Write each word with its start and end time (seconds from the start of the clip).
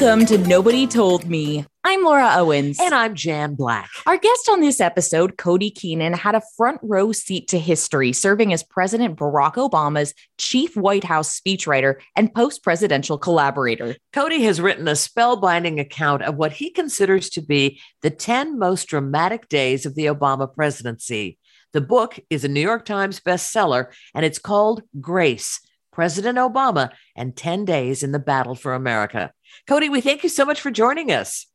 Welcome 0.00 0.24
to 0.28 0.38
Nobody 0.38 0.86
Told 0.86 1.26
Me. 1.26 1.66
I'm 1.84 2.02
Laura 2.02 2.32
Owens. 2.36 2.80
And 2.80 2.94
I'm 2.94 3.14
Jan 3.14 3.54
Black. 3.54 3.90
Our 4.06 4.16
guest 4.16 4.48
on 4.50 4.62
this 4.62 4.80
episode, 4.80 5.36
Cody 5.36 5.70
Keenan, 5.70 6.14
had 6.14 6.34
a 6.34 6.40
front 6.56 6.80
row 6.82 7.12
seat 7.12 7.48
to 7.48 7.58
history, 7.58 8.14
serving 8.14 8.50
as 8.54 8.62
President 8.62 9.18
Barack 9.18 9.56
Obama's 9.56 10.14
chief 10.38 10.74
White 10.74 11.04
House 11.04 11.38
speechwriter 11.38 11.96
and 12.16 12.34
post 12.34 12.64
presidential 12.64 13.18
collaborator. 13.18 13.94
Cody 14.14 14.42
has 14.44 14.58
written 14.58 14.88
a 14.88 14.92
spellbinding 14.92 15.78
account 15.78 16.22
of 16.22 16.36
what 16.36 16.52
he 16.52 16.70
considers 16.70 17.28
to 17.30 17.42
be 17.42 17.78
the 18.00 18.08
10 18.08 18.58
most 18.58 18.86
dramatic 18.88 19.50
days 19.50 19.84
of 19.84 19.96
the 19.96 20.06
Obama 20.06 20.50
presidency. 20.50 21.36
The 21.74 21.82
book 21.82 22.18
is 22.30 22.42
a 22.42 22.48
New 22.48 22.62
York 22.62 22.86
Times 22.86 23.20
bestseller, 23.20 23.92
and 24.14 24.24
it's 24.24 24.38
called 24.38 24.82
Grace 24.98 25.60
President 25.92 26.38
Obama 26.38 26.90
and 27.16 27.36
10 27.36 27.64
Days 27.64 28.02
in 28.02 28.12
the 28.12 28.18
Battle 28.18 28.54
for 28.54 28.74
America. 28.74 29.32
Cody, 29.66 29.88
we 29.88 30.00
thank 30.00 30.22
you 30.22 30.28
so 30.28 30.44
much 30.44 30.60
for 30.60 30.70
joining 30.70 31.10
us. 31.10 31.46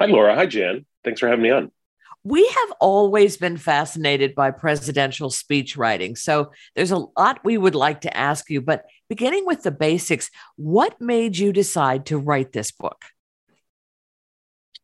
Hi, 0.00 0.06
Laura. 0.06 0.34
Hi, 0.34 0.46
Jan. 0.46 0.86
Thanks 1.04 1.20
for 1.20 1.28
having 1.28 1.42
me 1.42 1.50
on. 1.50 1.70
We 2.22 2.46
have 2.46 2.72
always 2.80 3.38
been 3.38 3.56
fascinated 3.56 4.34
by 4.34 4.50
presidential 4.50 5.30
speech 5.30 5.76
writing. 5.76 6.16
So 6.16 6.52
there's 6.76 6.90
a 6.90 7.06
lot 7.16 7.44
we 7.44 7.56
would 7.56 7.74
like 7.74 8.02
to 8.02 8.14
ask 8.14 8.50
you, 8.50 8.60
but 8.60 8.84
beginning 9.08 9.46
with 9.46 9.62
the 9.62 9.70
basics, 9.70 10.30
what 10.56 11.00
made 11.00 11.38
you 11.38 11.52
decide 11.52 12.06
to 12.06 12.18
write 12.18 12.52
this 12.52 12.72
book? 12.72 13.02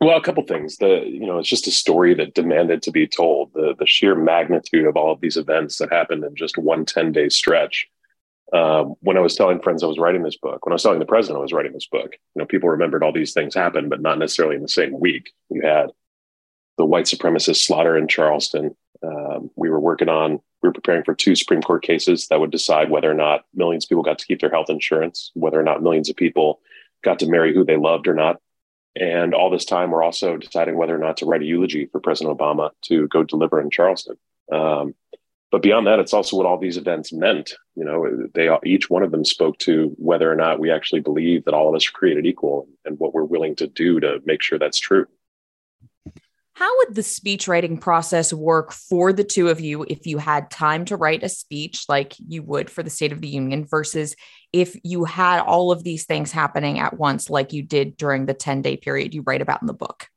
Well, 0.01 0.17
a 0.17 0.23
couple 0.23 0.42
things. 0.45 0.77
The 0.77 1.05
you 1.06 1.27
know, 1.27 1.39
it's 1.39 1.48
just 1.48 1.67
a 1.67 1.70
story 1.70 2.14
that 2.14 2.34
demanded 2.34 2.83
to 2.83 2.91
be 2.91 3.06
told. 3.06 3.53
The 3.55 3.75
the 3.78 3.86
sheer 3.86 4.14
magnitude 4.14 4.86
of 4.86 4.97
all 4.97 5.12
of 5.12 5.20
these 5.20 5.39
events 5.39 5.78
that 5.78 5.92
happened 5.92 6.25
in 6.25 6.36
just 6.36 6.58
one 6.58 6.84
10 6.84 7.12
day 7.12 7.30
stretch 7.30 7.89
um, 8.52 8.94
when 9.00 9.16
I 9.16 9.20
was 9.20 9.34
telling 9.34 9.61
friends 9.61 9.83
I 9.83 9.86
was 9.86 9.98
writing 9.98 10.22
this 10.22 10.36
book, 10.36 10.64
when 10.64 10.72
I 10.72 10.77
was 10.77 10.83
telling 10.83 11.00
the 11.00 11.06
president 11.06 11.39
I 11.39 11.42
was 11.42 11.52
writing 11.52 11.72
this 11.72 11.89
book, 11.89 12.12
you 12.12 12.41
know, 12.41 12.47
people 12.47 12.69
remembered 12.69 13.02
all 13.02 13.12
these 13.12 13.33
things 13.33 13.55
happened, 13.55 13.91
but 13.91 14.00
not 14.00 14.19
necessarily 14.19 14.56
in 14.56 14.62
the 14.62 14.69
same 14.69 14.98
week. 15.00 15.33
You 15.50 15.62
had 15.62 15.91
the 16.78 16.84
white 16.84 17.06
supremacist 17.06 17.64
slaughter 17.64 17.97
in 17.97 18.06
Charleston. 18.06 18.77
Um, 19.02 19.50
we 19.56 19.69
were 19.69 19.80
working 19.80 20.08
on, 20.08 20.33
we 20.62 20.69
were 20.69 20.72
preparing 20.72 21.05
for 21.05 21.14
two 21.14 21.34
Supreme 21.34 21.62
Court 21.62 21.83
cases 21.83 22.28
that 22.28 22.39
would 22.39 22.50
decide 22.50 22.91
whether 22.91 23.11
or 23.11 23.14
not 23.14 23.44
millions 23.55 23.84
of 23.84 23.89
people 23.89 24.02
got 24.02 24.19
to 24.19 24.27
keep 24.27 24.41
their 24.41 24.50
health 24.50 24.70
insurance, 24.70 25.33
whether 25.34 25.58
or 25.58 25.64
not 25.64 25.83
millions 25.83 26.08
of 26.08 26.17
people 26.17 26.61
got 27.02 27.19
to 27.20 27.27
marry 27.27 27.52
who 27.52 27.64
they 27.64 27.77
loved 27.77 28.06
or 28.06 28.14
not. 28.14 28.41
And 28.94 29.34
all 29.34 29.50
this 29.50 29.67
time, 29.67 29.91
we're 29.91 30.02
also 30.02 30.36
deciding 30.36 30.77
whether 30.77 30.94
or 30.94 30.98
not 30.98 31.19
to 31.19 31.27
write 31.27 31.42
a 31.42 31.44
eulogy 31.44 31.86
for 31.86 32.00
President 32.00 32.36
Obama 32.36 32.70
to 32.83 33.06
go 33.08 33.22
deliver 33.22 33.61
in 33.61 33.70
Charleston. 33.70 34.17
Um, 34.50 34.94
but 35.50 35.62
beyond 35.62 35.86
that, 35.86 36.00
it's 36.00 36.12
also 36.12 36.36
what 36.36 36.47
all 36.47 36.58
these 36.58 36.77
events 36.77 37.12
meant. 37.12 37.55
You 37.77 37.84
know, 37.84 38.28
they 38.34 38.48
each 38.64 38.91
one 38.91 39.02
of 39.02 39.12
them 39.12 39.25
spoke 39.25 39.58
to 39.61 39.94
whether 39.97 40.30
or 40.30 40.34
not 40.34 40.58
we 40.58 40.70
actually 40.70 41.01
believe 41.01 41.45
that 41.45 41.55
all 41.55 41.68
of 41.68 41.74
us 41.74 41.89
are 41.89 41.92
created 41.92 42.27
equal 42.27 42.68
and 42.84 42.98
what 42.98 43.14
we're 43.14 43.24
willing 43.24 43.55
to 43.57 43.67
do 43.67 44.01
to 44.01 44.20
make 44.24 44.42
sure 44.42 44.58
that's 44.58 44.79
true. 44.79 45.07
How 46.55 46.74
would 46.79 46.95
the 46.95 47.02
speech 47.02 47.48
writing 47.48 47.77
process 47.77 48.33
work 48.33 48.73
for 48.73 49.12
the 49.12 49.24
two 49.24 49.51
of 49.51 49.61
you 49.61 49.84
if 49.90 50.07
you 50.07 50.17
had 50.17 50.51
time 50.51 50.86
to 50.86 50.96
write 50.96 51.23
a 51.23 51.29
speech 51.29 51.84
like 51.86 52.14
you 52.27 52.42
would 52.42 52.70
for 52.70 52.83
the 52.83 52.89
State 52.89 53.13
of 53.13 53.20
the 53.20 53.28
Union 53.28 53.67
versus 53.67 54.17
if 54.55 54.74
you 54.83 55.05
had 55.05 55.40
all 55.40 55.70
of 55.70 55.84
these 55.84 56.07
things 56.07 56.33
happening 56.33 56.78
at 56.78 56.98
once, 56.98 57.28
like 57.28 57.52
you 57.52 57.63
did 57.63 57.98
during 57.98 58.24
the 58.24 58.33
10 58.33 58.63
day 58.63 58.78
period 58.78 59.13
you 59.13 59.23
write 59.27 59.42
about 59.42 59.61
in 59.61 59.67
the 59.67 59.74
book? 59.74 60.08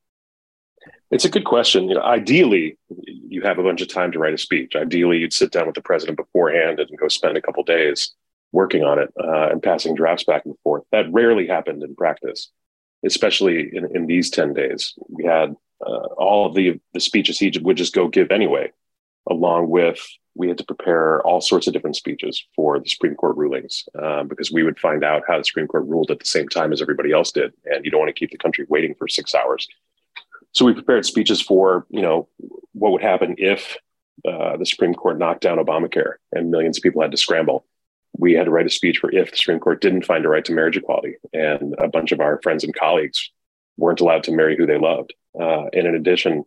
It's 1.11 1.25
a 1.25 1.29
good 1.29 1.45
question. 1.45 1.89
You 1.89 1.95
know, 1.95 2.03
ideally, 2.03 2.77
you 3.05 3.41
have 3.41 3.57
a 3.57 3.63
bunch 3.63 3.81
of 3.81 3.87
time 3.87 4.11
to 4.11 4.19
write 4.19 4.33
a 4.33 4.37
speech. 4.37 4.75
Ideally, 4.75 5.17
you'd 5.17 5.33
sit 5.33 5.51
down 5.51 5.65
with 5.65 5.75
the 5.75 5.81
president 5.81 6.17
beforehand 6.17 6.79
and 6.79 6.97
go 6.97 7.07
spend 7.07 7.35
a 7.35 7.41
couple 7.41 7.63
days 7.63 8.11
working 8.51 8.83
on 8.83 8.99
it 8.99 9.11
uh, 9.21 9.49
and 9.49 9.61
passing 9.61 9.95
drafts 9.95 10.23
back 10.23 10.45
and 10.45 10.55
forth. 10.63 10.83
That 10.91 11.11
rarely 11.11 11.47
happened 11.47 11.83
in 11.83 11.95
practice, 11.95 12.51
especially 13.03 13.75
in, 13.75 13.95
in 13.95 14.05
these 14.05 14.29
10 14.29 14.53
days. 14.53 14.93
We 15.07 15.25
had 15.25 15.55
uh, 15.85 16.05
all 16.17 16.45
of 16.45 16.53
the, 16.53 16.79
the 16.93 16.99
speeches 16.99 17.39
he 17.39 17.51
would 17.59 17.77
just 17.77 17.95
go 17.95 18.07
give 18.07 18.31
anyway, 18.31 18.71
along 19.27 19.69
with 19.69 19.99
we 20.35 20.47
had 20.47 20.57
to 20.59 20.63
prepare 20.63 21.21
all 21.23 21.41
sorts 21.41 21.67
of 21.67 21.73
different 21.73 21.95
speeches 21.95 22.45
for 22.55 22.79
the 22.79 22.87
Supreme 22.87 23.15
Court 23.15 23.35
rulings 23.35 23.83
um, 24.01 24.27
because 24.27 24.51
we 24.51 24.63
would 24.63 24.79
find 24.79 25.03
out 25.03 25.23
how 25.27 25.37
the 25.37 25.43
Supreme 25.43 25.67
Court 25.67 25.85
ruled 25.85 26.11
at 26.11 26.19
the 26.19 26.25
same 26.25 26.47
time 26.47 26.71
as 26.71 26.81
everybody 26.81 27.11
else 27.11 27.31
did. 27.31 27.51
And 27.65 27.83
you 27.83 27.91
don't 27.91 27.99
want 27.99 28.09
to 28.09 28.19
keep 28.19 28.31
the 28.31 28.37
country 28.37 28.65
waiting 28.69 28.95
for 28.95 29.07
six 29.07 29.33
hours 29.33 29.67
so 30.51 30.65
we 30.65 30.73
prepared 30.73 31.05
speeches 31.05 31.41
for, 31.41 31.85
you 31.89 32.01
know, 32.01 32.27
what 32.73 32.91
would 32.91 33.01
happen 33.01 33.35
if 33.37 33.77
uh, 34.27 34.57
the 34.57 34.65
Supreme 34.65 34.93
Court 34.93 35.17
knocked 35.17 35.41
down 35.41 35.57
Obamacare 35.57 36.15
and 36.31 36.51
millions 36.51 36.77
of 36.77 36.83
people 36.83 37.01
had 37.01 37.11
to 37.11 37.17
scramble. 37.17 37.65
We 38.17 38.33
had 38.33 38.45
to 38.45 38.51
write 38.51 38.65
a 38.65 38.69
speech 38.69 38.97
for 38.97 39.11
if 39.11 39.31
the 39.31 39.37
Supreme 39.37 39.59
Court 39.59 39.81
didn't 39.81 40.05
find 40.05 40.25
a 40.25 40.29
right 40.29 40.43
to 40.45 40.51
marriage 40.51 40.77
equality, 40.77 41.15
and 41.31 41.75
a 41.77 41.87
bunch 41.87 42.11
of 42.11 42.19
our 42.19 42.39
friends 42.41 42.63
and 42.63 42.75
colleagues 42.75 43.31
weren't 43.77 44.01
allowed 44.01 44.23
to 44.23 44.31
marry 44.31 44.57
who 44.57 44.65
they 44.65 44.77
loved. 44.77 45.13
Uh, 45.39 45.65
and 45.73 45.87
in 45.87 45.95
addition 45.95 46.43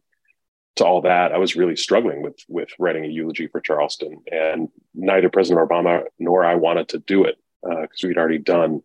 to 0.76 0.84
all 0.84 1.02
that, 1.02 1.32
I 1.32 1.38
was 1.38 1.56
really 1.56 1.76
struggling 1.76 2.22
with 2.22 2.36
with 2.48 2.68
writing 2.78 3.04
a 3.04 3.08
eulogy 3.08 3.46
for 3.46 3.60
Charleston, 3.60 4.22
and 4.30 4.68
neither 4.94 5.30
President 5.30 5.66
Obama 5.66 6.04
nor 6.18 6.44
I 6.44 6.56
wanted 6.56 6.88
to 6.88 6.98
do 6.98 7.24
it 7.24 7.36
because 7.62 8.04
uh, 8.04 8.08
we'd 8.08 8.18
already 8.18 8.38
done 8.38 8.82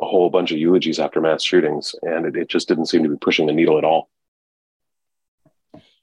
a 0.00 0.06
whole 0.06 0.28
bunch 0.30 0.50
of 0.50 0.58
eulogies 0.58 0.98
after 0.98 1.20
mass 1.20 1.44
shootings, 1.44 1.94
and 2.02 2.26
it, 2.26 2.36
it 2.36 2.48
just 2.48 2.68
didn't 2.68 2.86
seem 2.86 3.04
to 3.04 3.08
be 3.08 3.16
pushing 3.16 3.46
the 3.46 3.52
needle 3.52 3.78
at 3.78 3.84
all. 3.84 4.10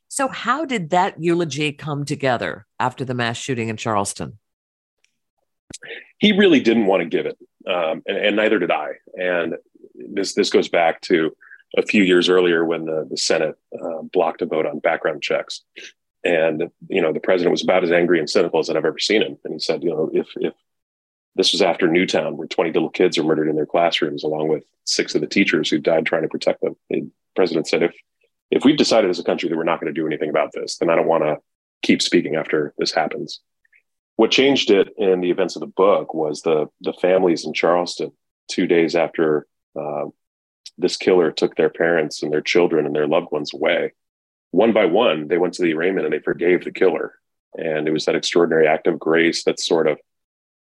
So, 0.09 0.27
how 0.27 0.65
did 0.65 0.89
that 0.89 1.21
eulogy 1.21 1.71
come 1.71 2.03
together 2.03 2.65
after 2.79 3.05
the 3.05 3.13
mass 3.13 3.37
shooting 3.37 3.69
in 3.69 3.77
Charleston? 3.77 4.39
He 6.17 6.31
really 6.31 6.59
didn't 6.59 6.87
want 6.87 7.03
to 7.03 7.09
give 7.09 7.27
it, 7.27 7.37
um, 7.67 8.01
and, 8.07 8.17
and, 8.17 8.35
neither 8.35 8.57
did 8.57 8.71
I. 8.71 8.93
And 9.13 9.55
this 9.93 10.33
this 10.33 10.49
goes 10.49 10.67
back 10.67 11.01
to 11.01 11.31
a 11.77 11.83
few 11.83 12.03
years 12.03 12.27
earlier 12.27 12.65
when 12.65 12.85
the, 12.85 13.07
the 13.07 13.17
Senate 13.17 13.55
uh, 13.79 14.01
blocked 14.01 14.41
a 14.41 14.47
vote 14.47 14.65
on 14.65 14.79
background 14.79 15.21
checks, 15.21 15.61
and 16.23 16.71
you 16.87 17.03
know 17.03 17.13
the 17.13 17.19
president 17.19 17.51
was 17.51 17.63
about 17.63 17.83
as 17.83 17.91
angry 17.91 18.17
and 18.17 18.29
cynical 18.29 18.59
as 18.59 18.69
I've 18.69 18.77
ever 18.77 18.97
seen 18.97 19.21
him. 19.21 19.37
And 19.45 19.53
he 19.53 19.59
said, 19.59 19.83
you 19.83 19.91
know, 19.91 20.09
if 20.11 20.27
if 20.37 20.53
this 21.35 21.51
was 21.51 21.61
after 21.61 21.87
Newtown, 21.87 22.35
where 22.35 22.47
20 22.47 22.71
little 22.71 22.89
kids 22.89 23.17
were 23.17 23.23
murdered 23.23 23.47
in 23.47 23.55
their 23.55 23.67
classrooms, 23.67 24.23
along 24.23 24.47
with 24.47 24.63
six 24.85 25.13
of 25.13 25.21
the 25.21 25.27
teachers 25.27 25.69
who 25.69 25.77
died 25.77 26.07
trying 26.07 26.23
to 26.23 26.27
protect 26.27 26.61
them. 26.61 26.75
The 26.89 27.09
president 27.35 27.67
said, 27.67 27.83
if 27.83 27.93
if 28.51 28.65
we've 28.65 28.77
decided 28.77 29.09
as 29.09 29.19
a 29.19 29.23
country 29.23 29.49
that 29.49 29.57
we're 29.57 29.63
not 29.63 29.79
going 29.79 29.93
to 29.93 29.99
do 29.99 30.07
anything 30.07 30.29
about 30.29 30.51
this, 30.53 30.77
then 30.77 30.89
I 30.89 30.95
don't 30.95 31.07
want 31.07 31.23
to 31.23 31.37
keep 31.81 32.01
speaking 32.01 32.35
after 32.35 32.73
this 32.77 32.91
happens. 32.91 33.41
What 34.15 34.31
changed 34.31 34.69
it 34.71 34.89
in 34.97 35.21
the 35.21 35.31
events 35.31 35.55
of 35.55 35.61
the 35.61 35.67
book 35.67 36.13
was 36.13 36.41
the 36.41 36.67
the 36.81 36.93
families 36.93 37.45
in 37.45 37.53
Charleston 37.53 38.11
two 38.49 38.67
days 38.67 38.95
after 38.95 39.47
uh, 39.79 40.05
this 40.77 40.97
killer 40.97 41.31
took 41.31 41.55
their 41.55 41.69
parents 41.69 42.23
and 42.23 42.31
their 42.31 42.41
children 42.41 42.85
and 42.85 42.95
their 42.95 43.07
loved 43.07 43.31
ones 43.31 43.53
away. 43.53 43.93
One 44.51 44.73
by 44.73 44.85
one, 44.85 45.27
they 45.27 45.37
went 45.37 45.53
to 45.55 45.61
the 45.61 45.73
arraignment 45.73 46.05
and 46.05 46.13
they 46.13 46.19
forgave 46.19 46.63
the 46.63 46.71
killer. 46.71 47.15
And 47.57 47.87
it 47.87 47.91
was 47.91 48.05
that 48.05 48.15
extraordinary 48.15 48.67
act 48.67 48.87
of 48.87 48.99
grace 48.99 49.43
that 49.43 49.59
sort 49.59 49.87
of 49.87 49.99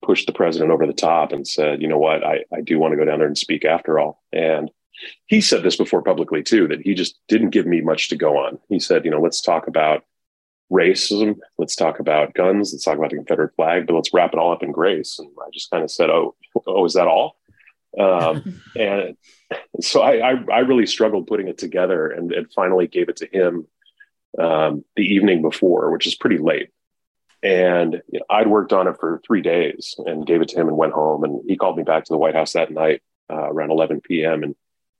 pushed 0.04 0.28
the 0.28 0.33
president 0.33 0.71
over 0.71 0.86
the 0.86 0.94
top 0.94 1.31
and 1.31 1.48
said, 1.48 1.81
you 1.81 1.88
know 1.88 1.98
what, 1.98 2.24
I, 2.24 2.45
I 2.54 2.62
do 2.62 2.80
want 2.80 2.94
to 2.94 2.98
go 2.98 3.06
down 3.06 3.19
there 3.19 3.28
and 3.28 3.38
speak 3.38 3.66
after 3.66 4.00
all. 4.00 4.21
And 4.31 4.69
he 5.27 5.42
said 5.42 5.63
this 5.63 5.75
before 5.75 6.01
publicly 6.01 6.44
too 6.44 6.68
that 6.68 6.81
he 6.81 6.94
just 6.94 7.19
didn't 7.27 7.50
give 7.50 7.65
me 7.65 7.81
much 7.81 8.09
to 8.09 8.15
go 8.15 8.38
on. 8.38 8.59
He 8.69 8.80
said, 8.80 9.06
you 9.06 9.12
know, 9.12 9.21
let's 9.21 9.42
talk 9.42 9.68
about 9.68 10.03
racism, 10.71 11.38
let's 11.57 11.75
talk 11.75 12.00
about 12.00 12.33
guns, 12.33 12.74
let's 12.74 12.83
talk 12.83 12.97
about 12.97 13.12
the 13.12 13.18
Confederate 13.18 13.56
flag, 13.56 13.88
but 13.88 13.94
let's 13.94 14.13
wrap 14.13 14.33
it 14.33 14.39
all 14.39 14.51
up 14.51 14.63
in 14.63 14.71
grace. 14.71 15.19
And 15.19 15.30
I 15.39 15.50
just 15.53 15.69
kind 15.69 15.83
of 15.83 15.92
said, 15.92 16.09
oh, 16.09 16.36
oh, 16.68 16.86
is 16.86 16.94
that 16.94 17.07
all? 17.07 17.38
Um, 18.00 18.62
and 18.75 19.18
so 19.81 20.01
I, 20.01 20.31
I, 20.31 20.44
I, 20.51 20.59
really 20.59 20.86
struggled 20.86 21.27
putting 21.27 21.47
it 21.47 21.57
together 21.57 22.09
and, 22.09 22.31
and 22.33 22.51
finally 22.53 22.88
gave 22.88 23.07
it 23.07 23.18
to 23.18 23.27
him 23.27 23.68
um, 24.38 24.83
the 24.95 25.03
evening 25.03 25.42
before, 25.42 25.92
which 25.92 26.07
is 26.07 26.15
pretty 26.15 26.38
late. 26.38 26.71
And 27.42 28.01
you 28.12 28.19
know, 28.19 28.25
I'd 28.30 28.47
worked 28.47 28.74
on 28.74 28.88
it 28.88 28.97
for 29.00 29.21
three 29.25 29.42
days 29.42 29.95
and 30.00 30.25
gave 30.25 30.42
it 30.42 30.50
to 30.50 30.59
him 30.59 30.68
and 30.68 30.75
went 30.75 30.94
home. 30.94 31.24
And 31.24 31.42
he 31.47 31.56
called 31.56 31.77
me 31.77 31.83
back 31.83 32.03
to 32.06 32.13
the 32.13 32.18
White 32.18 32.36
House 32.36 32.53
that 32.53 32.71
night 32.71 33.01
uh, 33.30 33.50
around 33.50 33.71
11 33.71 34.01
p.m. 34.01 34.44
And 34.44 34.56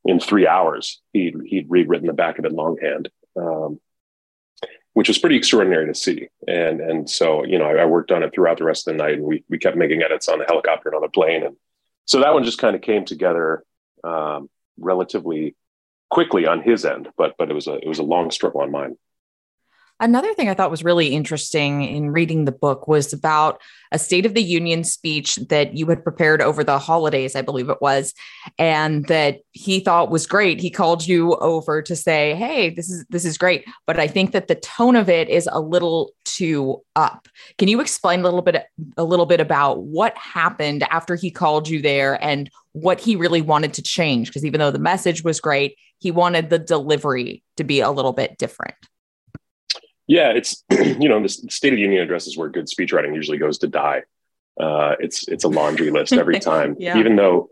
in 0.06 0.20
three 0.20 0.48
hours, 0.48 1.02
he'd, 1.14 1.36
he'd 1.46 1.70
rewritten 1.70 2.08
the 2.08 2.14
back 2.14 2.40
of 2.40 2.46
it 2.46 2.52
longhand. 2.52 3.10
Um, 3.36 3.80
which 4.96 5.10
was 5.10 5.18
pretty 5.18 5.36
extraordinary 5.36 5.86
to 5.86 5.94
see. 5.94 6.30
And 6.48 6.80
and 6.80 7.10
so 7.10 7.46
you 7.46 7.60
know 7.60 7.66
I, 7.66 7.82
I, 7.82 7.86
worked 7.86 8.14
on 8.14 8.24
it 8.24 8.34
throughout 8.34 8.58
the 8.58 8.64
rest 8.64 8.88
of 8.88 8.94
the 8.94 9.04
night, 9.04 9.16
and 9.16 9.24
we 9.24 9.44
we 9.50 9.60
kept 9.60 9.76
making 9.76 10.02
edits 10.02 10.30
on 10.30 10.40
the 10.40 10.46
helicopter 10.46 10.88
and 10.88 10.96
on 10.96 11.02
the 11.02 11.10
plane, 11.10 11.44
and 11.44 11.58
so 12.06 12.22
that 12.22 12.34
one 12.34 12.46
just 12.46 12.60
kind 12.60 12.76
of 12.76 12.82
came 12.82 13.04
together 13.04 13.64
um, 14.06 14.50
relatively 14.78 15.56
quickly 16.10 16.48
on 16.48 16.62
his 16.62 16.86
end, 16.86 17.10
but 17.18 17.36
but 17.38 17.52
it 17.52 17.54
was 17.54 17.68
a 17.68 17.74
it 17.74 17.88
was 17.88 18.00
a 18.00 18.04
long 18.04 18.32
struggle 18.32 18.62
on 18.62 18.72
mine. 18.72 18.96
Another 20.02 20.34
thing 20.34 20.50
I 20.50 20.54
thought 20.54 20.72
was 20.72 20.84
really 20.84 21.16
interesting 21.16 21.82
in 21.84 22.12
reading 22.12 22.44
the 22.44 22.52
book 22.52 22.86
was 22.86 23.14
about 23.14 23.62
a 23.94 24.00
State 24.00 24.26
of 24.26 24.34
the 24.34 24.44
Union 24.44 24.84
speech 24.84 25.38
that 25.48 25.78
you 25.78 25.86
had 25.86 26.04
prepared 26.04 26.42
over 26.42 26.66
the 26.66 26.78
holidays, 26.78 27.34
I 27.34 27.42
believe 27.42 27.70
it 27.70 27.82
was, 27.82 28.14
and 28.60 29.06
that 29.08 29.40
he 29.54 29.80
thought 29.80 30.12
was 30.12 30.28
great. 30.28 30.60
He 30.60 30.70
called 30.70 31.08
you 31.08 31.36
over 31.36 31.82
to 31.82 31.96
say, 31.96 32.36
"Hey, 32.36 32.72
this 32.72 32.90
is 32.90 33.06
this 33.10 33.24
is 33.24 33.38
great," 33.38 33.64
but 33.88 33.98
I 33.98 34.08
think 34.08 34.34
that 34.34 34.50
the 34.50 34.56
tone 34.56 34.98
of 34.98 35.08
it 35.08 35.30
is 35.30 35.48
a 35.50 35.62
little 35.62 36.12
too 36.26 36.84
up. 36.98 37.30
Can 37.58 37.70
you 37.70 37.80
explain 37.80 38.20
a 38.20 38.24
little 38.24 38.42
bit 38.42 38.66
a 38.98 39.04
little 39.06 39.26
bit 39.26 39.40
about 39.40 39.84
what 39.84 40.18
happened 40.18 40.84
after 40.92 41.16
he 41.16 41.32
called 41.32 41.70
you 41.70 41.82
there 41.82 42.22
and 42.22 42.50
what 42.74 43.00
he 43.00 43.16
really 43.16 43.42
wanted 43.42 43.74
to 43.76 43.82
change? 43.82 44.28
Because 44.28 44.44
even 44.44 44.60
though 44.60 44.72
the 44.72 44.78
message 44.80 45.24
was 45.24 45.40
great, 45.40 45.78
he 46.00 46.12
wanted 46.12 46.50
the 46.50 46.60
delivery 46.60 47.44
to 47.56 47.64
be 47.64 47.80
a 47.80 47.92
little 47.92 48.12
bit 48.12 48.38
different. 48.38 48.76
Yeah, 50.08 50.32
it's 50.32 50.64
you 50.72 51.10
know 51.10 51.22
the 51.22 51.30
State 51.30 51.74
of 51.74 51.78
the 51.78 51.82
Union 51.82 52.02
address 52.02 52.28
is 52.28 52.38
where 52.38 52.50
good 52.50 52.68
speechwriting 52.68 53.16
usually 53.16 53.38
goes 53.38 53.58
to 53.60 53.68
die. 53.68 54.04
Uh, 54.60 54.96
it's 55.00 55.28
it's 55.28 55.44
a 55.44 55.50
laundry 55.50 55.92
list 55.92 56.14
every 56.14 56.40
time. 56.52 56.76
yeah. 56.80 56.98
Even 56.98 57.16
though 57.16 57.50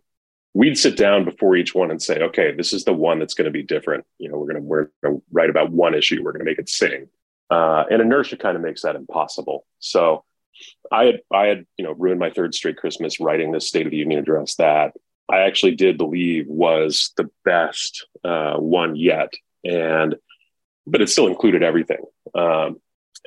we'd 0.53 0.77
sit 0.77 0.95
down 0.95 1.25
before 1.25 1.55
each 1.55 1.73
one 1.73 1.89
and 1.89 2.01
say, 2.01 2.19
okay, 2.19 2.51
this 2.51 2.73
is 2.73 2.83
the 2.83 2.93
one 2.93 3.19
that's 3.19 3.33
going 3.33 3.45
to 3.45 3.51
be 3.51 3.63
different. 3.63 4.05
You 4.19 4.29
know, 4.29 4.37
we're 4.37 4.53
going 4.53 4.61
to 4.61 4.61
we're 4.61 4.89
going 5.03 5.17
to 5.17 5.23
write 5.31 5.49
about 5.49 5.71
one 5.71 5.95
issue. 5.95 6.21
We're 6.23 6.31
going 6.31 6.45
to 6.45 6.51
make 6.51 6.59
it 6.59 6.69
sing. 6.69 7.09
Uh, 7.49 7.83
and 7.89 8.01
inertia 8.01 8.37
kind 8.37 8.55
of 8.55 8.63
makes 8.63 8.83
that 8.83 8.95
impossible. 8.95 9.65
So 9.79 10.23
I 10.91 11.05
had 11.05 11.21
I 11.31 11.45
had 11.47 11.65
you 11.77 11.85
know 11.85 11.93
ruined 11.93 12.19
my 12.19 12.29
third 12.29 12.53
straight 12.53 12.77
Christmas 12.77 13.19
writing 13.19 13.51
this 13.51 13.67
State 13.67 13.85
of 13.85 13.91
the 13.91 13.97
Union 13.97 14.19
address 14.19 14.55
that 14.55 14.93
I 15.29 15.39
actually 15.39 15.75
did 15.75 15.97
believe 15.97 16.47
was 16.47 17.11
the 17.17 17.29
best 17.43 18.07
uh, 18.23 18.55
one 18.57 18.95
yet, 18.95 19.33
and 19.63 20.15
but 20.85 21.01
it 21.01 21.09
still 21.09 21.27
included 21.27 21.63
everything. 21.63 22.03
Um, 22.35 22.79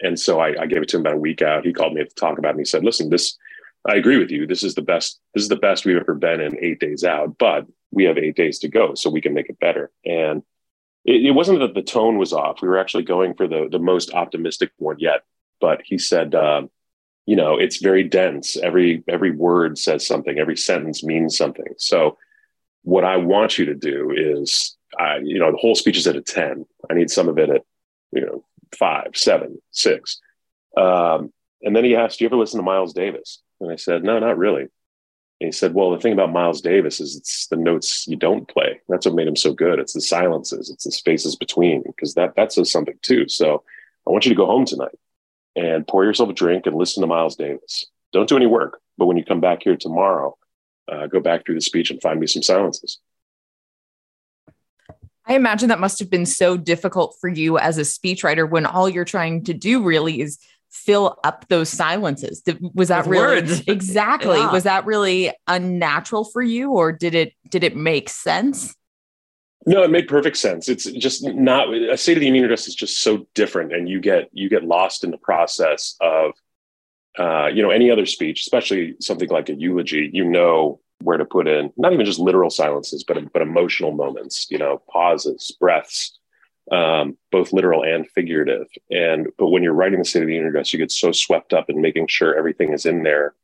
and 0.02 0.18
so 0.18 0.40
I, 0.40 0.62
I, 0.62 0.66
gave 0.66 0.82
it 0.82 0.88
to 0.90 0.96
him 0.96 1.02
about 1.02 1.14
a 1.14 1.18
week 1.18 1.42
out. 1.42 1.64
He 1.64 1.72
called 1.72 1.94
me 1.94 2.04
to 2.04 2.14
talk 2.14 2.38
about 2.38 2.50
it. 2.50 2.52
And 2.52 2.60
he 2.60 2.64
said, 2.64 2.84
"Listen, 2.84 3.08
this 3.08 3.36
I 3.86 3.96
agree 3.96 4.18
with 4.18 4.30
you. 4.30 4.46
This 4.46 4.62
is 4.62 4.74
the 4.74 4.82
best. 4.82 5.20
This 5.34 5.42
is 5.42 5.48
the 5.48 5.56
best 5.56 5.84
we've 5.84 5.96
ever 5.96 6.14
been 6.14 6.40
in 6.40 6.62
eight 6.62 6.80
days 6.80 7.04
out. 7.04 7.38
But 7.38 7.66
we 7.90 8.04
have 8.04 8.18
eight 8.18 8.36
days 8.36 8.58
to 8.60 8.68
go, 8.68 8.94
so 8.94 9.10
we 9.10 9.20
can 9.20 9.34
make 9.34 9.48
it 9.48 9.58
better." 9.58 9.90
And 10.04 10.42
it, 11.04 11.26
it 11.26 11.30
wasn't 11.30 11.60
that 11.60 11.74
the 11.74 11.82
tone 11.82 12.18
was 12.18 12.32
off. 12.32 12.60
We 12.60 12.68
were 12.68 12.78
actually 12.78 13.04
going 13.04 13.34
for 13.34 13.48
the 13.48 13.68
the 13.70 13.78
most 13.78 14.12
optimistic 14.12 14.72
one 14.76 14.96
yet. 14.98 15.22
But 15.60 15.80
he 15.84 15.96
said, 15.96 16.34
um, 16.34 16.70
"You 17.24 17.36
know, 17.36 17.56
it's 17.56 17.78
very 17.78 18.04
dense. 18.04 18.56
Every 18.56 19.02
every 19.08 19.30
word 19.30 19.78
says 19.78 20.06
something. 20.06 20.38
Every 20.38 20.56
sentence 20.56 21.02
means 21.02 21.36
something. 21.36 21.74
So." 21.78 22.18
What 22.82 23.02
I 23.02 23.16
want 23.16 23.58
you 23.58 23.64
to 23.64 23.74
do 23.74 24.12
is 24.16 24.75
I, 24.98 25.18
you 25.18 25.38
know, 25.38 25.50
the 25.50 25.58
whole 25.58 25.74
speech 25.74 25.96
is 25.96 26.06
at 26.06 26.16
a 26.16 26.22
10. 26.22 26.66
I 26.90 26.94
need 26.94 27.10
some 27.10 27.28
of 27.28 27.38
it 27.38 27.50
at, 27.50 27.62
you 28.12 28.22
know, 28.22 28.44
five, 28.78 29.10
seven, 29.14 29.60
six. 29.70 30.20
Um, 30.76 31.32
and 31.62 31.74
then 31.74 31.84
he 31.84 31.96
asked, 31.96 32.18
Do 32.18 32.24
you 32.24 32.28
ever 32.28 32.36
listen 32.36 32.58
to 32.58 32.64
Miles 32.64 32.92
Davis? 32.92 33.42
And 33.60 33.70
I 33.70 33.76
said, 33.76 34.04
No, 34.04 34.18
not 34.18 34.38
really. 34.38 34.62
And 34.62 35.48
he 35.48 35.52
said, 35.52 35.74
Well, 35.74 35.90
the 35.90 35.98
thing 35.98 36.12
about 36.12 36.32
Miles 36.32 36.60
Davis 36.60 37.00
is 37.00 37.16
it's 37.16 37.46
the 37.48 37.56
notes 37.56 38.06
you 38.06 38.16
don't 38.16 38.48
play. 38.48 38.80
That's 38.88 39.06
what 39.06 39.14
made 39.14 39.28
him 39.28 39.36
so 39.36 39.52
good. 39.52 39.78
It's 39.78 39.92
the 39.92 40.00
silences, 40.00 40.70
it's 40.70 40.84
the 40.84 40.92
spaces 40.92 41.36
between, 41.36 41.82
because 41.82 42.14
that 42.14 42.36
that 42.36 42.52
says 42.52 42.70
something 42.70 42.98
too. 43.02 43.28
So 43.28 43.62
I 44.06 44.10
want 44.10 44.24
you 44.24 44.30
to 44.30 44.36
go 44.36 44.46
home 44.46 44.64
tonight 44.64 44.98
and 45.54 45.86
pour 45.86 46.04
yourself 46.04 46.30
a 46.30 46.34
drink 46.34 46.66
and 46.66 46.76
listen 46.76 47.00
to 47.00 47.06
Miles 47.06 47.36
Davis. 47.36 47.86
Don't 48.12 48.28
do 48.28 48.36
any 48.36 48.46
work, 48.46 48.80
but 48.98 49.06
when 49.06 49.16
you 49.16 49.24
come 49.24 49.40
back 49.40 49.62
here 49.62 49.76
tomorrow, 49.76 50.36
uh, 50.90 51.06
go 51.06 51.20
back 51.20 51.44
through 51.44 51.56
the 51.56 51.60
speech 51.60 51.90
and 51.90 52.00
find 52.00 52.20
me 52.20 52.26
some 52.26 52.42
silences. 52.42 52.98
I 55.26 55.34
imagine 55.34 55.68
that 55.68 55.80
must 55.80 55.98
have 55.98 56.10
been 56.10 56.26
so 56.26 56.56
difficult 56.56 57.16
for 57.20 57.28
you 57.28 57.58
as 57.58 57.78
a 57.78 57.82
speechwriter 57.82 58.48
when 58.48 58.64
all 58.64 58.88
you're 58.88 59.04
trying 59.04 59.44
to 59.44 59.54
do 59.54 59.82
really 59.82 60.20
is 60.20 60.38
fill 60.70 61.18
up 61.24 61.46
those 61.48 61.68
silences. 61.68 62.42
Was 62.74 62.88
that 62.88 63.06
With 63.06 63.18
really 63.18 63.42
words. 63.42 63.62
exactly? 63.66 64.38
yeah. 64.38 64.52
Was 64.52 64.64
that 64.64 64.86
really 64.86 65.32
unnatural 65.48 66.24
for 66.24 66.42
you 66.42 66.72
or 66.72 66.92
did 66.92 67.14
it 67.14 67.32
did 67.50 67.64
it 67.64 67.76
make 67.76 68.08
sense? 68.08 68.74
No, 69.68 69.82
it 69.82 69.90
made 69.90 70.06
perfect 70.06 70.36
sense. 70.36 70.68
It's 70.68 70.84
just 70.84 71.26
not 71.26 71.74
a 71.74 71.96
State 71.96 72.16
of 72.16 72.20
the 72.20 72.26
Union 72.26 72.44
address 72.44 72.68
is 72.68 72.74
just 72.74 73.00
so 73.00 73.26
different, 73.34 73.72
and 73.72 73.88
you 73.88 74.00
get 74.00 74.28
you 74.32 74.48
get 74.48 74.62
lost 74.62 75.02
in 75.02 75.10
the 75.10 75.18
process 75.18 75.96
of, 76.00 76.32
uh, 77.18 77.46
you 77.48 77.62
know, 77.62 77.70
any 77.70 77.90
other 77.90 78.06
speech, 78.06 78.42
especially 78.42 78.94
something 79.00 79.28
like 79.28 79.48
a 79.48 79.54
eulogy. 79.54 80.08
You 80.12 80.24
know 80.24 80.78
where 81.02 81.18
to 81.18 81.24
put 81.24 81.46
in 81.48 81.72
not 81.76 81.92
even 81.92 82.06
just 82.06 82.18
literal 82.18 82.50
silences, 82.50 83.04
but 83.04 83.32
but 83.32 83.42
emotional 83.42 83.92
moments. 83.92 84.46
You 84.50 84.58
know, 84.58 84.82
pauses, 84.90 85.56
breaths, 85.60 86.18
um, 86.72 87.16
both 87.30 87.52
literal 87.52 87.82
and 87.84 88.08
figurative. 88.10 88.66
And 88.90 89.28
but 89.38 89.48
when 89.48 89.62
you're 89.62 89.72
writing 89.72 89.98
the 89.98 90.04
State 90.04 90.22
of 90.22 90.28
the 90.28 90.34
Union 90.34 90.48
address, 90.48 90.72
you 90.72 90.78
get 90.78 90.92
so 90.92 91.12
swept 91.12 91.52
up 91.52 91.70
in 91.70 91.80
making 91.80 92.08
sure 92.08 92.36
everything 92.36 92.72
is 92.72 92.86
in 92.86 93.02
there 93.02 93.34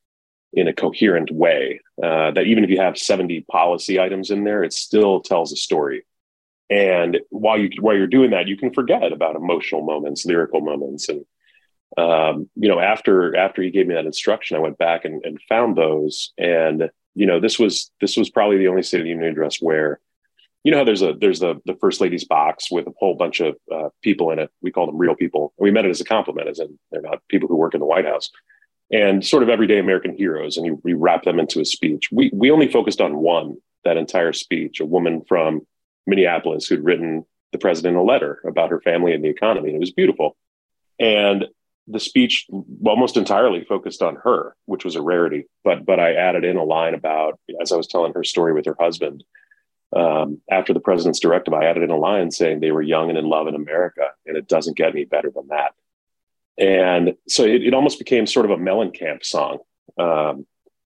in 0.52 0.68
a 0.68 0.72
coherent 0.72 1.30
way 1.30 1.80
uh, 2.02 2.30
that 2.32 2.46
even 2.46 2.62
if 2.62 2.68
you 2.68 2.78
have 2.78 2.98
70 2.98 3.42
policy 3.50 3.98
items 3.98 4.30
in 4.30 4.44
there, 4.44 4.62
it 4.62 4.72
still 4.72 5.20
tells 5.20 5.50
a 5.52 5.56
story. 5.56 6.04
And 6.68 7.20
while 7.30 7.58
you 7.58 7.70
while 7.80 7.96
you're 7.96 8.06
doing 8.06 8.30
that, 8.30 8.48
you 8.48 8.56
can 8.56 8.72
forget 8.72 9.12
about 9.12 9.36
emotional 9.36 9.82
moments, 9.82 10.24
lyrical 10.24 10.60
moments, 10.60 11.08
and 11.08 11.24
um, 11.98 12.48
you 12.56 12.68
know 12.68 12.80
after 12.80 13.36
after 13.36 13.62
he 13.62 13.70
gave 13.70 13.86
me 13.86 13.94
that 13.94 14.06
instruction, 14.06 14.56
I 14.56 14.60
went 14.60 14.78
back 14.78 15.04
and, 15.04 15.24
and 15.24 15.38
found 15.48 15.76
those 15.76 16.32
and 16.38 16.90
you 17.14 17.26
know, 17.26 17.40
this 17.40 17.58
was 17.58 17.90
this 18.00 18.16
was 18.16 18.30
probably 18.30 18.58
the 18.58 18.68
only 18.68 18.82
State 18.82 19.00
of 19.00 19.04
the 19.04 19.10
Union 19.10 19.30
address 19.30 19.58
where, 19.60 20.00
you 20.64 20.72
know, 20.72 20.78
how 20.78 20.84
there's 20.84 21.02
a 21.02 21.14
there's 21.14 21.40
the 21.40 21.60
the 21.66 21.76
first 21.76 22.00
lady's 22.00 22.24
box 22.24 22.70
with 22.70 22.86
a 22.86 22.92
whole 22.98 23.14
bunch 23.14 23.40
of 23.40 23.56
uh, 23.70 23.88
people 24.02 24.30
in 24.30 24.38
it. 24.38 24.50
We 24.62 24.70
call 24.70 24.86
them 24.86 24.98
real 24.98 25.14
people. 25.14 25.52
We 25.58 25.70
meant 25.70 25.86
it 25.86 25.90
as 25.90 26.00
a 26.00 26.04
compliment, 26.04 26.48
as 26.48 26.58
in 26.58 26.78
they're 26.90 27.02
not 27.02 27.22
people 27.28 27.48
who 27.48 27.56
work 27.56 27.74
in 27.74 27.80
the 27.80 27.86
White 27.86 28.06
House, 28.06 28.30
and 28.90 29.24
sort 29.24 29.42
of 29.42 29.48
everyday 29.48 29.78
American 29.78 30.16
heroes. 30.16 30.56
And 30.56 30.66
you, 30.66 30.80
you 30.84 30.96
wrap 30.96 31.24
them 31.24 31.38
into 31.38 31.60
a 31.60 31.64
speech. 31.64 32.08
We 32.10 32.30
we 32.32 32.50
only 32.50 32.70
focused 32.70 33.00
on 33.00 33.16
one 33.16 33.56
that 33.84 33.96
entire 33.96 34.32
speech, 34.32 34.80
a 34.80 34.86
woman 34.86 35.22
from 35.28 35.66
Minneapolis 36.06 36.66
who'd 36.66 36.84
written 36.84 37.24
the 37.52 37.58
president 37.58 37.96
a 37.96 38.02
letter 38.02 38.40
about 38.46 38.70
her 38.70 38.80
family 38.80 39.12
and 39.12 39.22
the 39.22 39.28
economy. 39.28 39.68
And 39.68 39.76
it 39.76 39.80
was 39.80 39.92
beautiful. 39.92 40.36
And 40.98 41.46
the 41.88 42.00
speech 42.00 42.46
almost 42.84 43.16
entirely 43.16 43.64
focused 43.64 44.02
on 44.02 44.16
her, 44.16 44.54
which 44.66 44.84
was 44.84 44.96
a 44.96 45.02
rarity. 45.02 45.46
But 45.64 45.84
but 45.84 45.98
I 46.00 46.14
added 46.14 46.44
in 46.44 46.56
a 46.56 46.64
line 46.64 46.94
about 46.94 47.38
as 47.60 47.72
I 47.72 47.76
was 47.76 47.86
telling 47.86 48.12
her 48.14 48.24
story 48.24 48.52
with 48.52 48.66
her 48.66 48.76
husband. 48.78 49.24
Um, 49.94 50.40
after 50.50 50.72
the 50.72 50.80
president's 50.80 51.20
directive, 51.20 51.52
I 51.52 51.66
added 51.66 51.82
in 51.82 51.90
a 51.90 51.98
line 51.98 52.30
saying 52.30 52.60
they 52.60 52.72
were 52.72 52.80
young 52.80 53.10
and 53.10 53.18
in 53.18 53.26
love 53.26 53.46
in 53.46 53.54
America, 53.54 54.12
and 54.24 54.38
it 54.38 54.48
doesn't 54.48 54.76
get 54.76 54.90
any 54.90 55.04
better 55.04 55.30
than 55.30 55.48
that. 55.48 55.74
And 56.56 57.14
so 57.28 57.44
it, 57.44 57.62
it 57.62 57.74
almost 57.74 57.98
became 57.98 58.26
sort 58.26 58.46
of 58.46 58.52
a 58.52 58.56
Mellencamp 58.56 59.24
song. 59.24 59.58
Um, 59.98 60.46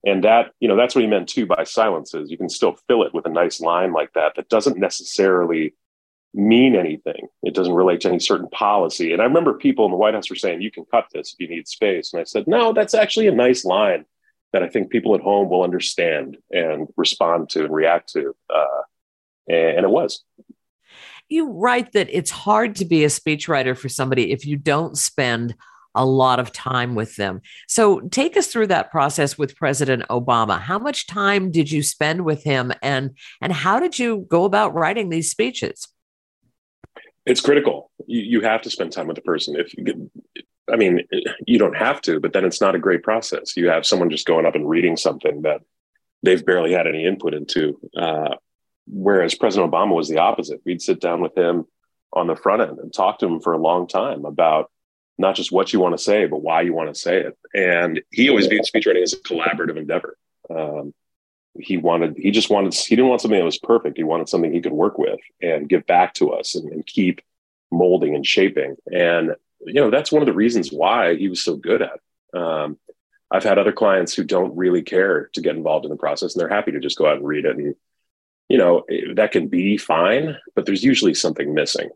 and 0.04 0.24
that, 0.24 0.52
you 0.60 0.68
know, 0.68 0.76
that's 0.76 0.94
what 0.94 1.02
he 1.02 1.08
meant 1.08 1.28
too 1.28 1.46
by 1.46 1.64
silences. 1.64 2.30
You 2.30 2.38
can 2.38 2.48
still 2.48 2.76
fill 2.88 3.02
it 3.02 3.14
with 3.14 3.26
a 3.26 3.30
nice 3.30 3.60
line 3.60 3.92
like 3.92 4.12
that 4.14 4.34
that 4.36 4.48
doesn't 4.48 4.78
necessarily 4.78 5.74
mean 6.34 6.74
anything. 6.74 7.28
It 7.42 7.54
doesn't 7.54 7.72
relate 7.72 8.00
to 8.02 8.08
any 8.08 8.18
certain 8.18 8.48
policy. 8.48 9.12
And 9.12 9.22
I 9.22 9.24
remember 9.24 9.54
people 9.54 9.84
in 9.86 9.90
the 9.90 9.96
White 9.96 10.14
House 10.14 10.30
were 10.30 10.36
saying, 10.36 10.62
you 10.62 10.70
can 10.70 10.84
cut 10.90 11.06
this 11.12 11.32
if 11.32 11.40
you 11.40 11.54
need 11.54 11.68
space. 11.68 12.12
And 12.12 12.20
I 12.20 12.24
said, 12.24 12.46
no, 12.46 12.72
that's 12.72 12.94
actually 12.94 13.28
a 13.28 13.34
nice 13.34 13.64
line 13.64 14.04
that 14.52 14.62
I 14.62 14.68
think 14.68 14.90
people 14.90 15.14
at 15.14 15.20
home 15.20 15.48
will 15.48 15.62
understand 15.62 16.38
and 16.50 16.88
respond 16.96 17.50
to 17.50 17.64
and 17.64 17.74
react 17.74 18.12
to. 18.12 18.34
Uh, 18.48 18.82
and, 19.48 19.84
it 19.84 19.90
was. 19.90 20.22
You 21.28 21.50
write 21.50 21.92
that 21.92 22.08
it's 22.10 22.30
hard 22.30 22.76
to 22.76 22.84
be 22.84 23.04
a 23.04 23.08
speechwriter 23.08 23.76
for 23.76 23.88
somebody 23.88 24.32
if 24.32 24.46
you 24.46 24.56
don't 24.56 24.96
spend 24.96 25.54
a 25.94 26.04
lot 26.04 26.38
of 26.38 26.52
time 26.52 26.94
with 26.94 27.16
them. 27.16 27.40
So 27.66 28.00
take 28.00 28.36
us 28.36 28.46
through 28.46 28.68
that 28.68 28.90
process 28.90 29.36
with 29.36 29.56
President 29.56 30.04
Obama. 30.10 30.60
How 30.60 30.78
much 30.78 31.06
time 31.06 31.50
did 31.50 31.70
you 31.70 31.82
spend 31.82 32.24
with 32.24 32.44
him 32.44 32.72
and 32.82 33.16
and 33.40 33.52
how 33.52 33.80
did 33.80 33.98
you 33.98 34.26
go 34.28 34.44
about 34.44 34.74
writing 34.74 35.08
these 35.08 35.30
speeches? 35.30 35.88
It's 37.28 37.40
critical. 37.40 37.90
You, 38.06 38.22
you 38.22 38.40
have 38.40 38.62
to 38.62 38.70
spend 38.70 38.92
time 38.92 39.06
with 39.06 39.16
the 39.16 39.22
person. 39.22 39.56
If 39.56 39.74
I 40.72 40.76
mean, 40.76 41.06
you 41.46 41.58
don't 41.58 41.76
have 41.76 42.00
to, 42.02 42.20
but 42.20 42.32
then 42.32 42.44
it's 42.44 42.60
not 42.60 42.74
a 42.74 42.78
great 42.78 43.02
process. 43.02 43.56
You 43.56 43.68
have 43.68 43.86
someone 43.86 44.10
just 44.10 44.26
going 44.26 44.46
up 44.46 44.54
and 44.54 44.68
reading 44.68 44.96
something 44.96 45.42
that 45.42 45.60
they've 46.22 46.44
barely 46.44 46.72
had 46.72 46.86
any 46.86 47.06
input 47.06 47.34
into. 47.34 47.78
Uh, 47.96 48.34
whereas 48.86 49.34
President 49.34 49.70
Obama 49.70 49.94
was 49.94 50.08
the 50.08 50.18
opposite. 50.18 50.60
We'd 50.64 50.82
sit 50.82 51.00
down 51.00 51.20
with 51.20 51.36
him 51.36 51.66
on 52.12 52.26
the 52.26 52.36
front 52.36 52.62
end 52.62 52.78
and 52.78 52.92
talk 52.92 53.18
to 53.18 53.26
him 53.26 53.40
for 53.40 53.52
a 53.52 53.58
long 53.58 53.86
time 53.86 54.24
about 54.24 54.70
not 55.18 55.34
just 55.34 55.52
what 55.52 55.72
you 55.72 55.80
want 55.80 55.96
to 55.96 56.02
say, 56.02 56.26
but 56.26 56.42
why 56.42 56.62
you 56.62 56.72
want 56.72 56.94
to 56.94 57.00
say 57.00 57.18
it. 57.20 57.38
And 57.54 58.00
he 58.10 58.28
always 58.28 58.46
viewed 58.46 58.62
speechwriting 58.62 59.02
as 59.02 59.12
a 59.12 59.18
collaborative 59.18 59.76
endeavor. 59.76 60.16
Um, 60.48 60.94
he 61.58 61.76
wanted 61.76 62.16
he 62.16 62.30
just 62.30 62.50
wanted 62.50 62.74
he 62.74 62.94
didn't 62.94 63.08
want 63.08 63.20
something 63.20 63.38
that 63.38 63.44
was 63.44 63.58
perfect 63.58 63.96
he 63.96 64.04
wanted 64.04 64.28
something 64.28 64.52
he 64.52 64.60
could 64.60 64.72
work 64.72 64.98
with 64.98 65.18
and 65.42 65.68
give 65.68 65.84
back 65.86 66.14
to 66.14 66.30
us 66.30 66.54
and, 66.54 66.70
and 66.70 66.86
keep 66.86 67.20
molding 67.70 68.14
and 68.14 68.26
shaping 68.26 68.76
and 68.92 69.34
you 69.64 69.74
know, 69.74 69.90
that's 69.90 70.12
one 70.12 70.22
of 70.22 70.26
the 70.26 70.32
reasons 70.32 70.72
why 70.72 71.16
he 71.16 71.28
was 71.28 71.42
so 71.42 71.56
good 71.56 71.82
at. 71.82 71.90
It. 72.34 72.38
Um, 72.38 72.78
I've 73.30 73.44
had 73.44 73.58
other 73.58 73.72
clients 73.72 74.14
who 74.14 74.24
don't 74.24 74.56
really 74.56 74.82
care 74.82 75.28
to 75.34 75.40
get 75.40 75.56
involved 75.56 75.84
in 75.84 75.90
the 75.90 75.96
process, 75.96 76.34
and 76.34 76.40
they're 76.40 76.48
happy 76.48 76.72
to 76.72 76.80
just 76.80 76.96
go 76.96 77.06
out 77.06 77.16
and 77.16 77.26
read 77.26 77.44
it. 77.44 77.56
And 77.56 77.74
you 78.48 78.56
know, 78.56 78.84
that 79.14 79.32
can 79.32 79.48
be 79.48 79.76
fine, 79.76 80.38
but 80.54 80.64
there's 80.64 80.82
usually 80.82 81.12
something 81.12 81.52
missing. 81.52 81.90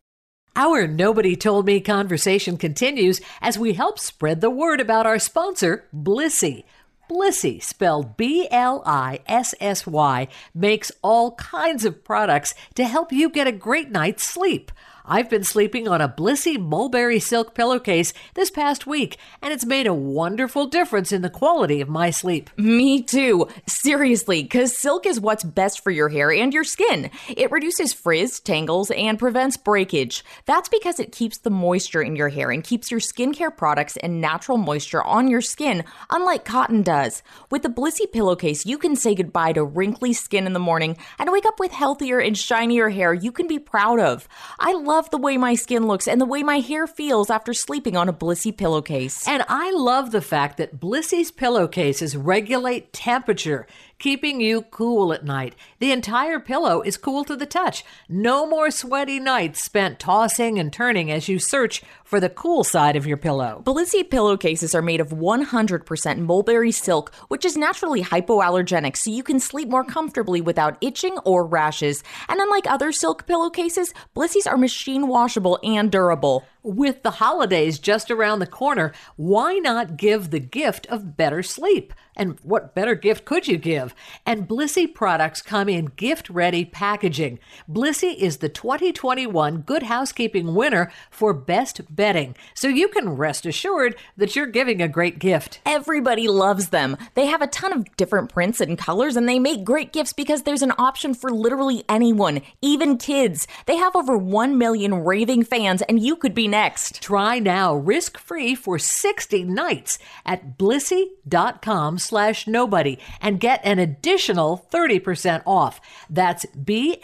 Our 0.54 0.86
Nobody 0.86 1.34
Told 1.34 1.64
Me 1.64 1.80
conversation 1.80 2.58
continues 2.58 3.22
as 3.40 3.58
we 3.58 3.72
help 3.72 3.98
spread 3.98 4.42
the 4.42 4.50
word 4.50 4.80
about 4.80 5.06
our 5.06 5.18
sponsor, 5.18 5.88
Blissy. 5.94 6.64
Blissy, 7.12 7.62
spelled 7.62 8.16
B 8.16 8.48
L 8.50 8.82
I 8.86 9.20
S 9.26 9.54
S 9.60 9.86
Y, 9.86 10.28
makes 10.54 10.90
all 11.02 11.32
kinds 11.32 11.84
of 11.84 12.02
products 12.02 12.54
to 12.74 12.84
help 12.86 13.12
you 13.12 13.28
get 13.28 13.46
a 13.46 13.52
great 13.52 13.90
night's 13.90 14.22
sleep. 14.22 14.72
I've 15.04 15.28
been 15.28 15.42
sleeping 15.42 15.88
on 15.88 16.00
a 16.00 16.08
Blissy 16.08 16.58
mulberry 16.60 17.18
silk 17.18 17.54
pillowcase 17.54 18.12
this 18.34 18.50
past 18.50 18.86
week, 18.86 19.16
and 19.40 19.52
it's 19.52 19.66
made 19.66 19.88
a 19.88 19.94
wonderful 19.94 20.66
difference 20.66 21.10
in 21.10 21.22
the 21.22 21.30
quality 21.30 21.80
of 21.80 21.88
my 21.88 22.10
sleep. 22.10 22.50
Me 22.56 23.02
too. 23.02 23.48
Seriously, 23.66 24.44
because 24.44 24.78
silk 24.78 25.04
is 25.04 25.18
what's 25.18 25.42
best 25.42 25.82
for 25.82 25.90
your 25.90 26.08
hair 26.08 26.30
and 26.30 26.54
your 26.54 26.62
skin. 26.62 27.10
It 27.28 27.50
reduces 27.50 27.92
frizz, 27.92 28.38
tangles, 28.38 28.92
and 28.92 29.18
prevents 29.18 29.56
breakage. 29.56 30.24
That's 30.46 30.68
because 30.68 31.00
it 31.00 31.10
keeps 31.10 31.38
the 31.38 31.50
moisture 31.50 32.02
in 32.02 32.14
your 32.14 32.28
hair 32.28 32.52
and 32.52 32.62
keeps 32.62 32.90
your 32.90 33.00
skincare 33.00 33.56
products 33.56 33.96
and 33.96 34.20
natural 34.20 34.56
moisture 34.56 35.02
on 35.02 35.26
your 35.26 35.40
skin, 35.40 35.82
unlike 36.10 36.44
cotton 36.44 36.82
does. 36.82 37.24
With 37.50 37.62
the 37.62 37.68
Blissy 37.68 38.10
pillowcase, 38.10 38.64
you 38.66 38.78
can 38.78 38.94
say 38.94 39.16
goodbye 39.16 39.54
to 39.54 39.64
wrinkly 39.64 40.12
skin 40.12 40.46
in 40.46 40.52
the 40.52 40.60
morning 40.60 40.96
and 41.18 41.32
wake 41.32 41.46
up 41.46 41.58
with 41.58 41.72
healthier 41.72 42.20
and 42.20 42.38
shinier 42.38 42.88
hair 42.88 43.12
you 43.12 43.32
can 43.32 43.48
be 43.48 43.58
proud 43.58 43.98
of. 43.98 44.28
I 44.60 44.74
love 44.74 44.91
love 44.92 45.08
the 45.08 45.16
way 45.16 45.38
my 45.38 45.54
skin 45.54 45.86
looks 45.86 46.06
and 46.06 46.20
the 46.20 46.26
way 46.26 46.42
my 46.42 46.58
hair 46.58 46.86
feels 46.86 47.30
after 47.30 47.54
sleeping 47.54 47.96
on 47.96 48.10
a 48.10 48.12
Blissy 48.12 48.54
pillowcase. 48.54 49.26
And 49.26 49.42
I 49.48 49.70
love 49.70 50.10
the 50.10 50.20
fact 50.20 50.58
that 50.58 50.78
Blissy's 50.78 51.30
pillowcases 51.30 52.14
regulate 52.14 52.92
temperature 52.92 53.66
keeping 54.02 54.40
you 54.40 54.62
cool 54.62 55.12
at 55.12 55.24
night. 55.24 55.54
The 55.78 55.92
entire 55.92 56.40
pillow 56.40 56.82
is 56.82 56.96
cool 56.96 57.22
to 57.24 57.36
the 57.36 57.46
touch. 57.46 57.84
No 58.08 58.44
more 58.44 58.72
sweaty 58.72 59.20
nights 59.20 59.62
spent 59.62 60.00
tossing 60.00 60.58
and 60.58 60.72
turning 60.72 61.12
as 61.12 61.28
you 61.28 61.38
search 61.38 61.84
for 62.02 62.18
the 62.18 62.28
cool 62.28 62.64
side 62.64 62.96
of 62.96 63.06
your 63.06 63.16
pillow. 63.16 63.62
Blissy 63.64 64.02
pillowcases 64.02 64.74
are 64.74 64.82
made 64.82 65.00
of 65.00 65.10
100% 65.10 66.18
mulberry 66.18 66.72
silk, 66.72 67.14
which 67.28 67.44
is 67.44 67.56
naturally 67.56 68.02
hypoallergenic, 68.02 68.96
so 68.96 69.08
you 69.08 69.22
can 69.22 69.38
sleep 69.38 69.68
more 69.68 69.84
comfortably 69.84 70.40
without 70.40 70.76
itching 70.80 71.16
or 71.18 71.46
rashes. 71.46 72.02
And 72.28 72.40
unlike 72.40 72.66
other 72.68 72.90
silk 72.90 73.26
pillowcases, 73.28 73.94
Blissy's 74.16 74.48
are 74.48 74.56
machine 74.56 75.06
washable 75.06 75.60
and 75.62 75.92
durable. 75.92 76.44
With 76.64 77.02
the 77.02 77.10
holidays 77.12 77.78
just 77.78 78.10
around 78.10 78.38
the 78.38 78.46
corner, 78.46 78.92
why 79.16 79.54
not 79.54 79.96
give 79.96 80.30
the 80.30 80.38
gift 80.38 80.86
of 80.86 81.16
better 81.16 81.42
sleep? 81.42 81.92
And 82.14 82.38
what 82.42 82.74
better 82.74 82.94
gift 82.94 83.24
could 83.24 83.48
you 83.48 83.56
give? 83.56 83.94
And 84.26 84.46
Blissy 84.46 84.92
products 84.92 85.40
come 85.40 85.68
in 85.68 85.86
gift 85.96 86.28
ready 86.28 86.64
packaging. 86.64 87.38
Blissy 87.70 88.14
is 88.14 88.38
the 88.38 88.50
2021 88.50 89.62
Good 89.62 89.84
Housekeeping 89.84 90.54
winner 90.54 90.92
for 91.10 91.32
best 91.32 91.80
bedding, 91.94 92.36
so 92.54 92.68
you 92.68 92.88
can 92.88 93.16
rest 93.16 93.46
assured 93.46 93.96
that 94.16 94.36
you're 94.36 94.46
giving 94.46 94.82
a 94.82 94.88
great 94.88 95.18
gift. 95.18 95.60
Everybody 95.64 96.28
loves 96.28 96.68
them. 96.68 96.98
They 97.14 97.26
have 97.26 97.40
a 97.40 97.46
ton 97.46 97.72
of 97.72 97.96
different 97.96 98.30
prints 98.30 98.60
and 98.60 98.76
colors, 98.76 99.16
and 99.16 99.26
they 99.28 99.38
make 99.38 99.64
great 99.64 99.92
gifts 99.92 100.12
because 100.12 100.42
there's 100.42 100.62
an 100.62 100.74
option 100.78 101.14
for 101.14 101.30
literally 101.30 101.82
anyone, 101.88 102.42
even 102.60 102.98
kids. 102.98 103.46
They 103.66 103.76
have 103.76 103.96
over 103.96 104.18
1 104.18 104.58
million 104.58 104.96
raving 104.96 105.44
fans, 105.44 105.80
and 105.82 106.02
you 106.02 106.16
could 106.16 106.34
be 106.34 106.48
next. 106.48 107.00
Try 107.00 107.38
now 107.38 107.74
risk 107.74 108.18
free 108.18 108.54
for 108.54 108.78
60 108.78 109.44
nights 109.44 109.98
at 110.26 110.58
blissy.com 110.58 111.98
slash 112.02 112.46
nobody 112.46 112.98
and 113.20 113.40
get 113.40 113.60
an 113.64 113.78
additional 113.78 114.66
30% 114.72 115.42
off. 115.46 115.80
That's 116.10 116.44
B-L-I-S-S-Y 116.46 117.00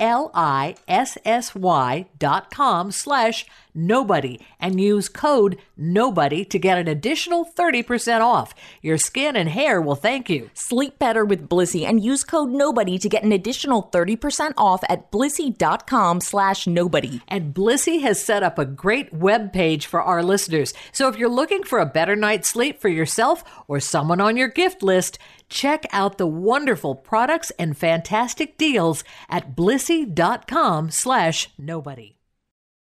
dot 2.19 2.50
com 2.50 2.93
slash 2.93 3.47
nobody 3.78 4.40
and 4.61 4.80
use 4.80 5.08
code 5.08 5.56
nobody 5.76 6.44
to 6.44 6.58
get 6.58 6.78
an 6.78 6.88
additional 6.88 7.44
30% 7.44 8.20
off. 8.20 8.54
Your 8.82 8.99
skin 8.99 9.37
and 9.37 9.49
hair 9.49 9.80
will 9.80 9.94
thank 9.94 10.28
you. 10.28 10.50
Sleep 10.54 10.99
better 10.99 11.25
with 11.25 11.49
Blissy 11.49 11.87
and 11.87 12.02
use 12.02 12.25
code 12.25 12.50
nobody 12.50 12.99
to 12.99 13.08
get 13.08 13.23
an 13.23 13.32
additional 13.32 13.85
30% 13.92 14.52
off 14.56 14.82
at 14.88 15.11
blissy.com 15.11 16.20
slash 16.20 16.66
nobody. 16.66 17.20
And 17.28 17.54
Blissy 17.54 18.02
has 18.02 18.23
set 18.23 18.42
up 18.42 18.58
a 18.58 18.64
great 18.64 19.12
web 19.12 19.52
page 19.52 19.87
for 19.87 20.02
our 20.02 20.23
listeners. 20.23 20.75
So 20.92 21.08
if 21.08 21.16
you're 21.16 21.28
looking 21.28 21.62
for 21.62 21.78
a 21.78 21.87
better 21.87 22.16
night's 22.16 22.49
sleep 22.49 22.80
for 22.80 22.88
yourself 22.88 23.44
or 23.68 23.80
someone 23.80 24.20
on 24.20 24.37
your 24.37 24.49
gift 24.49 24.82
list, 24.82 25.18
check 25.49 25.87
out 25.92 26.18
the 26.18 26.26
wonderful 26.26 26.94
products 26.94 27.50
and 27.58 27.76
fantastic 27.76 28.58
deals 28.58 29.04
at 29.30 29.54
blissy.com 29.56 30.90
slash 30.90 31.49
nobody. 31.58 32.17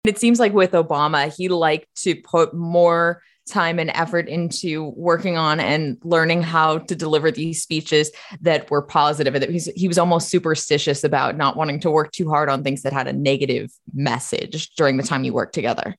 It 0.03 0.17
seems 0.17 0.39
like 0.39 0.53
with 0.53 0.71
Obama, 0.71 1.33
he 1.35 1.49
liked 1.49 1.87
to 2.03 2.15
put 2.15 2.53
more 2.53 3.21
time 3.49 3.79
and 3.79 3.89
effort 3.89 4.29
into 4.29 4.93
working 4.95 5.37
on 5.37 5.59
and 5.59 5.97
learning 6.03 6.43
how 6.43 6.77
to 6.77 6.95
deliver 6.95 7.31
these 7.31 7.61
speeches 7.61 8.11
that 8.41 8.69
were 8.69 8.81
positive 8.81 9.35
and 9.35 9.43
that 9.43 9.73
he, 9.75 9.87
was 9.87 9.97
almost 9.97 10.29
superstitious 10.29 11.03
about 11.03 11.35
not 11.35 11.57
wanting 11.57 11.79
to 11.79 11.91
work 11.91 12.11
too 12.11 12.29
hard 12.29 12.47
on 12.47 12.63
things 12.63 12.83
that 12.83 12.93
had 12.93 13.07
a 13.07 13.13
negative 13.13 13.71
message 13.93 14.69
during 14.75 14.97
the 14.97 15.03
time 15.03 15.23
you 15.23 15.33
worked 15.33 15.55
together. 15.55 15.95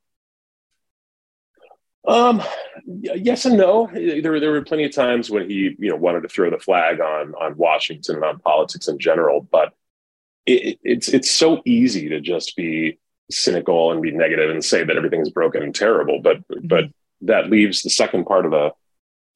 Um 2.06 2.42
yes 2.86 3.44
and 3.44 3.58
no. 3.58 3.90
There, 3.92 4.40
there 4.40 4.52
were 4.52 4.62
plenty 4.62 4.84
of 4.84 4.94
times 4.94 5.28
when 5.28 5.50
he 5.50 5.76
you 5.78 5.90
know 5.90 5.96
wanted 5.96 6.22
to 6.22 6.28
throw 6.28 6.48
the 6.48 6.58
flag 6.58 7.00
on 7.00 7.34
on 7.34 7.58
washington 7.58 8.16
and 8.16 8.24
on 8.24 8.38
politics 8.38 8.88
in 8.88 8.98
general 8.98 9.42
but 9.42 9.74
it, 10.46 10.78
it's 10.82 11.08
it's 11.08 11.30
so 11.30 11.60
easy 11.66 12.08
to 12.08 12.20
just 12.20 12.56
be 12.56 12.98
cynical 13.30 13.92
and 13.92 14.02
be 14.02 14.10
negative 14.10 14.50
and 14.50 14.64
say 14.64 14.84
that 14.84 14.96
everything 14.96 15.20
is 15.20 15.30
broken 15.30 15.62
and 15.62 15.74
terrible. 15.74 16.20
But 16.22 16.38
mm-hmm. 16.48 16.66
but 16.66 16.84
that 17.22 17.50
leaves 17.50 17.82
the 17.82 17.90
second 17.90 18.24
part 18.24 18.44
of 18.44 18.52
the 18.52 18.72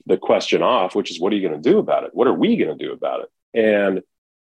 the 0.07 0.19
question 0.19 0.63
off, 0.63 0.95
which 0.95 1.11
is 1.11 1.21
what 1.21 1.33
are 1.33 1.37
you 1.37 1.47
going 1.47 1.61
to 1.61 1.71
do 1.71 1.79
about 1.79 2.05
it? 2.05 2.11
What 2.13 2.27
are 2.27 2.35
we 2.35 2.57
going 2.57 2.77
to 2.77 2.85
do 2.85 2.93
about 2.93 3.23
it? 3.23 3.31
And 3.59 4.03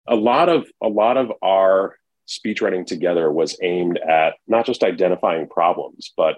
a 0.07 0.15
lot 0.15 0.49
of 0.49 0.67
a 0.81 0.87
lot 0.87 1.17
of 1.17 1.31
our 1.41 1.95
speech 2.25 2.61
writing 2.61 2.85
together 2.85 3.31
was 3.31 3.57
aimed 3.61 3.97
at 3.97 4.35
not 4.47 4.65
just 4.65 4.83
identifying 4.83 5.47
problems, 5.47 6.13
but 6.15 6.37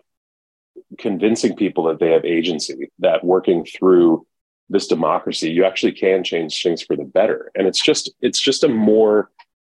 convincing 0.98 1.56
people 1.56 1.86
that 1.86 2.00
they 2.00 2.12
have 2.12 2.26
agency, 2.26 2.92
that 3.00 3.24
working 3.24 3.66
through 3.66 4.26
this 4.70 4.88
democracy, 4.88 5.52
you 5.52 5.64
actually 5.64 5.92
can 5.92 6.24
change 6.24 6.62
things 6.62 6.82
for 6.82 6.96
the 6.96 7.04
better. 7.04 7.52
And 7.56 7.68
it's 7.68 7.82
just 7.82 8.12
it's 8.22 8.42
just 8.42 8.64
a 8.64 8.68
more 8.68 9.30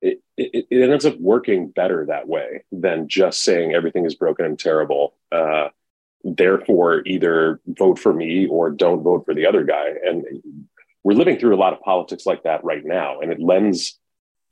it, 0.01 0.22
it, 0.38 0.68
it, 0.70 0.89
ends 0.89 1.06
up 1.06 1.20
working 1.20 1.70
better 1.70 2.06
that 2.06 2.27
way 2.27 2.63
than 2.72 3.08
just 3.08 3.44
saying 3.44 3.74
everything 3.74 4.06
is 4.06 4.16
broken 4.16 4.46
and 4.46 4.60
terrible. 4.60 5.16
Uh, 5.32 5.70
therefore, 6.24 7.01
either 7.06 7.60
vote 7.68 7.98
for 8.00 8.13
me 8.13 8.48
or 8.48 8.70
don't 8.70 9.04
vote 9.04 9.25
for 9.25 9.34
the 9.34 9.46
other 9.46 9.63
guy. 9.63 9.94
And 10.06 10.25
we're 11.04 11.18
living 11.18 11.39
through 11.39 11.56
a 11.56 11.58
lot 11.58 11.74
of 11.74 11.82
politics 11.82 12.25
like 12.25 12.44
that 12.44 12.63
right 12.63 12.86
now. 12.86 13.20
And 13.20 13.32
it 13.32 13.39
lends 13.39 14.00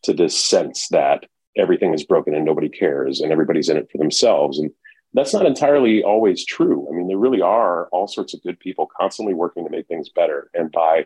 to 0.04 0.14
this 0.14 0.40
sense 0.40 0.88
that 0.90 1.26
everything 1.58 1.94
is 1.94 2.06
broken 2.06 2.34
and 2.34 2.46
nobody 2.46 2.70
cares 2.70 3.22
and 3.22 3.32
everybody's 3.32 3.70
in 3.70 3.78
it 3.78 3.90
for 3.92 3.98
themselves. 3.98 4.60
And 4.60 4.72
that's 5.14 5.34
not 5.34 5.46
entirely 5.46 6.04
always 6.04 6.46
true. 6.46 6.88
I 6.90 6.96
mean, 6.96 7.08
there 7.08 7.18
really 7.18 7.42
are 7.42 7.88
all 7.88 8.08
sorts 8.08 8.34
of 8.34 8.44
good 8.44 8.60
people 8.60 8.90
constantly 9.00 9.34
working 9.34 9.64
to 9.64 9.70
make 9.70 9.88
things 9.88 10.10
better. 10.10 10.50
And 10.54 10.72
by 10.72 11.06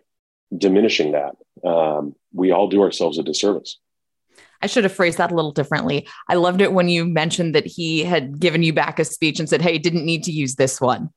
diminishing 0.57 1.11
that, 1.11 1.35
um, 1.67 2.15
we 2.33 2.51
all 2.51 2.67
do 2.67 2.81
ourselves 2.81 3.19
a 3.19 3.23
disservice. 3.23 3.77
I 4.61 4.67
should 4.67 4.83
have 4.83 4.93
phrased 4.93 5.17
that 5.17 5.31
a 5.31 5.35
little 5.35 5.51
differently. 5.51 6.07
I 6.27 6.35
loved 6.35 6.61
it 6.61 6.73
when 6.73 6.89
you 6.89 7.05
mentioned 7.05 7.55
that 7.55 7.65
he 7.65 8.03
had 8.03 8.39
given 8.39 8.63
you 8.63 8.73
back 8.73 8.99
a 8.99 9.05
speech 9.05 9.39
and 9.39 9.49
said, 9.49 9.61
Hey, 9.61 9.77
didn't 9.77 10.05
need 10.05 10.23
to 10.25 10.31
use 10.31 10.55
this 10.55 10.81
one. 10.81 11.09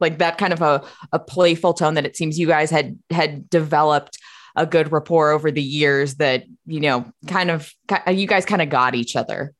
Like 0.00 0.18
that 0.18 0.38
kind 0.38 0.52
of 0.52 0.62
a, 0.62 0.84
a 1.12 1.18
playful 1.18 1.74
tone 1.74 1.94
that 1.94 2.06
it 2.06 2.16
seems 2.16 2.38
you 2.38 2.46
guys 2.46 2.70
had 2.70 2.98
had 3.10 3.48
developed 3.48 4.18
a 4.56 4.66
good 4.66 4.92
rapport 4.92 5.30
over 5.30 5.50
the 5.50 5.62
years 5.62 6.16
that, 6.16 6.44
you 6.66 6.80
know, 6.80 7.10
kind 7.26 7.50
of 7.50 7.72
you 8.08 8.26
guys 8.26 8.44
kind 8.44 8.62
of 8.62 8.68
got 8.68 8.94
each 8.94 9.16
other. 9.16 9.52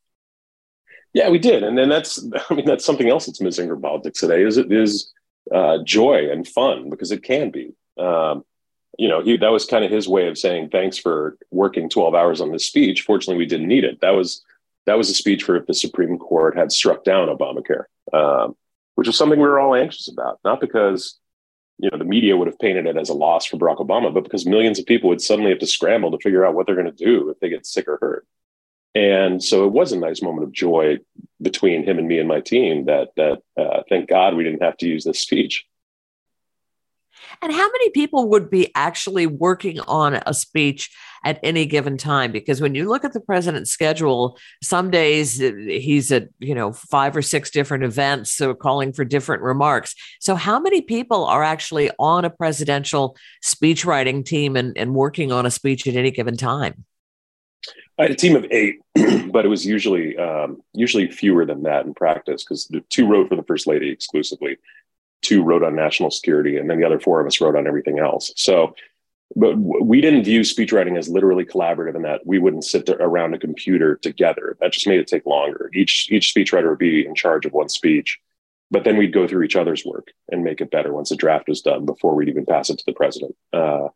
Yeah, 1.12 1.28
we 1.30 1.38
did. 1.38 1.62
And 1.62 1.76
then 1.76 1.88
that's 1.88 2.24
I 2.50 2.54
mean, 2.54 2.66
that's 2.66 2.84
something 2.84 3.08
else 3.08 3.26
that's 3.26 3.40
missing 3.40 3.68
from 3.68 3.82
politics 3.82 4.20
today 4.20 4.42
is 4.42 4.56
it 4.56 4.70
is 4.70 5.12
uh, 5.52 5.78
joy 5.84 6.30
and 6.30 6.46
fun 6.46 6.90
because 6.90 7.10
it 7.10 7.22
can 7.22 7.50
be. 7.50 7.74
Um, 7.98 8.44
you 8.98 9.08
know, 9.08 9.22
he 9.22 9.36
that 9.36 9.52
was 9.52 9.66
kind 9.66 9.84
of 9.84 9.90
his 9.90 10.08
way 10.08 10.28
of 10.28 10.38
saying 10.38 10.70
thanks 10.70 10.98
for 10.98 11.36
working 11.50 11.88
12 11.88 12.14
hours 12.14 12.40
on 12.40 12.52
this 12.52 12.66
speech. 12.66 13.02
Fortunately, 13.02 13.38
we 13.38 13.46
didn't 13.46 13.68
need 13.68 13.84
it. 13.84 14.00
That 14.00 14.10
was 14.10 14.44
that 14.86 14.98
was 14.98 15.08
a 15.10 15.14
speech 15.14 15.42
for 15.42 15.56
if 15.56 15.66
the 15.66 15.74
Supreme 15.74 16.18
Court 16.18 16.56
had 16.56 16.70
struck 16.70 17.04
down 17.04 17.28
Obamacare, 17.28 17.84
um, 18.12 18.54
which 18.94 19.06
was 19.06 19.16
something 19.16 19.38
we 19.38 19.46
were 19.46 19.60
all 19.60 19.74
anxious 19.74 20.08
about. 20.08 20.38
Not 20.44 20.60
because 20.60 21.18
you 21.78 21.90
know 21.90 21.98
the 21.98 22.04
media 22.04 22.36
would 22.36 22.46
have 22.46 22.58
painted 22.58 22.86
it 22.86 22.96
as 22.96 23.08
a 23.08 23.14
loss 23.14 23.46
for 23.46 23.56
Barack 23.56 23.78
Obama, 23.78 24.12
but 24.12 24.24
because 24.24 24.46
millions 24.46 24.78
of 24.78 24.86
people 24.86 25.08
would 25.08 25.22
suddenly 25.22 25.50
have 25.50 25.60
to 25.60 25.66
scramble 25.66 26.10
to 26.10 26.18
figure 26.22 26.44
out 26.44 26.54
what 26.54 26.66
they're 26.66 26.76
going 26.76 26.94
to 26.94 27.04
do 27.04 27.30
if 27.30 27.40
they 27.40 27.48
get 27.48 27.66
sick 27.66 27.88
or 27.88 27.98
hurt. 28.00 28.26
And 28.94 29.42
so 29.42 29.64
it 29.64 29.72
was 29.72 29.90
a 29.90 29.98
nice 29.98 30.22
moment 30.22 30.44
of 30.44 30.52
joy 30.52 30.98
between 31.42 31.82
him 31.82 31.98
and 31.98 32.06
me 32.06 32.18
and 32.18 32.28
my 32.28 32.40
team 32.40 32.84
that 32.84 33.08
that 33.16 33.42
uh, 33.58 33.82
thank 33.88 34.08
God 34.08 34.34
we 34.34 34.44
didn't 34.44 34.62
have 34.62 34.76
to 34.78 34.86
use 34.86 35.04
this 35.04 35.20
speech. 35.20 35.66
And 37.42 37.52
how 37.52 37.70
many 37.70 37.90
people 37.90 38.28
would 38.30 38.50
be 38.50 38.70
actually 38.74 39.26
working 39.26 39.80
on 39.80 40.20
a 40.26 40.34
speech 40.34 40.90
at 41.24 41.38
any 41.42 41.66
given 41.66 41.96
time? 41.96 42.32
Because 42.32 42.60
when 42.60 42.74
you 42.74 42.88
look 42.88 43.04
at 43.04 43.12
the 43.12 43.20
president's 43.20 43.70
schedule, 43.70 44.38
some 44.62 44.90
days 44.90 45.42
uh, 45.42 45.52
he's 45.66 46.12
at, 46.12 46.28
you 46.38 46.54
know, 46.54 46.72
five 46.72 47.16
or 47.16 47.22
six 47.22 47.50
different 47.50 47.84
events, 47.84 48.32
so 48.32 48.54
calling 48.54 48.92
for 48.92 49.04
different 49.04 49.42
remarks. 49.42 49.94
So 50.20 50.34
how 50.34 50.60
many 50.60 50.80
people 50.80 51.24
are 51.24 51.42
actually 51.42 51.90
on 51.98 52.24
a 52.24 52.30
presidential 52.30 53.16
speech 53.42 53.84
writing 53.84 54.24
team 54.24 54.56
and, 54.56 54.76
and 54.76 54.94
working 54.94 55.32
on 55.32 55.46
a 55.46 55.50
speech 55.50 55.86
at 55.86 55.96
any 55.96 56.10
given 56.10 56.36
time? 56.36 56.84
I 57.98 58.02
had 58.02 58.10
a 58.10 58.16
team 58.16 58.34
of 58.34 58.44
eight, 58.50 58.80
but 59.30 59.44
it 59.44 59.48
was 59.48 59.64
usually 59.64 60.16
um, 60.16 60.60
usually 60.72 61.10
fewer 61.10 61.46
than 61.46 61.62
that 61.62 61.86
in 61.86 61.94
practice 61.94 62.42
because 62.42 62.66
the 62.66 62.80
two 62.90 63.06
wrote 63.06 63.28
for 63.28 63.36
the 63.36 63.44
first 63.44 63.66
lady 63.66 63.88
exclusively, 63.88 64.56
two 65.25 65.43
wrote 65.43 65.62
on 65.62 65.75
national 65.75 66.11
security, 66.11 66.57
and 66.57 66.69
then 66.69 66.78
the 66.78 66.87
other 66.87 67.00
four 67.00 67.21
of 67.21 67.26
us 67.26 67.40
wrote 67.40 67.57
on 67.57 67.66
everything 67.66 67.99
else. 67.99 68.33
So, 68.37 68.75
but 69.35 69.57
we 69.57 70.00
didn't 70.00 70.25
view 70.25 70.45
speech 70.45 70.73
writing 70.73 70.97
as 70.97 71.09
literally 71.09 71.45
collaborative 71.45 71.97
in 71.97 72.02
that 72.02 72.26
we 72.26 72.38
wouldn't 72.38 72.64
sit 72.64 72.88
around 72.88 73.35
a 73.35 73.38
computer 73.38 73.97
together. 73.97 74.57
That 74.61 74.73
just 74.73 74.87
made 74.87 75.00
it 75.00 75.07
take 75.07 75.26
longer. 75.26 75.71
Each 75.75 76.11
each 76.11 76.33
speechwriter 76.35 76.71
would 76.71 76.78
be 76.78 77.07
in 77.07 77.14
charge 77.14 77.47
of 77.47 77.52
one 77.52 77.69
speech, 77.69 78.19
but 78.71 78.85
then 78.85 78.97
we'd 78.97 79.12
go 79.12 79.26
through 79.26 79.43
each 79.45 79.57
other's 79.57 79.85
work 79.85 80.12
and 80.31 80.45
make 80.45 80.61
it 80.61 80.71
better 80.71 80.93
once 80.93 81.09
the 81.09 81.16
draft 81.16 81.49
was 81.49 81.62
done 81.62 81.85
before 81.85 82.14
we'd 82.14 82.28
even 82.28 82.47
pass 82.47 82.71
it 82.71 82.78
to 82.78 82.85
the 82.87 82.93
president. 82.93 83.35
Uh, 83.52 83.88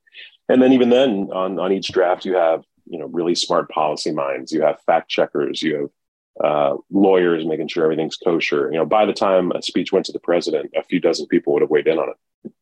and 0.48 0.62
then 0.62 0.72
even 0.72 0.90
then, 0.90 1.28
on 1.32 1.58
on 1.58 1.72
each 1.72 1.92
draft, 1.92 2.24
you 2.24 2.34
have 2.34 2.64
you 2.88 2.98
know 2.98 3.06
really 3.06 3.34
smart 3.34 3.68
policy 3.68 4.10
minds 4.10 4.52
you 4.52 4.62
have 4.62 4.80
fact 4.82 5.08
checkers 5.08 5.62
you 5.62 5.74
have 5.76 5.90
uh, 6.42 6.76
lawyers 6.90 7.44
making 7.46 7.68
sure 7.68 7.84
everything's 7.84 8.16
kosher. 8.16 8.70
You 8.70 8.78
know 8.78 8.86
by 8.86 9.06
the 9.06 9.12
time 9.12 9.52
a 9.52 9.62
speech 9.62 9.92
went 9.92 10.06
to 10.06 10.12
the 10.12 10.20
president 10.20 10.72
a 10.76 10.82
few 10.82 11.00
dozen 11.00 11.26
people 11.26 11.52
would 11.52 11.62
have 11.62 11.70
weighed 11.70 11.86
in 11.86 11.98
on 11.98 12.10
it. 12.10 12.52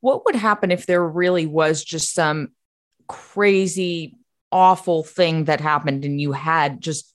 What 0.00 0.24
would 0.24 0.34
happen 0.34 0.70
if 0.70 0.86
there 0.86 1.06
really 1.06 1.46
was 1.46 1.84
just 1.84 2.12
some 2.12 2.52
crazy 3.08 4.16
awful 4.50 5.02
thing 5.02 5.44
that 5.44 5.60
happened 5.60 6.04
and 6.04 6.20
you 6.20 6.32
had 6.32 6.80
just 6.80 7.12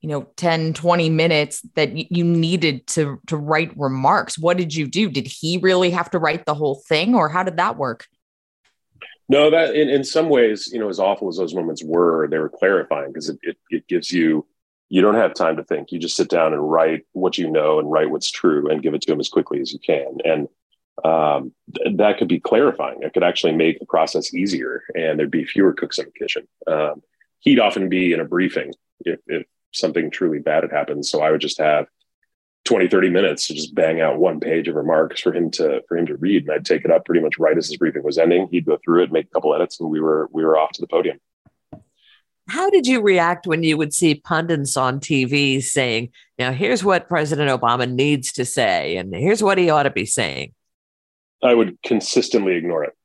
you 0.00 0.08
know 0.08 0.28
10 0.36 0.74
20 0.74 1.08
minutes 1.08 1.62
that 1.76 2.12
you 2.12 2.24
needed 2.24 2.86
to 2.88 3.20
to 3.26 3.36
write 3.36 3.76
remarks? 3.76 4.38
What 4.38 4.56
did 4.56 4.74
you 4.74 4.86
do? 4.86 5.08
Did 5.08 5.26
he 5.26 5.58
really 5.58 5.90
have 5.90 6.10
to 6.10 6.18
write 6.18 6.44
the 6.44 6.54
whole 6.54 6.82
thing 6.88 7.14
or 7.14 7.28
how 7.28 7.42
did 7.42 7.56
that 7.56 7.76
work? 7.76 8.06
No, 9.28 9.50
that 9.50 9.74
in, 9.74 9.88
in 9.88 10.04
some 10.04 10.28
ways, 10.28 10.70
you 10.72 10.78
know, 10.78 10.88
as 10.88 11.00
awful 11.00 11.28
as 11.28 11.36
those 11.36 11.54
moments 11.54 11.82
were, 11.82 12.28
they 12.28 12.38
were 12.38 12.50
clarifying 12.50 13.08
because 13.08 13.30
it, 13.30 13.38
it, 13.42 13.56
it 13.70 13.88
gives 13.88 14.12
you, 14.12 14.46
you 14.88 15.00
don't 15.00 15.14
have 15.14 15.34
time 15.34 15.56
to 15.56 15.64
think. 15.64 15.90
You 15.90 15.98
just 15.98 16.16
sit 16.16 16.28
down 16.28 16.52
and 16.52 16.70
write 16.70 17.06
what 17.12 17.38
you 17.38 17.50
know 17.50 17.78
and 17.78 17.90
write 17.90 18.10
what's 18.10 18.30
true 18.30 18.68
and 18.70 18.82
give 18.82 18.94
it 18.94 19.02
to 19.02 19.12
him 19.12 19.20
as 19.20 19.28
quickly 19.28 19.60
as 19.60 19.72
you 19.72 19.78
can. 19.78 20.18
And 20.24 20.48
um, 21.04 21.52
th- 21.74 21.96
that 21.96 22.18
could 22.18 22.28
be 22.28 22.40
clarifying. 22.40 23.02
It 23.02 23.12
could 23.12 23.24
actually 23.24 23.54
make 23.54 23.80
the 23.80 23.86
process 23.86 24.32
easier 24.34 24.82
and 24.94 25.18
there'd 25.18 25.30
be 25.30 25.44
fewer 25.44 25.72
cooks 25.72 25.98
in 25.98 26.06
the 26.06 26.12
kitchen. 26.12 26.46
Um, 26.66 27.02
he'd 27.40 27.58
often 27.58 27.88
be 27.88 28.12
in 28.12 28.20
a 28.20 28.24
briefing 28.24 28.72
if, 29.00 29.18
if 29.26 29.46
something 29.72 30.10
truly 30.10 30.38
bad 30.38 30.62
had 30.62 30.72
happened. 30.72 31.04
So 31.06 31.22
I 31.22 31.30
would 31.30 31.40
just 31.40 31.58
have 31.58 31.86
20 32.64 32.88
30 32.88 33.10
minutes 33.10 33.46
to 33.46 33.54
just 33.54 33.74
bang 33.74 34.00
out 34.00 34.18
one 34.18 34.40
page 34.40 34.68
of 34.68 34.74
remarks 34.74 35.20
for 35.20 35.34
him 35.34 35.50
to 35.50 35.82
for 35.86 35.98
him 35.98 36.06
to 36.06 36.16
read 36.16 36.44
and 36.44 36.52
i'd 36.52 36.64
take 36.64 36.84
it 36.84 36.90
up 36.90 37.04
pretty 37.04 37.20
much 37.20 37.38
right 37.38 37.58
as 37.58 37.68
his 37.68 37.76
briefing 37.76 38.02
was 38.02 38.16
ending 38.16 38.48
he'd 38.50 38.64
go 38.64 38.78
through 38.82 39.02
it 39.02 39.12
make 39.12 39.26
a 39.26 39.28
couple 39.28 39.54
edits 39.54 39.78
and 39.80 39.90
we 39.90 40.00
were 40.00 40.28
we 40.32 40.44
were 40.44 40.56
off 40.56 40.72
to 40.72 40.80
the 40.80 40.86
podium 40.86 41.18
how 42.48 42.70
did 42.70 42.86
you 42.86 43.00
react 43.00 43.46
when 43.46 43.62
you 43.62 43.76
would 43.76 43.94
see 43.94 44.14
pundits 44.14 44.76
on 44.76 45.00
tv 45.00 45.62
saying 45.62 46.10
now 46.38 46.52
here's 46.52 46.84
what 46.84 47.08
president 47.08 47.48
obama 47.48 47.90
needs 47.90 48.32
to 48.32 48.44
say 48.44 48.96
and 48.96 49.14
here's 49.14 49.42
what 49.42 49.58
he 49.58 49.70
ought 49.70 49.84
to 49.84 49.90
be 49.90 50.06
saying? 50.06 50.52
I 51.42 51.54
would 51.54 51.78
consistently 51.82 52.56
ignore 52.56 52.84
it. 52.84 52.96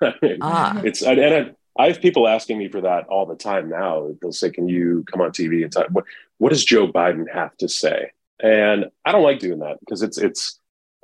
Ah. 0.40 0.80
it's 0.84 1.02
and 1.02 1.20
I, 1.20 1.50
I 1.82 1.86
have 1.88 2.00
people 2.00 2.28
asking 2.28 2.58
me 2.58 2.68
for 2.68 2.80
that 2.80 3.06
all 3.06 3.26
the 3.26 3.34
time 3.36 3.68
now. 3.68 4.10
They'll 4.20 4.32
say 4.32 4.50
can 4.50 4.68
you 4.68 5.04
come 5.10 5.20
on 5.20 5.30
tv 5.30 5.62
and 5.62 5.72
talk? 5.72 5.88
What 5.90 6.04
what 6.38 6.50
does 6.50 6.64
joe 6.64 6.88
biden 6.88 7.32
have 7.32 7.56
to 7.58 7.68
say? 7.68 8.10
And 8.40 8.86
I 9.04 9.12
don't 9.12 9.22
like 9.22 9.38
doing 9.38 9.60
that 9.60 9.78
because 9.80 10.02
it's 10.02 10.18
it's 10.18 10.58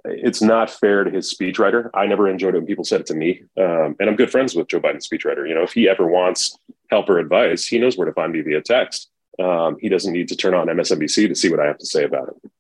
it's 0.05 0.41
not 0.41 0.71
fair 0.71 1.05
to 1.05 1.11
his 1.11 1.35
speechwriter. 1.35 1.91
I 1.95 2.07
never 2.07 2.29
enjoyed 2.29 2.55
it 2.55 2.59
when 2.59 2.67
people 2.67 2.85
said 2.85 3.01
it 3.01 3.07
to 3.07 3.15
me. 3.15 3.43
Um, 3.57 3.97
and 3.99 4.09
I'm 4.09 4.17
good 4.17 4.31
friends 4.31 4.55
with 4.55 4.69
Joe 4.69 4.81
Biden's 4.81 5.09
speechwriter. 5.09 5.49
You 5.49 5.55
know, 5.55 5.63
if 5.63 5.73
he 5.73 5.89
ever 5.89 6.07
wants 6.07 6.59
help 6.91 7.09
or 7.09 7.19
advice, 7.19 7.67
he 7.67 7.79
knows 7.79 7.97
where 7.97 8.07
to 8.07 8.13
find 8.13 8.33
me 8.33 8.41
via 8.41 8.61
text. 8.61 9.11
Um, 9.39 9.77
he 9.81 9.89
doesn't 9.89 10.13
need 10.13 10.29
to 10.29 10.37
turn 10.37 10.55
on 10.55 10.67
MSNBC 10.67 11.29
to 11.29 11.35
see 11.35 11.51
what 11.51 11.61
I 11.61 11.67
have 11.67 11.79
to 11.79 11.87
say 11.87 12.05
about 12.05 12.29
it. 12.29 12.51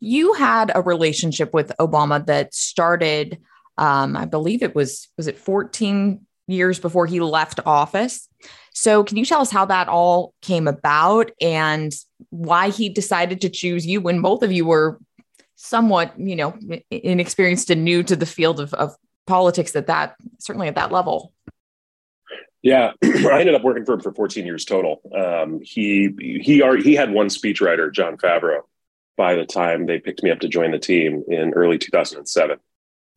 You 0.00 0.32
had 0.34 0.70
a 0.74 0.80
relationship 0.80 1.52
with 1.52 1.72
Obama 1.80 2.24
that 2.26 2.54
started, 2.54 3.38
um, 3.76 4.16
I 4.16 4.26
believe 4.26 4.62
it 4.62 4.74
was 4.74 5.08
was 5.16 5.26
it 5.26 5.38
14 5.38 6.24
years 6.46 6.78
before 6.78 7.06
he 7.06 7.20
left 7.20 7.60
office. 7.66 8.28
So, 8.74 9.02
can 9.02 9.16
you 9.16 9.24
tell 9.24 9.40
us 9.40 9.50
how 9.50 9.64
that 9.66 9.88
all 9.88 10.34
came 10.40 10.68
about 10.68 11.32
and 11.40 11.92
why 12.30 12.70
he 12.70 12.88
decided 12.88 13.40
to 13.40 13.48
choose 13.48 13.84
you 13.84 14.00
when 14.00 14.22
both 14.22 14.44
of 14.44 14.52
you 14.52 14.64
were 14.64 15.00
somewhat, 15.60 16.18
you 16.18 16.36
know, 16.36 16.56
inexperienced 16.88 17.68
and 17.68 17.82
new 17.84 18.04
to 18.04 18.14
the 18.14 18.26
field 18.26 18.60
of, 18.60 18.72
of 18.74 18.96
politics 19.26 19.74
at 19.74 19.88
that, 19.88 20.14
certainly 20.38 20.68
at 20.68 20.76
that 20.76 20.92
level? 20.92 21.32
Yeah, 22.62 22.92
I 23.02 23.40
ended 23.40 23.56
up 23.56 23.62
working 23.62 23.84
for 23.84 23.94
him 23.94 24.00
for 24.00 24.12
14 24.12 24.46
years 24.46 24.64
total. 24.64 25.00
Um, 25.14 25.60
he 25.60 26.10
he 26.18 26.62
already, 26.62 26.84
he 26.84 26.94
had 26.94 27.10
one 27.10 27.26
speechwriter, 27.26 27.92
John 27.92 28.16
Favreau, 28.16 28.60
by 29.16 29.34
the 29.34 29.44
time 29.44 29.86
they 29.86 29.98
picked 29.98 30.22
me 30.22 30.30
up 30.30 30.38
to 30.40 30.48
join 30.48 30.70
the 30.70 30.78
team 30.78 31.24
in 31.26 31.52
early 31.54 31.76
2007. 31.76 32.58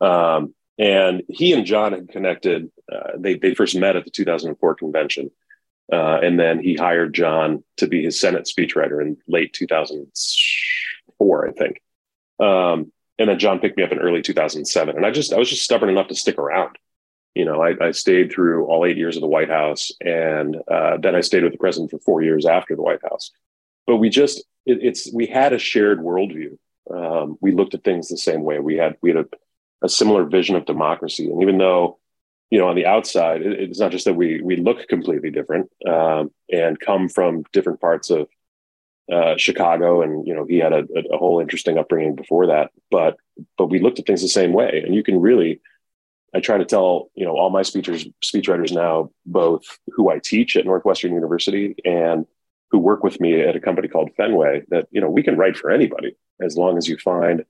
Um, 0.01 0.56
and 0.80 1.21
he 1.30 1.54
and 1.54 1.65
John 1.65 1.93
had 1.93 2.10
connected. 2.10 2.71
Uh, 2.91 3.12
they 3.17 3.36
they 3.36 3.54
first 3.54 3.75
met 3.75 3.95
at 3.95 4.04
the 4.04 4.12
2004 4.12 4.75
convention, 4.75 5.30
uh, 5.93 6.19
and 6.23 6.39
then 6.39 6.60
he 6.60 6.73
hired 6.73 7.13
John 7.13 7.63
to 7.77 7.86
be 7.88 8.04
his 8.04 8.19
Senate 8.19 8.49
speechwriter 8.51 8.99
in 8.99 9.17
late 9.27 9.54
2004, 9.54 11.47
I 11.47 11.51
think. 11.51 11.82
Um, 12.41 12.91
and 13.19 13.30
then 13.30 13.39
John 13.39 13.60
picked 13.60 13.77
me 13.77 13.84
up 13.84 13.91
in 13.91 13.99
early 13.99 14.21
2007, 14.21 14.95
and 14.95 15.06
I 15.06 15.12
just 15.12 15.32
I 15.32 15.38
was 15.38 15.49
just 15.49 15.63
stubborn 15.63 15.89
enough 15.89 16.08
to 16.08 16.15
stick 16.15 16.38
around. 16.38 16.77
You 17.36 17.45
know, 17.45 17.62
I, 17.62 17.75
I 17.80 17.91
stayed 17.91 18.32
through 18.32 18.65
all 18.65 18.86
eight 18.86 18.97
years 18.97 19.15
of 19.15 19.21
the 19.21 19.27
White 19.27 19.49
House, 19.49 19.91
and 20.01 20.58
uh, 20.69 20.97
then 20.97 21.15
I 21.15 21.21
stayed 21.21 21.43
with 21.43 21.54
the 21.54 21.58
president 21.58 21.91
for 21.91 21.99
four 21.99 22.21
years 22.21 22.45
after 22.45 22.75
the 22.75 22.82
White 22.82 23.01
House. 23.04 23.32
But 23.86 23.97
we 23.97 24.10
just 24.10 24.39
it, 24.65 24.80
it's 24.82 25.13
we 25.13 25.27
had 25.27 25.54
a 25.54 25.60
shared 25.60 25.99
worldview. 25.99 26.58
Um, 26.89 27.38
we 27.41 27.51
looked 27.51 27.73
at 27.73 27.84
things 27.84 28.10
the 28.10 28.17
same 28.17 28.41
way. 28.41 28.60
We 28.60 28.75
had 28.75 28.97
we 29.01 29.12
had 29.12 29.19
a, 29.19 29.25
a 29.84 29.89
similar 29.89 30.25
vision 30.25 30.56
of 30.56 30.65
democracy, 30.65 31.30
and 31.30 31.41
even 31.41 31.58
though 31.58 31.99
you 32.51 32.60
know, 32.60 32.67
on 32.67 32.75
the 32.75 32.86
outside, 32.86 33.41
it, 33.41 33.60
it's 33.60 33.80
not 33.80 33.91
just 33.91 34.06
that 34.06 34.13
we 34.13 34.41
we 34.41 34.58
look 34.58 34.88
completely 34.88 35.32
different 35.32 35.71
um, 35.88 36.32
and 36.51 36.80
come 36.80 37.10
from 37.10 37.43
different 37.54 37.80
parts 37.80 38.10
of 38.10 38.27
uh, 39.12 39.36
Chicago, 39.38 40.02
and 40.02 40.26
you 40.26 40.34
know, 40.34 40.45
he 40.45 40.58
had 40.58 40.74
a, 40.74 40.86
a, 41.12 41.17
whole 41.17 41.39
interesting 41.39 41.78
upbringing 41.78 42.15
before 42.15 42.47
that. 42.47 42.71
But 42.89 43.17
but 43.58 43.67
we 43.67 43.80
looked 43.80 44.00
at 44.00 44.06
things 44.06 44.21
the 44.21 44.28
same 44.28 44.54
way, 44.54 44.82
and 44.86 44.95
you 44.95 45.04
can 45.04 45.19
really. 45.19 45.62
I 46.34 46.39
try 46.39 46.58
to 46.58 46.65
tell 46.65 47.12
you 47.13 47.26
know 47.26 47.36
all 47.36 47.50
my 47.50 47.62
speakers, 47.62 48.08
speechwriters 48.24 48.71
now, 48.71 49.12
both 49.26 49.63
who 49.88 50.10
I 50.10 50.19
teach 50.19 50.56
at 50.56 50.65
Northwestern 50.65 51.13
University 51.13 51.76
and 51.84 52.26
who 52.71 52.80
work 52.80 53.04
with 53.04 53.19
me 53.19 53.41
at 53.41 53.58
a 53.58 53.60
company 53.60 53.89
called 53.89 54.12
Fenway, 54.15 54.63
that 54.69 54.88
you 54.91 55.02
know 55.02 55.10
we 55.10 55.24
can 55.24 55.36
write 55.36 55.58
for 55.58 55.69
anybody 55.71 56.15
as 56.41 56.56
long 56.56 56.78
as 56.78 56.88
you 56.88 56.97
find 56.97 57.43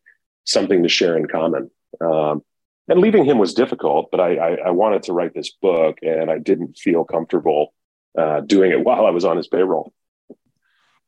something 0.45 0.81
to 0.81 0.89
share 0.89 1.15
in 1.15 1.27
common. 1.27 1.69
Um, 2.03 2.43
and 2.87 2.99
leaving 2.99 3.23
him 3.23 3.37
was 3.37 3.53
difficult, 3.53 4.09
but 4.09 4.19
I, 4.19 4.35
I, 4.35 4.55
I, 4.65 4.69
wanted 4.71 5.03
to 5.03 5.13
write 5.13 5.33
this 5.33 5.51
book 5.51 5.99
and 6.01 6.31
I 6.31 6.39
didn't 6.39 6.77
feel 6.77 7.03
comfortable 7.03 7.73
uh, 8.17 8.41
doing 8.41 8.71
it 8.71 8.83
while 8.83 9.05
I 9.05 9.11
was 9.11 9.23
on 9.23 9.37
his 9.37 9.47
payroll. 9.47 9.93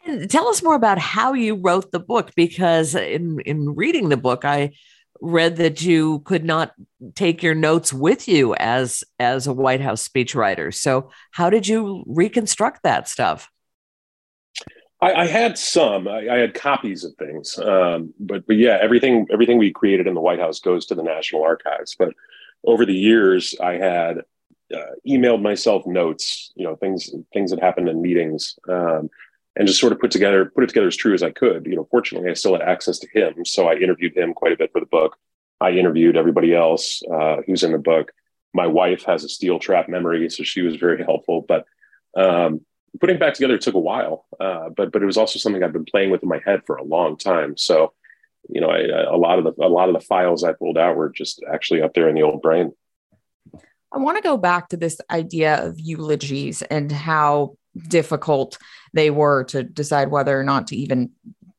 And 0.05 0.29
tell 0.29 0.47
us 0.47 0.61
more 0.61 0.75
about 0.75 0.97
how 0.97 1.33
you 1.33 1.55
wrote 1.55 1.91
the 1.91 1.99
book, 1.99 2.31
because 2.35 2.95
in, 2.95 3.39
in 3.45 3.75
reading 3.75 4.09
the 4.09 4.17
book, 4.17 4.43
I 4.45 4.71
read 5.21 5.55
that 5.55 5.81
you 5.81 6.19
could 6.19 6.43
not 6.43 6.73
take 7.15 7.41
your 7.41 7.55
notes 7.55 7.93
with 7.93 8.27
you 8.27 8.53
as 8.55 9.03
as 9.19 9.47
a 9.47 9.53
White 9.53 9.79
House 9.79 10.07
speechwriter. 10.07 10.73
So 10.73 11.09
how 11.31 11.49
did 11.49 11.67
you 11.67 12.03
reconstruct 12.05 12.83
that 12.83 13.07
stuff? 13.07 13.49
I, 15.03 15.13
I 15.13 15.25
had 15.25 15.57
some. 15.57 16.07
I, 16.07 16.29
I, 16.29 16.37
had 16.37 16.53
copies 16.53 17.03
of 17.03 17.13
things, 17.15 17.57
um, 17.59 18.13
but 18.19 18.45
but 18.47 18.57
yeah, 18.57 18.77
everything 18.81 19.27
everything 19.31 19.57
we 19.57 19.71
created 19.71 20.07
in 20.07 20.13
the 20.13 20.21
White 20.21 20.39
House 20.39 20.59
goes 20.59 20.85
to 20.87 20.95
the 20.95 21.03
National 21.03 21.43
Archives. 21.43 21.95
But 21.97 22.13
over 22.65 22.85
the 22.85 22.93
years, 22.93 23.55
I 23.61 23.73
had 23.73 24.19
uh, 24.73 24.91
emailed 25.07 25.41
myself 25.41 25.85
notes, 25.85 26.51
you 26.55 26.63
know, 26.63 26.75
things 26.75 27.13
things 27.33 27.51
that 27.51 27.59
happened 27.59 27.89
in 27.89 28.01
meetings, 28.01 28.57
um, 28.69 29.09
and 29.55 29.67
just 29.67 29.79
sort 29.79 29.93
of 29.93 29.99
put 29.99 30.11
together 30.11 30.51
put 30.53 30.63
it 30.63 30.67
together 30.67 30.87
as 30.87 30.95
true 30.95 31.13
as 31.13 31.23
I 31.23 31.31
could. 31.31 31.65
You 31.65 31.75
know, 31.75 31.87
fortunately, 31.91 32.29
I 32.29 32.33
still 32.33 32.53
had 32.53 32.61
access 32.61 32.99
to 32.99 33.07
him, 33.13 33.45
so 33.45 33.67
I 33.67 33.75
interviewed 33.75 34.17
him 34.17 34.33
quite 34.33 34.53
a 34.53 34.57
bit 34.57 34.71
for 34.71 34.79
the 34.79 34.87
book. 34.87 35.17
I 35.61 35.71
interviewed 35.71 36.17
everybody 36.17 36.53
else 36.53 37.01
uh, 37.11 37.37
who's 37.45 37.63
in 37.63 37.71
the 37.71 37.77
book. 37.77 38.11
My 38.53 38.67
wife 38.67 39.03
has 39.05 39.23
a 39.23 39.29
steel 39.29 39.59
trap 39.59 39.89
memory, 39.89 40.29
so 40.29 40.43
she 40.43 40.61
was 40.61 40.75
very 40.75 41.03
helpful. 41.03 41.45
But 41.47 41.65
Um, 42.15 42.61
putting 42.99 43.15
it 43.15 43.19
back 43.19 43.33
together 43.33 43.57
took 43.57 43.73
a 43.73 43.79
while, 43.79 44.25
uh, 44.39 44.69
but 44.77 44.91
but 44.91 45.01
it 45.01 45.05
was 45.07 45.17
also 45.17 45.39
something 45.39 45.63
I've 45.63 45.73
been 45.73 45.91
playing 45.93 46.11
with 46.11 46.21
in 46.21 46.29
my 46.29 46.41
head 46.45 46.61
for 46.67 46.75
a 46.75 46.83
long 46.83 47.17
time. 47.17 47.57
So, 47.57 47.93
you 48.53 48.61
know, 48.61 48.69
I, 48.69 48.81
a 49.17 49.17
lot 49.17 49.39
of 49.39 49.45
the 49.45 49.53
a 49.63 49.71
lot 49.77 49.89
of 49.89 49.95
the 49.95 50.05
files 50.11 50.43
I 50.43 50.53
pulled 50.53 50.77
out 50.77 50.95
were 50.95 51.09
just 51.09 51.41
actually 51.51 51.81
up 51.81 51.93
there 51.93 52.07
in 52.07 52.13
the 52.13 52.21
old 52.21 52.41
brain. 52.43 52.71
I 53.91 53.97
want 53.97 54.17
to 54.17 54.23
go 54.23 54.37
back 54.37 54.69
to 54.69 54.77
this 54.77 55.01
idea 55.09 55.65
of 55.65 55.79
eulogies 55.79 56.61
and 56.61 56.91
how 56.91 57.57
difficult 57.87 58.57
they 58.93 59.09
were 59.09 59.43
to 59.45 59.63
decide 59.63 60.11
whether 60.11 60.39
or 60.39 60.43
not 60.43 60.67
to 60.67 60.75
even, 60.75 61.11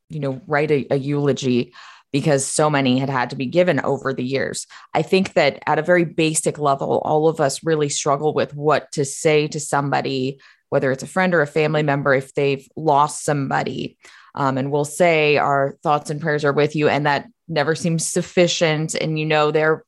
you 0.08 0.20
know, 0.20 0.40
write 0.46 0.70
a, 0.70 0.86
a 0.90 0.96
eulogy 0.96 1.72
because 2.12 2.46
so 2.46 2.70
many 2.70 2.98
had 2.98 3.10
had 3.10 3.30
to 3.30 3.36
be 3.36 3.46
given 3.46 3.80
over 3.80 4.12
the 4.12 4.22
years. 4.22 4.68
I 4.92 5.02
think 5.02 5.32
that 5.32 5.60
at 5.66 5.80
a 5.80 5.82
very 5.82 6.04
basic 6.04 6.58
level, 6.58 7.02
all 7.04 7.26
of 7.26 7.40
us 7.40 7.64
really 7.64 7.88
struggle 7.88 8.32
with 8.32 8.54
what 8.54 8.92
to 8.92 9.04
say 9.04 9.48
to 9.48 9.58
somebody 9.58 10.38
whether 10.74 10.90
it's 10.90 11.04
a 11.04 11.06
friend 11.06 11.34
or 11.34 11.40
a 11.40 11.46
family 11.46 11.84
member, 11.84 12.12
if 12.12 12.34
they've 12.34 12.68
lost 12.74 13.24
somebody. 13.24 13.96
Um, 14.34 14.58
and 14.58 14.72
we'll 14.72 14.84
say 14.84 15.36
our 15.36 15.78
thoughts 15.84 16.10
and 16.10 16.20
prayers 16.20 16.44
are 16.44 16.52
with 16.52 16.74
you. 16.74 16.88
And 16.88 17.06
that 17.06 17.28
never 17.46 17.76
seems 17.76 18.04
sufficient. 18.04 18.96
And 18.96 19.16
you 19.16 19.24
know, 19.24 19.52
they're 19.52 19.84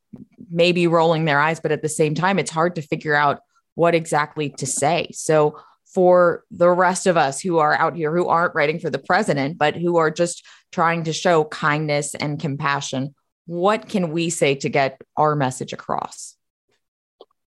maybe 0.48 0.86
rolling 0.86 1.24
their 1.24 1.40
eyes, 1.40 1.58
but 1.58 1.72
at 1.72 1.82
the 1.82 1.88
same 1.88 2.14
time, 2.14 2.38
it's 2.38 2.52
hard 2.52 2.76
to 2.76 2.82
figure 2.82 3.16
out 3.16 3.40
what 3.74 3.96
exactly 3.96 4.50
to 4.50 4.66
say. 4.66 5.08
So, 5.12 5.60
for 5.96 6.44
the 6.50 6.68
rest 6.68 7.06
of 7.06 7.16
us 7.16 7.40
who 7.40 7.56
are 7.56 7.74
out 7.74 7.96
here 7.96 8.14
who 8.14 8.28
aren't 8.28 8.54
writing 8.54 8.78
for 8.78 8.90
the 8.90 8.98
president, 8.98 9.56
but 9.56 9.74
who 9.74 9.96
are 9.96 10.10
just 10.10 10.44
trying 10.72 11.04
to 11.04 11.12
show 11.12 11.44
kindness 11.44 12.14
and 12.14 12.38
compassion, 12.38 13.14
what 13.46 13.88
can 13.88 14.10
we 14.10 14.28
say 14.28 14.54
to 14.56 14.68
get 14.68 15.00
our 15.16 15.34
message 15.34 15.72
across? 15.72 16.36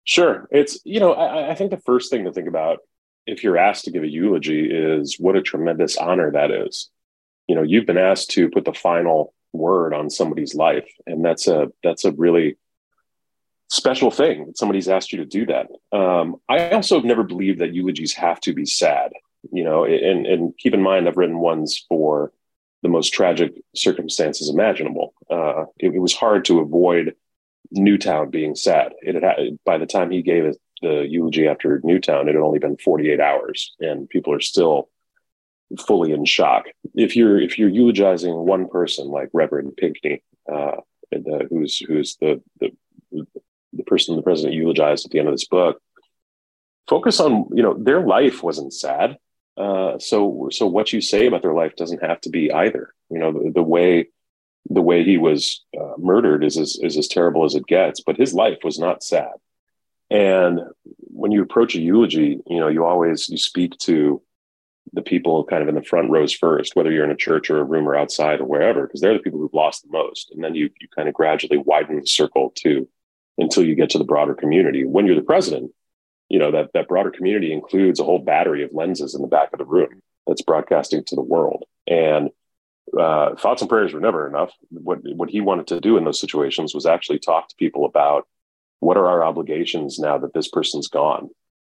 Sure. 0.05 0.47
It's, 0.49 0.79
you 0.85 1.01
know, 1.01 1.11
I, 1.11 1.51
I 1.51 1.55
think 1.55 1.71
the 1.71 1.81
first 1.85 2.09
thing 2.09 2.23
to 2.23 2.31
think 2.31 2.47
about 2.47 2.79
if 3.25 3.43
you're 3.43 3.57
asked 3.57 3.83
to 3.83 3.91
give 3.91 4.03
a 4.03 4.07
eulogy 4.07 4.69
is 4.71 5.17
what 5.19 5.35
a 5.35 5.41
tremendous 5.41 5.97
honor 5.97 6.31
that 6.31 6.49
is 6.49 6.89
you 7.47 7.55
know 7.55 7.63
you've 7.63 7.85
been 7.85 7.97
asked 7.97 8.31
to 8.31 8.49
put 8.49 8.65
the 8.65 8.73
final 8.73 9.33
word 9.53 9.93
on 9.93 10.09
somebody's 10.09 10.53
life 10.53 10.89
and 11.05 11.23
that's 11.23 11.47
a 11.47 11.67
that's 11.83 12.05
a 12.05 12.11
really 12.11 12.57
special 13.69 14.11
thing 14.11 14.47
that 14.47 14.57
somebody's 14.57 14.87
asked 14.87 15.11
you 15.11 15.19
to 15.19 15.25
do 15.25 15.45
that. 15.45 15.67
Um, 15.97 16.37
i 16.47 16.69
also 16.69 16.95
have 16.95 17.05
never 17.05 17.23
believed 17.23 17.59
that 17.59 17.73
eulogies 17.73 18.13
have 18.13 18.39
to 18.41 18.53
be 18.53 18.65
sad 18.65 19.11
you 19.51 19.63
know 19.63 19.85
and 19.85 20.25
and 20.25 20.57
keep 20.57 20.73
in 20.73 20.81
mind 20.81 21.07
i've 21.07 21.17
written 21.17 21.39
ones 21.39 21.85
for 21.87 22.31
the 22.83 22.89
most 22.89 23.09
tragic 23.09 23.53
circumstances 23.75 24.49
imaginable. 24.49 25.13
Uh, 25.29 25.65
it, 25.77 25.93
it 25.95 25.99
was 25.99 26.13
hard 26.13 26.45
to 26.45 26.59
avoid 26.59 27.15
newtown 27.71 28.29
being 28.29 28.55
sad. 28.55 28.93
It 29.01 29.21
had 29.21 29.57
by 29.65 29.77
the 29.77 29.85
time 29.85 30.11
he 30.11 30.21
gave 30.21 30.45
it 30.45 30.57
the 30.81 31.07
eulogy 31.07 31.47
after 31.47 31.81
Newtown, 31.83 32.29
it 32.29 32.35
had 32.35 32.41
only 32.41 32.59
been 32.59 32.77
48 32.77 33.19
hours, 33.19 33.75
and 33.79 34.07
people 34.07 34.31
are 34.31 34.39
still 34.39 34.89
fully 35.79 36.11
in 36.11 36.23
shock. 36.23 36.65
If 36.93 37.15
you're 37.15 37.41
if 37.41 37.57
you're 37.57 37.69
eulogizing 37.69 38.33
one 38.33 38.69
person 38.69 39.07
like 39.07 39.29
Reverend 39.33 39.75
Pinckney, 39.75 40.23
uh, 40.51 40.77
the, 41.11 41.47
who's 41.49 41.79
who's 41.79 42.15
the, 42.17 42.41
the 42.59 42.71
the 43.77 43.83
person 43.83 44.15
the 44.15 44.21
president 44.21 44.55
eulogized 44.55 45.05
at 45.05 45.11
the 45.11 45.19
end 45.19 45.27
of 45.27 45.33
this 45.33 45.47
book, 45.47 45.81
focus 46.87 47.19
on 47.19 47.47
you 47.53 47.63
know 47.63 47.73
their 47.73 48.01
life 48.01 48.43
wasn't 48.43 48.73
sad. 48.73 49.17
Uh, 49.55 49.97
so 49.99 50.49
so 50.51 50.67
what 50.67 50.93
you 50.93 51.01
say 51.01 51.27
about 51.27 51.41
their 51.41 51.53
life 51.53 51.75
doesn't 51.75 52.03
have 52.03 52.21
to 52.21 52.29
be 52.29 52.51
either. 52.51 52.93
You 53.09 53.19
know 53.19 53.31
the, 53.31 53.51
the 53.51 53.63
way 53.63 54.09
the 54.69 54.81
way 54.81 55.03
he 55.03 55.17
was 55.17 55.63
uh, 55.79 55.93
murdered 55.97 56.43
is 56.43 56.57
as, 56.57 56.77
is 56.81 56.97
as 56.97 57.07
terrible 57.07 57.45
as 57.45 57.55
it 57.55 57.65
gets, 57.67 58.01
but 58.01 58.17
his 58.17 58.33
life 58.33 58.59
was 58.63 58.77
not 58.77 59.03
sad. 59.03 59.31
And 60.09 60.59
when 60.99 61.31
you 61.31 61.41
approach 61.41 61.75
a 61.75 61.79
eulogy, 61.79 62.39
you 62.47 62.59
know, 62.59 62.67
you 62.67 62.85
always 62.85 63.29
you 63.29 63.37
speak 63.37 63.77
to 63.79 64.21
the 64.93 65.01
people 65.01 65.43
kind 65.43 65.61
of 65.61 65.67
in 65.67 65.75
the 65.75 65.83
front 65.83 66.09
rows 66.09 66.33
first, 66.33 66.75
whether 66.75 66.91
you're 66.91 67.03
in 67.03 67.11
a 67.11 67.15
church 67.15 67.49
or 67.49 67.59
a 67.59 67.63
room 67.63 67.87
or 67.87 67.95
outside 67.95 68.39
or 68.39 68.45
wherever, 68.45 68.87
because 68.87 69.01
they're 69.01 69.13
the 69.13 69.19
people 69.19 69.39
who've 69.39 69.53
lost 69.53 69.83
the 69.83 69.91
most. 69.91 70.31
And 70.31 70.43
then 70.43 70.55
you 70.55 70.69
you 70.79 70.87
kind 70.95 71.09
of 71.09 71.13
gradually 71.13 71.57
widen 71.57 71.99
the 71.99 72.05
circle 72.05 72.51
to 72.57 72.87
until 73.37 73.63
you 73.63 73.75
get 73.75 73.91
to 73.91 73.97
the 73.97 74.03
broader 74.03 74.33
community. 74.33 74.85
When 74.85 75.05
you're 75.05 75.15
the 75.15 75.21
president, 75.21 75.71
you 76.29 76.39
know, 76.39 76.51
that 76.51 76.71
that 76.73 76.87
broader 76.87 77.11
community 77.11 77.53
includes 77.53 77.99
a 77.99 78.03
whole 78.03 78.19
battery 78.19 78.63
of 78.63 78.73
lenses 78.73 79.15
in 79.15 79.21
the 79.21 79.27
back 79.27 79.53
of 79.53 79.59
the 79.59 79.65
room 79.65 80.01
that's 80.25 80.41
broadcasting 80.41 81.03
to 81.05 81.15
the 81.15 81.21
world. 81.21 81.63
And 81.87 82.29
uh, 82.97 83.35
thoughts 83.35 83.61
and 83.61 83.69
prayers 83.69 83.93
were 83.93 83.99
never 83.99 84.27
enough. 84.27 84.51
What 84.69 84.99
what 85.03 85.29
he 85.29 85.41
wanted 85.41 85.67
to 85.67 85.79
do 85.79 85.97
in 85.97 86.03
those 86.03 86.19
situations 86.19 86.73
was 86.73 86.85
actually 86.85 87.19
talk 87.19 87.49
to 87.49 87.55
people 87.55 87.85
about 87.85 88.27
what 88.79 88.97
are 88.97 89.07
our 89.07 89.23
obligations 89.23 89.99
now 89.99 90.17
that 90.19 90.33
this 90.33 90.47
person's 90.47 90.87
gone? 90.87 91.29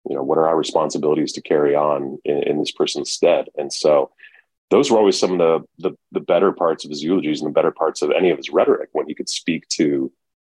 You 0.07 0.15
know, 0.15 0.23
what 0.23 0.37
are 0.37 0.47
our 0.47 0.57
responsibilities 0.57 1.33
to 1.33 1.41
carry 1.41 1.75
on 1.75 2.19
in, 2.25 2.43
in 2.43 2.59
this 2.59 2.71
person's 2.71 3.11
stead? 3.11 3.49
And 3.55 3.71
so 3.71 4.11
those 4.69 4.89
were 4.89 4.97
always 4.97 5.19
some 5.19 5.33
of 5.33 5.37
the, 5.37 5.89
the, 5.89 5.97
the 6.11 6.19
better 6.19 6.51
parts 6.51 6.85
of 6.85 6.89
his 6.89 7.03
eulogies 7.03 7.41
and 7.41 7.49
the 7.49 7.53
better 7.53 7.71
parts 7.71 8.01
of 8.01 8.11
any 8.11 8.29
of 8.29 8.37
his 8.37 8.49
rhetoric 8.49 8.89
when 8.93 9.07
he 9.07 9.13
could 9.13 9.29
speak 9.29 9.67
to 9.69 10.11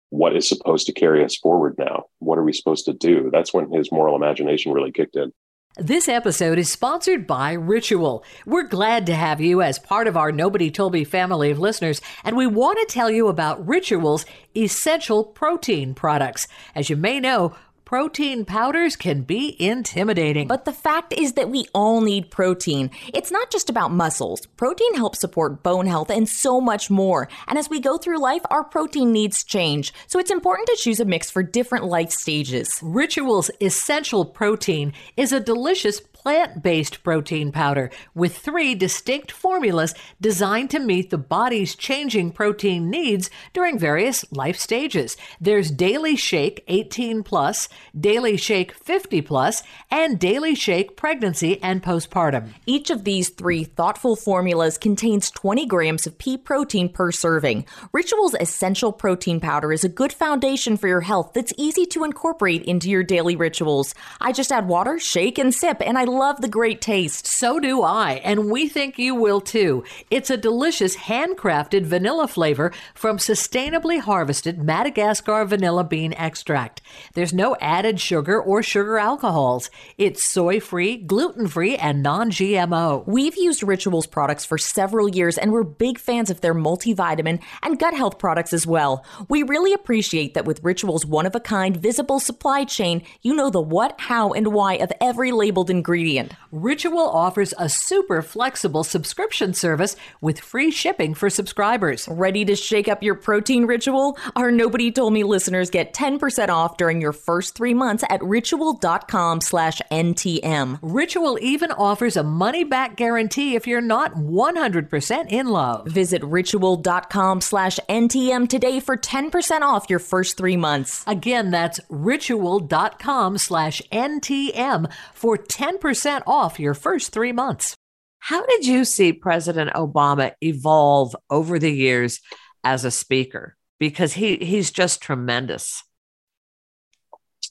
what 0.09 0.35
is 0.35 0.47
supposed 0.47 0.85
to 0.87 0.93
carry 0.93 1.23
us 1.23 1.35
forward 1.35 1.75
now. 1.77 2.03
What 2.19 2.37
are 2.37 2.43
we 2.43 2.53
supposed 2.53 2.85
to 2.85 2.93
do? 2.93 3.29
That's 3.31 3.53
when 3.53 3.71
his 3.71 3.91
moral 3.91 4.15
imagination 4.15 4.71
really 4.71 4.91
kicked 4.91 5.15
in. 5.15 5.31
This 5.77 6.07
episode 6.07 6.57
is 6.57 6.71
sponsored 6.71 7.27
by 7.27 7.51
Ritual. 7.51 8.23
We're 8.45 8.63
glad 8.63 9.05
to 9.07 9.13
have 9.13 9.41
you 9.41 9.61
as 9.61 9.77
part 9.77 10.07
of 10.07 10.15
our 10.15 10.31
Nobody 10.31 10.71
Told 10.71 10.93
Me 10.93 11.03
family 11.03 11.51
of 11.51 11.59
listeners, 11.59 11.99
and 12.23 12.37
we 12.37 12.47
want 12.47 12.79
to 12.79 12.85
tell 12.85 13.11
you 13.11 13.27
about 13.27 13.67
Ritual's 13.67 14.25
essential 14.55 15.25
protein 15.25 15.93
products. 15.93 16.47
As 16.75 16.89
you 16.89 16.95
may 16.95 17.19
know, 17.19 17.57
Protein 17.85 18.45
powders 18.45 18.95
can 18.95 19.21
be 19.21 19.55
intimidating. 19.59 20.47
But 20.47 20.65
the 20.65 20.73
fact 20.73 21.13
is 21.13 21.33
that 21.33 21.51
we 21.51 21.67
all 21.71 22.01
need 22.01 22.31
protein. 22.31 22.89
It's 23.13 23.29
not 23.29 23.51
just 23.51 23.69
about 23.69 23.91
muscles. 23.91 24.47
Protein 24.57 24.95
helps 24.95 25.19
support 25.19 25.61
bone 25.61 25.85
health 25.85 26.09
and 26.09 26.27
so 26.27 26.59
much 26.59 26.89
more. 26.89 27.29
And 27.47 27.59
as 27.59 27.69
we 27.69 27.79
go 27.79 27.99
through 27.99 28.17
life, 28.17 28.41
our 28.49 28.63
protein 28.63 29.11
needs 29.11 29.43
change. 29.43 29.93
So 30.07 30.17
it's 30.17 30.31
important 30.31 30.67
to 30.69 30.77
choose 30.77 30.99
a 30.99 31.05
mix 31.05 31.29
for 31.29 31.43
different 31.43 31.85
life 31.85 32.09
stages. 32.09 32.79
Rituals 32.81 33.51
Essential 33.61 34.25
Protein 34.25 34.91
is 35.15 35.31
a 35.31 35.39
delicious 35.39 36.01
plant 36.25 36.63
based 36.63 37.03
protein 37.03 37.51
powder 37.51 37.91
with 38.15 38.35
three 38.35 38.73
distinct 38.73 39.31
formulas 39.31 39.93
designed 40.19 40.71
to 40.71 40.79
meet 40.79 41.11
the 41.11 41.19
body's 41.19 41.75
changing 41.75 42.31
protein 42.31 42.89
needs 42.89 43.29
during 43.53 43.77
various 43.77 44.25
life 44.31 44.57
stages. 44.57 45.15
There's 45.39 45.69
Daily 45.69 46.15
Shake 46.15 46.63
18 46.67 47.21
Plus, 47.21 47.69
Daily 47.95 48.37
Shake 48.37 48.73
50 48.73 49.21
Plus, 49.21 49.61
and 49.91 50.17
Daily 50.17 50.55
Shake 50.55 50.97
Pregnancy 50.97 51.61
and 51.61 51.83
Postpartum. 51.83 52.49
Each 52.65 52.89
of 52.89 53.03
these 53.03 53.29
three 53.29 53.63
thoughtful 53.63 54.15
formulas 54.15 54.79
contains 54.79 55.29
20 55.29 55.67
grams 55.67 56.07
of 56.07 56.17
pea 56.17 56.39
protein 56.39 56.89
per 56.89 57.11
serving. 57.11 57.67
Ritual's 57.93 58.33
Essential 58.39 58.91
Protein 58.91 59.39
Powder 59.39 59.71
is 59.71 59.83
a 59.83 59.89
good 59.89 60.11
foundation 60.11 60.75
for 60.75 60.87
your 60.87 61.01
health 61.01 61.33
that's 61.35 61.53
easy 61.55 61.85
to 61.85 62.03
incorporate 62.03 62.63
into 62.63 62.89
your 62.89 63.03
daily 63.03 63.35
rituals. 63.35 63.93
I 64.19 64.31
just 64.31 64.51
add 64.51 64.67
water, 64.67 64.97
shake, 64.97 65.37
and 65.37 65.53
sip, 65.53 65.83
and 65.85 65.99
I 65.99 66.14
love 66.15 66.41
the 66.41 66.47
great 66.47 66.81
taste. 66.81 67.27
So 67.27 67.59
do 67.59 67.81
I, 67.81 68.13
and 68.23 68.49
we 68.49 68.69
think 68.69 68.97
you 68.97 69.13
will 69.13 69.41
too. 69.41 69.83
It's 70.09 70.29
a 70.29 70.37
delicious 70.37 70.95
handcrafted 70.95 71.83
vanilla 71.83 72.27
flavor 72.27 72.71
from 72.93 73.17
sustainably 73.17 73.99
harvested 73.99 74.63
Madagascar 74.63 75.43
vanilla 75.45 75.83
bean 75.83 76.13
extract. 76.13 76.81
There's 77.13 77.33
no 77.33 77.57
added 77.59 77.99
sugar 77.99 78.41
or 78.41 78.63
sugar 78.63 78.97
alcohols. 78.97 79.69
It's 79.97 80.23
soy 80.23 80.59
free, 80.59 80.95
gluten 80.97 81.47
free, 81.47 81.75
and 81.75 82.01
non 82.01 82.31
GMO. 82.31 83.05
We've 83.05 83.35
used 83.35 83.61
Rituals 83.61 84.07
products 84.07 84.45
for 84.45 84.57
several 84.57 85.09
years 85.09 85.37
and 85.37 85.51
we're 85.51 85.63
big 85.63 85.99
fans 85.99 86.29
of 86.29 86.39
their 86.39 86.55
multivitamin 86.55 87.41
and 87.61 87.79
gut 87.79 87.93
health 87.93 88.17
products 88.19 88.53
as 88.53 88.65
well. 88.65 89.05
We 89.27 89.43
really 89.43 89.73
appreciate 89.73 90.33
that 90.33 90.45
with 90.45 90.63
Rituals' 90.63 91.05
one 91.05 91.25
of 91.25 91.35
a 91.35 91.39
kind 91.41 91.75
visible 91.75 92.21
supply 92.21 92.63
chain, 92.63 93.03
you 93.21 93.35
know 93.35 93.49
the 93.49 93.61
what, 93.61 93.99
how, 93.99 94.31
and 94.31 94.53
why 94.53 94.75
of 94.75 94.93
every 95.01 95.31
labeled 95.33 95.69
ingredient 95.69 96.04
ingredient. 96.05 96.33
Ritual 96.51 97.09
offers 97.09 97.53
a 97.57 97.67
super 97.67 98.21
flexible 98.21 98.83
subscription 98.83 99.53
service 99.53 99.95
with 100.21 100.39
free 100.39 100.71
shipping 100.71 101.13
for 101.13 101.29
subscribers. 101.29 102.07
Ready 102.09 102.45
to 102.45 102.55
shake 102.55 102.87
up 102.87 103.03
your 103.03 103.15
protein 103.15 103.65
ritual? 103.65 104.17
Our 104.35 104.51
Nobody 104.51 104.91
Told 104.91 105.11
Me 105.13 105.23
listeners 105.23 105.69
get 105.69 105.93
10% 105.93 106.49
off 106.49 106.77
during 106.77 107.01
your 107.01 107.11
first 107.11 107.55
three 107.55 107.73
months 107.73 108.03
at 108.09 108.23
ritual.com 108.23 109.41
slash 109.41 109.81
NTM. 109.91 110.79
Ritual 110.81 111.37
even 111.41 111.71
offers 111.71 112.15
a 112.15 112.23
money 112.23 112.63
back 112.63 112.95
guarantee 112.95 113.55
if 113.55 113.67
you're 113.67 113.81
not 113.81 114.13
100% 114.13 115.29
in 115.29 115.47
love. 115.47 115.87
Visit 115.87 116.23
ritual.com 116.23 117.41
slash 117.41 117.79
NTM 117.89 118.47
today 118.47 118.79
for 118.79 118.95
10% 118.95 119.61
off 119.61 119.89
your 119.89 119.99
first 119.99 120.37
three 120.37 120.57
months. 120.57 121.03
Again, 121.05 121.51
that's 121.51 121.81
ritual.com 121.89 123.37
slash 123.37 123.81
NTM 123.91 124.89
for 125.13 125.37
10% 125.37 125.94
10% 125.95 126.23
off 126.27 126.59
your 126.59 126.73
first 126.73 127.11
three 127.11 127.31
months. 127.31 127.75
How 128.19 128.45
did 128.45 128.65
you 128.65 128.85
see 128.85 129.13
President 129.13 129.71
Obama 129.73 130.33
evolve 130.41 131.15
over 131.29 131.59
the 131.59 131.71
years 131.71 132.21
as 132.63 132.85
a 132.85 132.91
speaker? 132.91 133.55
Because 133.79 134.13
he, 134.13 134.37
he's 134.37 134.71
just 134.71 135.01
tremendous. 135.01 135.83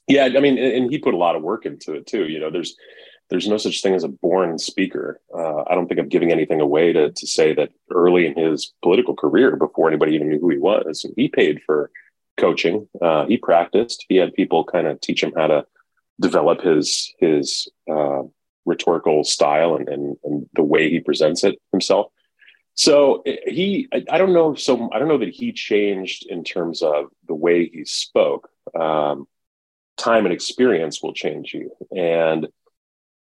Yeah, 0.09 0.25
I 0.25 0.41
mean, 0.41 0.59
and 0.59 0.91
he 0.91 0.99
put 0.99 1.15
a 1.15 1.19
lot 1.19 1.37
of 1.37 1.43
work 1.43 1.65
into 1.65 1.95
it 1.95 2.07
too. 2.07 2.27
You 2.27 2.41
know, 2.41 2.51
there's 2.51 2.77
there's 3.31 3.49
no 3.49 3.57
such 3.57 3.81
thing 3.81 3.95
as 3.95 4.05
a 4.05 4.09
born 4.09 4.59
speaker. 4.59 5.21
Uh, 5.35 5.63
I 5.67 5.75
don't 5.75 5.87
think 5.87 5.99
I'm 5.99 6.11
giving 6.11 6.31
anything 6.31 6.61
away 6.61 6.93
to, 6.93 7.11
to 7.11 7.27
say 7.27 7.55
that 7.55 7.71
early 7.91 8.27
in 8.27 8.37
his 8.37 8.75
political 8.83 9.17
career, 9.17 9.57
before 9.57 9.89
anybody 9.89 10.15
even 10.15 10.29
knew 10.29 10.39
who 10.39 10.51
he 10.51 10.59
was, 10.59 11.07
he 11.17 11.29
paid 11.29 11.63
for 11.65 11.91
coaching. 12.37 12.87
Uh, 13.01 13.25
he 13.25 13.39
practiced. 13.39 14.05
He 14.09 14.17
had 14.17 14.35
people 14.35 14.65
kind 14.65 14.87
of 14.87 15.01
teach 15.01 15.23
him 15.23 15.33
how 15.35 15.47
to 15.47 15.67
develop 16.21 16.61
his 16.61 17.13
his 17.19 17.69
uh, 17.91 18.23
rhetorical 18.65 19.25
style 19.25 19.77
and, 19.77 19.89
and, 19.89 20.17
and 20.25 20.49
the 20.55 20.63
way 20.63 20.91
he 20.91 21.01
presents 21.01 21.45
it 21.45 21.59
himself. 21.73 22.07
So 22.75 23.23
he, 23.25 23.89
I, 24.11 24.19
don't 24.19 24.33
know. 24.33 24.55
So 24.55 24.91
I 24.93 24.99
don't 24.99 25.09
know 25.09 25.19
that 25.19 25.29
he 25.29 25.53
changed 25.53 26.27
in 26.29 26.43
terms 26.43 26.83
of 26.83 27.07
the 27.27 27.35
way 27.35 27.69
he 27.69 27.85
spoke. 27.85 28.49
Um, 28.79 29.29
time 29.97 30.27
and 30.27 30.35
experience 30.35 31.01
will 31.01 31.13
change 31.13 31.55
you, 31.55 31.71
and 31.95 32.49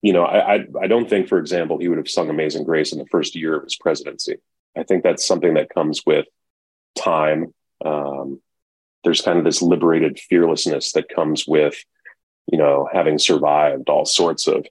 you 0.03 0.13
know, 0.13 0.25
I, 0.25 0.55
I, 0.55 0.67
I 0.83 0.87
don't 0.89 1.09
think, 1.09 1.29
for 1.29 1.39
example, 1.39 1.79
he 1.79 1.89
would 1.89 1.99
have 1.99 2.09
sung 2.09 2.29
"Amazing 2.29 2.65
Grace" 2.65 2.93
in 2.93 2.99
the 2.99 3.07
first 3.07 3.37
year 3.37 3.57
of 3.57 3.65
his 3.65 3.77
presidency. 3.77 4.37
I 4.77 4.83
think 4.83 5.05
that's 5.05 5.27
something 5.27 5.55
that 5.55 5.73
comes 5.73 6.03
with 6.05 6.27
time. 6.97 7.55
Um, 7.85 8.41
there's 9.05 9.23
kind 9.23 9.39
of 9.39 9.45
this 9.45 9.63
liberated 9.63 10.19
fearlessness 10.19 10.93
that 10.93 11.09
comes 11.09 11.47
with, 11.47 11.77
you 12.51 12.59
know, 12.59 12.89
having 12.93 13.19
survived 13.19 13.89
all 13.89 14.05
sorts 14.05 14.49
of 14.49 14.67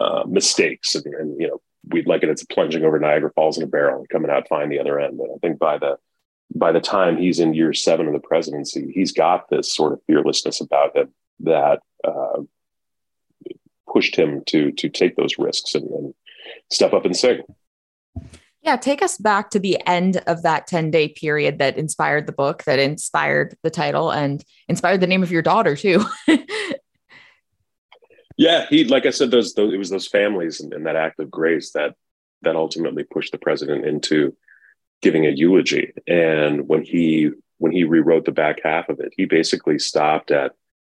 uh, 0.00 0.24
mistakes. 0.26 0.94
And, 0.94 1.06
and, 1.14 1.40
you 1.40 1.48
know 1.48 1.60
we'd 1.88 2.06
like 2.06 2.22
it 2.22 2.28
it's 2.28 2.44
plunging 2.44 2.84
over 2.84 2.98
niagara 2.98 3.32
falls 3.34 3.56
in 3.56 3.64
a 3.64 3.66
barrel 3.66 4.00
and 4.00 4.08
coming 4.10 4.30
out 4.30 4.46
fine 4.48 4.68
the 4.68 4.78
other 4.78 5.00
end. 5.00 5.18
And 5.18 5.30
i 5.34 5.38
think 5.38 5.58
by 5.58 5.78
the 5.78 5.96
by 6.54 6.72
the 6.72 6.80
time 6.80 7.16
he's 7.16 7.40
in 7.40 7.54
year 7.54 7.72
seven 7.72 8.06
of 8.06 8.12
the 8.12 8.20
presidency 8.20 8.92
he's 8.94 9.12
got 9.12 9.48
this 9.48 9.74
sort 9.74 9.94
of 9.94 10.00
fearlessness 10.06 10.60
about 10.60 10.94
him 10.94 11.08
that 11.40 11.80
uh, 12.04 12.42
pushed 13.90 14.16
him 14.16 14.42
to 14.46 14.72
to 14.72 14.88
take 14.88 15.16
those 15.16 15.38
risks 15.38 15.74
and, 15.74 15.88
and 15.90 16.14
step 16.70 16.92
up 16.92 17.04
and 17.04 17.16
sing. 17.16 17.42
Yeah, 18.62 18.76
take 18.76 19.00
us 19.02 19.16
back 19.16 19.50
to 19.50 19.58
the 19.58 19.78
end 19.86 20.22
of 20.26 20.42
that 20.42 20.66
10 20.66 20.90
day 20.90 21.08
period 21.08 21.58
that 21.58 21.78
inspired 21.78 22.26
the 22.26 22.32
book, 22.32 22.64
that 22.64 22.78
inspired 22.78 23.56
the 23.62 23.70
title, 23.70 24.10
and 24.10 24.44
inspired 24.68 25.00
the 25.00 25.06
name 25.06 25.22
of 25.22 25.32
your 25.32 25.40
daughter, 25.40 25.76
too. 25.76 26.04
Yeah, 28.40 28.64
he 28.70 28.84
like 28.84 29.04
I 29.04 29.10
said, 29.10 29.30
those, 29.30 29.52
those 29.52 29.74
it 29.74 29.76
was 29.76 29.90
those 29.90 30.08
families 30.08 30.62
and, 30.62 30.72
and, 30.72 30.86
that 30.86 30.96
act 30.96 31.20
of 31.20 31.30
grace 31.30 31.72
that 31.72 31.94
that 32.40 32.56
ultimately 32.56 33.04
pushed 33.04 33.32
the 33.32 33.38
president 33.38 33.84
into 33.84 34.34
giving 35.02 35.26
a 35.26 35.30
eulogy. 35.30 35.92
And 36.06 36.66
when 36.66 36.82
he 36.82 37.32
when 37.58 37.70
he 37.70 37.84
rewrote 37.84 38.24
the 38.24 38.32
back 38.32 38.60
half 38.64 38.88
of 38.88 38.98
it, 38.98 39.12
he 39.14 39.26
basically 39.26 39.78
stopped 39.78 40.30
at 40.30 40.52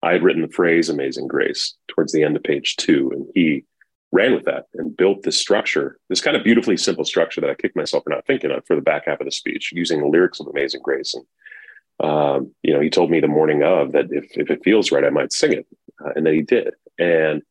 I 0.04 0.12
had 0.12 0.22
written 0.22 0.42
the 0.42 0.56
phrase 0.56 0.88
"Amazing 0.88 1.26
Grace" 1.26 1.74
towards 1.88 2.12
the 2.12 2.22
end 2.22 2.36
of 2.36 2.44
page 2.44 2.76
two, 2.76 3.10
and 3.12 3.26
he 3.34 3.64
ran 4.12 4.34
with 4.34 4.44
that 4.44 4.66
and 4.74 4.96
built 4.96 5.24
this 5.24 5.36
structure, 5.36 5.98
this 6.08 6.20
kind 6.20 6.36
of 6.36 6.44
beautifully 6.44 6.76
simple 6.76 7.04
structure 7.04 7.40
that 7.40 7.50
I 7.50 7.54
kicked 7.54 7.74
myself 7.74 8.04
for 8.04 8.10
not 8.10 8.24
thinking 8.24 8.52
of 8.52 8.64
for 8.66 8.76
the 8.76 8.82
back 8.82 9.06
half 9.06 9.18
of 9.18 9.24
the 9.24 9.32
speech, 9.32 9.72
using 9.74 10.00
the 10.00 10.06
lyrics 10.06 10.38
of 10.38 10.46
Amazing 10.46 10.82
Grace. 10.84 11.12
And, 11.12 12.08
um, 12.08 12.54
you 12.62 12.72
know, 12.72 12.80
he 12.80 12.88
told 12.88 13.10
me 13.10 13.18
the 13.18 13.26
morning 13.26 13.64
of 13.64 13.90
that 13.92 14.12
if, 14.12 14.26
if 14.36 14.48
it 14.48 14.62
feels 14.62 14.92
right, 14.92 15.04
I 15.04 15.10
might 15.10 15.32
sing 15.32 15.52
it. 15.54 15.66
Uh, 16.00 16.10
and 16.14 16.24
then 16.24 16.34
he 16.34 16.42
did. 16.42 16.74
And 17.02 17.42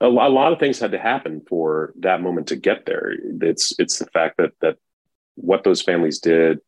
a 0.00 0.08
lot, 0.08 0.30
a 0.30 0.34
lot 0.34 0.52
of 0.52 0.58
things 0.58 0.78
had 0.78 0.92
to 0.92 0.98
happen 0.98 1.42
for 1.48 1.94
that 2.00 2.20
moment 2.20 2.48
to 2.48 2.56
get 2.56 2.84
there. 2.84 3.14
It's 3.40 3.74
it's 3.78 3.98
the 3.98 4.06
fact 4.06 4.36
that 4.36 4.52
that 4.60 4.76
what 5.36 5.64
those 5.64 5.82
families 5.82 6.18
did 6.18 6.60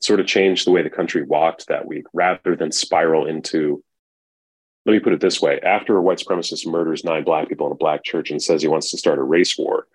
sort 0.00 0.20
of 0.20 0.26
changed 0.26 0.66
the 0.66 0.70
way 0.70 0.82
the 0.82 0.90
country 0.90 1.22
walked 1.22 1.68
that 1.68 1.86
week, 1.86 2.04
rather 2.12 2.56
than 2.56 2.72
spiral 2.72 3.26
into. 3.26 3.84
Let 4.84 4.94
me 4.94 5.00
put 5.00 5.12
it 5.12 5.20
this 5.20 5.42
way: 5.42 5.60
after 5.60 5.96
a 5.96 6.02
white 6.02 6.18
supremacist 6.18 6.66
murders 6.66 7.04
nine 7.04 7.24
black 7.24 7.48
people 7.48 7.66
in 7.66 7.72
a 7.72 7.76
black 7.76 8.02
church 8.02 8.30
and 8.30 8.42
says 8.42 8.62
he 8.62 8.68
wants 8.68 8.90
to 8.90 8.98
start 8.98 9.18
a 9.18 9.22
race 9.22 9.56
war, 9.58 9.86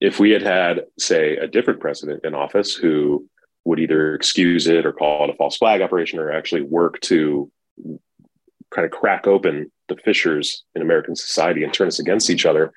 if 0.00 0.20
we 0.20 0.30
had 0.30 0.42
had, 0.42 0.82
say, 0.98 1.36
a 1.36 1.48
different 1.48 1.80
president 1.80 2.24
in 2.24 2.34
office 2.34 2.74
who 2.74 3.26
would 3.64 3.80
either 3.80 4.14
excuse 4.14 4.66
it 4.66 4.84
or 4.84 4.92
call 4.92 5.24
it 5.24 5.30
a 5.30 5.36
false 5.36 5.56
flag 5.56 5.80
operation 5.80 6.18
or 6.18 6.30
actually 6.30 6.62
work 6.62 7.00
to 7.00 7.50
kind 8.70 8.84
of 8.84 8.90
crack 8.90 9.26
open 9.26 9.72
the 9.88 9.96
fissures 9.96 10.64
in 10.74 10.82
American 10.82 11.16
society 11.16 11.64
and 11.64 11.72
turn 11.72 11.88
us 11.88 11.98
against 11.98 12.30
each 12.30 12.46
other, 12.46 12.72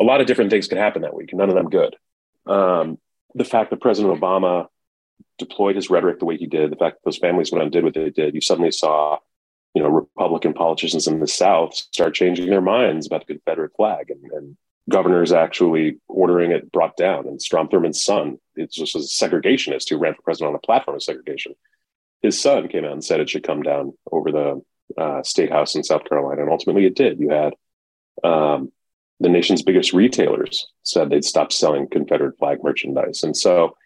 a 0.00 0.04
lot 0.04 0.20
of 0.20 0.26
different 0.26 0.50
things 0.50 0.68
could 0.68 0.78
happen 0.78 1.02
that 1.02 1.14
week, 1.14 1.30
none 1.32 1.48
of 1.48 1.54
them 1.54 1.70
good. 1.70 1.96
Um, 2.46 2.98
the 3.34 3.44
fact 3.44 3.70
that 3.70 3.80
President 3.80 4.18
Obama 4.18 4.66
deployed 5.38 5.76
his 5.76 5.90
rhetoric 5.90 6.18
the 6.18 6.24
way 6.24 6.36
he 6.36 6.46
did, 6.46 6.70
the 6.70 6.76
fact 6.76 6.96
that 6.96 7.04
those 7.04 7.18
families 7.18 7.50
went 7.50 7.62
out 7.62 7.66
and 7.66 7.72
did 7.72 7.84
what 7.84 7.94
they 7.94 8.10
did, 8.10 8.34
you 8.34 8.40
suddenly 8.40 8.70
saw, 8.70 9.18
you 9.74 9.82
know, 9.82 9.88
Republican 9.88 10.52
politicians 10.52 11.06
in 11.06 11.20
the 11.20 11.26
South 11.26 11.74
start 11.74 12.14
changing 12.14 12.50
their 12.50 12.60
minds 12.60 13.06
about 13.06 13.26
the 13.26 13.34
Confederate 13.34 13.74
flag 13.76 14.10
and, 14.10 14.30
and 14.32 14.56
governors 14.90 15.32
actually 15.32 15.98
ordering 16.08 16.50
it 16.50 16.72
brought 16.72 16.96
down. 16.96 17.26
And 17.26 17.40
Strom 17.40 17.68
Thurmond's 17.68 18.02
son, 18.02 18.38
it's 18.56 18.76
just 18.76 18.96
a 18.96 18.98
segregationist 18.98 19.88
who 19.88 19.96
ran 19.96 20.14
for 20.14 20.22
president 20.22 20.50
on 20.50 20.56
a 20.56 20.66
platform 20.66 20.96
of 20.96 21.02
segregation. 21.02 21.54
His 22.20 22.40
son 22.40 22.68
came 22.68 22.84
out 22.84 22.92
and 22.92 23.04
said 23.04 23.20
it 23.20 23.30
should 23.30 23.42
come 23.44 23.62
down 23.62 23.94
over 24.10 24.30
the 24.30 24.62
uh, 24.96 25.22
state 25.22 25.50
house 25.50 25.74
in 25.74 25.84
South 25.84 26.04
Carolina, 26.04 26.42
and 26.42 26.50
ultimately 26.50 26.86
it 26.86 26.94
did. 26.94 27.20
You 27.20 27.30
had 27.30 27.54
um, 28.24 28.72
the 29.20 29.28
nation's 29.28 29.62
biggest 29.62 29.92
retailers 29.92 30.66
said 30.82 31.10
they'd 31.10 31.24
stop 31.24 31.52
selling 31.52 31.88
Confederate 31.88 32.38
flag 32.38 32.58
merchandise, 32.62 33.22
and 33.22 33.36
so 33.36 33.76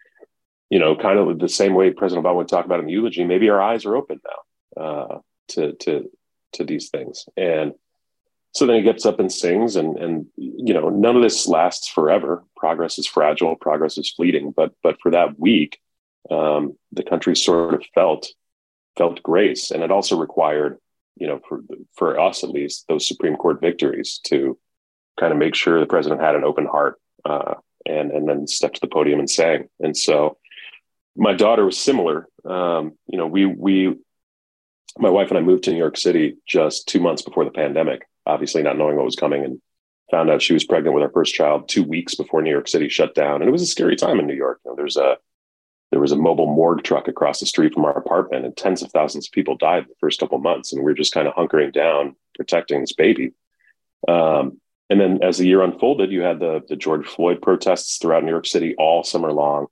you 0.71 0.79
know, 0.79 0.97
kind 0.97 1.19
of 1.19 1.39
the 1.39 1.49
same 1.49 1.75
way 1.75 1.91
President 1.91 2.27
Obama 2.27 2.37
would 2.37 2.49
talk 2.49 2.65
about 2.65 2.81
in 2.81 2.87
the 2.87 2.93
eulogy. 2.93 3.25
Maybe 3.25 3.49
our 3.51 3.61
eyes 3.61 3.85
are 3.85 3.97
open 3.97 4.21
now 4.25 4.83
uh, 4.83 5.19
to 5.49 5.73
to 5.75 6.11
to 6.55 6.65
these 6.65 6.89
things, 6.89 7.27
and 7.37 7.73
so 8.53 8.67
then 8.67 8.77
he 8.77 8.83
gets 8.83 9.07
up 9.07 9.21
and 9.21 9.31
sings, 9.31 9.77
and 9.77 9.97
and 9.97 10.27
you 10.37 10.75
know, 10.75 10.89
none 10.89 11.15
of 11.15 11.23
this 11.23 11.47
lasts 11.47 11.89
forever. 11.89 12.45
Progress 12.57 12.99
is 12.99 13.07
fragile. 13.07 13.55
Progress 13.55 13.99
is 13.99 14.11
fleeting. 14.11 14.53
But 14.57 14.73
but 14.83 14.97
for 15.01 15.13
that 15.13 15.39
week, 15.39 15.79
um, 16.31 16.77
the 16.93 17.05
country 17.05 17.37
sort 17.37 17.75
of 17.75 17.85
felt 17.95 18.29
felt 18.97 19.23
grace, 19.23 19.71
and 19.71 19.83
it 19.83 19.93
also 19.93 20.19
required 20.19 20.79
you 21.17 21.27
know, 21.27 21.41
for 21.49 21.61
for 21.95 22.21
us 22.21 22.45
at 22.45 22.51
least, 22.51 22.87
those 22.89 23.09
Supreme 23.09 23.37
Court 23.37 23.61
victories 23.61 24.21
to 24.25 24.59
kind 25.19 25.33
of 25.33 25.39
make 25.39 25.55
sure 25.55 25.81
the 25.81 25.87
president 25.87 26.21
had 26.21 26.35
an 26.35 26.45
open 26.45 26.67
heart 26.67 27.01
uh, 27.25 27.55
and 27.87 28.11
and 28.11 28.29
then 28.29 28.47
stepped 28.47 28.77
to 28.77 28.81
the 28.81 28.89
podium 28.89 29.19
and 29.19 29.31
sang. 29.31 29.69
And 29.81 29.97
so, 29.97 30.39
my 31.17 31.33
daughter 31.33 31.65
was 31.65 31.79
similar. 31.79 32.29
Um, 32.45 32.93
you 33.07 33.19
know, 33.19 33.27
we 33.27 33.47
we 33.47 33.97
my 34.99 35.11
wife 35.11 35.31
and 35.31 35.39
I 35.39 35.43
moved 35.43 35.65
to 35.65 35.73
New 35.73 35.79
York 35.79 35.97
City 35.97 36.37
just 36.47 36.89
two 36.89 37.01
months 37.01 37.23
before 37.23 37.45
the 37.45 37.51
pandemic, 37.51 38.07
obviously 38.25 38.63
not 38.63 38.79
knowing 38.79 38.97
what 38.97 39.05
was 39.05 39.17
coming, 39.17 39.45
and 39.45 39.61
found 40.11 40.31
out 40.31 40.43
she 40.43 40.55
was 40.55 40.65
pregnant 40.65 40.95
with 40.95 41.03
our 41.03 41.11
first 41.11 41.35
child 41.35 41.69
two 41.69 41.83
weeks 41.83 42.15
before 42.15 42.43
New 42.43 42.51
York 42.51 42.69
City 42.69 42.89
shut 42.89 43.15
down. 43.15 43.43
And 43.43 43.49
it 43.49 43.53
was 43.53 43.63
a 43.63 43.67
scary 43.67 43.97
time 43.97 44.19
in 44.19 44.27
New 44.27 44.35
York. 44.35 44.61
You 44.65 44.71
know, 44.71 44.77
there's 44.77 44.97
a 44.97 45.17
there 45.91 46.01
was 46.01 46.13
a 46.13 46.17
mobile 46.17 46.47
morgue 46.47 46.83
truck 46.83 47.09
across 47.09 47.41
the 47.41 47.47
street 47.47 47.75
from 47.75 47.85
our 47.85 47.97
apartment 47.97 48.45
and 48.45 48.57
tens 48.57 48.83
of 48.83 48.91
thousands 48.91 49.27
of 49.27 49.33
people 49.33 49.57
died 49.57 49.85
in 49.85 49.89
the 49.89 49.95
first 50.01 50.21
couple 50.21 50.39
months 50.39 50.73
and 50.73 50.85
we 50.85 50.91
are 50.91 50.97
just 50.97 51.15
kind 51.15 51.29
of 51.29 51.35
hunkering 51.35 51.73
down 51.73 52.17
protecting 52.35 52.81
this 52.81 52.93
baby. 52.93 53.33
Um, 54.09 54.61
and 54.91 55.01
then 55.01 55.23
as 55.23 55.39
the 55.39 55.47
year 55.47 55.63
unfolded 55.63 56.11
you 56.11 56.21
had 56.23 56.39
the, 56.39 56.63
the 56.69 56.77
george 56.77 57.07
floyd 57.07 57.41
protests 57.43 57.99
throughout 57.99 58.25
new 58.25 58.31
york 58.31 58.47
city 58.47 58.75
all 58.79 59.05
summer 59.05 59.33
long. 59.33 59.67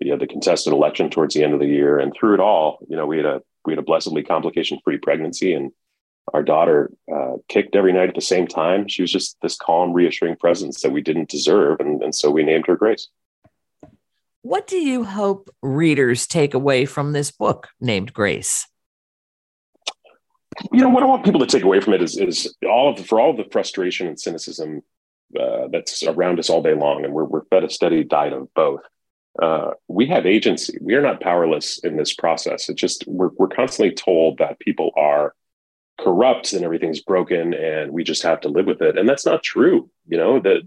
You 0.00 0.12
had 0.12 0.20
the 0.20 0.26
contested 0.26 0.72
election 0.72 1.10
towards 1.10 1.34
the 1.34 1.44
end 1.44 1.52
of 1.52 1.60
the 1.60 1.66
year 1.66 1.98
and 1.98 2.12
through 2.14 2.34
it 2.34 2.40
all 2.40 2.78
you 2.88 2.96
know 2.96 3.06
we 3.06 3.18
had 3.18 3.26
a 3.26 3.42
we 3.66 3.72
had 3.72 3.78
a 3.78 3.82
blessedly 3.82 4.22
complication 4.22 4.78
free 4.82 4.98
pregnancy 4.98 5.52
and 5.52 5.72
our 6.32 6.42
daughter 6.42 6.90
uh, 7.12 7.34
kicked 7.48 7.74
every 7.74 7.92
night 7.92 8.08
at 8.08 8.14
the 8.14 8.20
same 8.20 8.46
time. 8.46 8.86
She 8.86 9.02
was 9.02 9.10
just 9.10 9.36
this 9.42 9.56
calm 9.56 9.92
reassuring 9.92 10.36
presence 10.36 10.80
that 10.82 10.92
we 10.92 11.02
didn't 11.02 11.28
deserve 11.28 11.80
and, 11.80 12.02
and 12.02 12.14
so 12.14 12.30
we 12.30 12.44
named 12.44 12.66
her 12.66 12.76
grace 12.76 13.08
what 14.42 14.66
do 14.66 14.76
you 14.76 15.04
hope 15.04 15.50
readers 15.62 16.26
take 16.26 16.54
away 16.54 16.86
from 16.86 17.12
this 17.12 17.30
book 17.30 17.68
named 17.80 18.12
Grace? 18.12 18.66
You 20.72 20.80
know 20.80 20.88
what 20.88 21.02
I 21.02 21.06
want 21.06 21.24
people 21.24 21.40
to 21.40 21.46
take 21.46 21.62
away 21.62 21.80
from 21.80 21.94
it 21.94 22.02
is 22.02 22.16
is 22.16 22.54
all 22.68 22.90
of 22.90 22.96
the, 22.96 23.04
for 23.04 23.20
all 23.20 23.30
of 23.30 23.36
the 23.36 23.50
frustration 23.50 24.06
and 24.06 24.18
cynicism 24.18 24.82
uh, 25.38 25.68
that's 25.70 26.02
around 26.02 26.38
us 26.38 26.50
all 26.50 26.62
day 26.62 26.74
long, 26.74 27.04
and 27.04 27.14
we're 27.14 27.24
we're 27.24 27.44
fed 27.44 27.64
a 27.64 27.70
steady 27.70 28.02
diet 28.02 28.32
of 28.32 28.52
both. 28.54 28.80
Uh, 29.40 29.70
we 29.86 30.06
have 30.06 30.26
agency. 30.26 30.76
We 30.80 30.94
are 30.94 31.02
not 31.02 31.20
powerless 31.20 31.78
in 31.78 31.96
this 31.96 32.14
process. 32.14 32.68
It's 32.68 32.80
just 32.80 33.04
we're 33.06 33.30
we're 33.38 33.48
constantly 33.48 33.94
told 33.94 34.38
that 34.38 34.58
people 34.58 34.90
are 34.96 35.34
corrupt 36.00 36.52
and 36.52 36.64
everything's 36.64 37.00
broken, 37.00 37.54
and 37.54 37.92
we 37.92 38.02
just 38.02 38.22
have 38.22 38.40
to 38.40 38.48
live 38.48 38.66
with 38.66 38.82
it. 38.82 38.98
And 38.98 39.08
that's 39.08 39.26
not 39.26 39.42
true. 39.42 39.88
You 40.08 40.18
know 40.18 40.40
that 40.40 40.62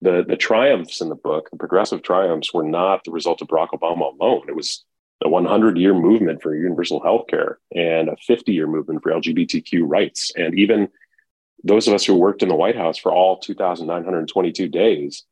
the 0.00 0.24
the 0.26 0.36
triumphs 0.36 1.00
in 1.00 1.08
the 1.08 1.14
book, 1.14 1.48
the 1.50 1.56
progressive 1.56 2.02
triumphs, 2.02 2.52
were 2.52 2.64
not 2.64 3.04
the 3.04 3.10
result 3.10 3.42
of 3.42 3.48
Barack 3.48 3.70
Obama 3.70 4.12
alone. 4.12 4.42
It 4.48 4.56
was 4.56 4.84
a 5.24 5.28
100 5.28 5.78
year 5.78 5.94
movement 5.94 6.42
for 6.42 6.54
universal 6.54 7.02
health 7.02 7.26
care 7.28 7.58
and 7.74 8.08
a 8.08 8.16
50 8.26 8.52
year 8.52 8.66
movement 8.66 9.02
for 9.02 9.12
LGBTQ 9.12 9.82
rights. 9.84 10.32
And 10.36 10.58
even 10.58 10.88
those 11.64 11.88
of 11.88 11.94
us 11.94 12.04
who 12.04 12.14
worked 12.14 12.42
in 12.42 12.48
the 12.48 12.54
White 12.54 12.76
House 12.76 12.98
for 12.98 13.12
all 13.12 13.38
2,922 13.38 14.68
days, 14.68 15.24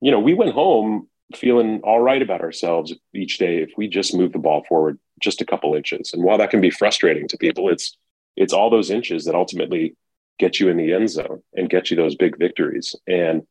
you 0.00 0.10
know, 0.10 0.20
we 0.20 0.34
went 0.34 0.52
home 0.52 1.08
feeling 1.34 1.80
all 1.82 2.00
right 2.00 2.22
about 2.22 2.40
ourselves 2.40 2.94
each 3.14 3.38
day 3.38 3.58
if 3.58 3.70
we 3.76 3.88
just 3.88 4.14
move 4.14 4.32
the 4.32 4.38
ball 4.38 4.64
forward 4.68 4.98
just 5.20 5.40
a 5.40 5.46
couple 5.46 5.74
inches. 5.74 6.12
And 6.12 6.22
while 6.22 6.38
that 6.38 6.50
can 6.50 6.60
be 6.60 6.70
frustrating 6.70 7.28
to 7.28 7.38
people, 7.38 7.68
it's 7.68 7.96
it's 8.36 8.52
all 8.52 8.70
those 8.70 8.90
inches 8.90 9.24
that 9.24 9.34
ultimately 9.34 9.96
get 10.38 10.60
you 10.60 10.68
in 10.68 10.76
the 10.76 10.92
end 10.92 11.10
zone 11.10 11.42
and 11.54 11.70
get 11.70 11.90
you 11.90 11.96
those 11.96 12.14
big 12.14 12.38
victories. 12.38 12.94
And 13.06 13.46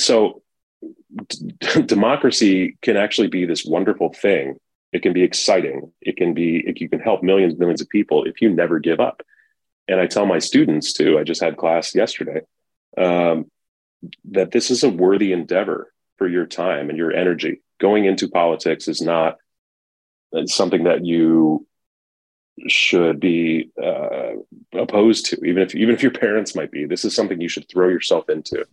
so 0.00 0.42
d- 1.28 1.82
democracy 1.86 2.76
can 2.82 2.96
actually 2.96 3.28
be 3.28 3.44
this 3.44 3.64
wonderful 3.64 4.12
thing. 4.12 4.56
It 4.92 5.02
can 5.02 5.12
be 5.12 5.22
exciting. 5.22 5.92
It 6.00 6.16
can 6.16 6.34
be, 6.34 6.58
it, 6.66 6.80
you 6.80 6.88
can 6.88 7.00
help 7.00 7.22
millions, 7.22 7.58
millions 7.58 7.80
of 7.80 7.88
people 7.88 8.24
if 8.24 8.40
you 8.40 8.50
never 8.50 8.78
give 8.78 9.00
up. 9.00 9.22
And 9.86 10.00
I 10.00 10.06
tell 10.06 10.26
my 10.26 10.38
students 10.38 10.92
too, 10.92 11.18
I 11.18 11.24
just 11.24 11.42
had 11.42 11.56
class 11.56 11.94
yesterday, 11.94 12.42
um, 12.96 13.50
that 14.30 14.50
this 14.50 14.70
is 14.70 14.84
a 14.84 14.88
worthy 14.88 15.32
endeavor 15.32 15.92
for 16.16 16.28
your 16.28 16.46
time 16.46 16.88
and 16.88 16.98
your 16.98 17.12
energy. 17.12 17.62
Going 17.80 18.04
into 18.04 18.28
politics 18.28 18.88
is 18.88 19.00
not 19.00 19.36
something 20.46 20.84
that 20.84 21.04
you 21.04 21.66
should 22.66 23.20
be 23.20 23.70
uh, 23.82 24.32
opposed 24.72 25.26
to, 25.26 25.44
even 25.44 25.62
if 25.62 25.74
even 25.74 25.94
if 25.94 26.02
your 26.02 26.12
parents 26.26 26.54
might 26.54 26.70
be. 26.70 26.84
This 26.86 27.04
is 27.04 27.14
something 27.14 27.40
you 27.40 27.48
should 27.48 27.68
throw 27.68 27.88
yourself 27.88 28.28
into 28.28 28.66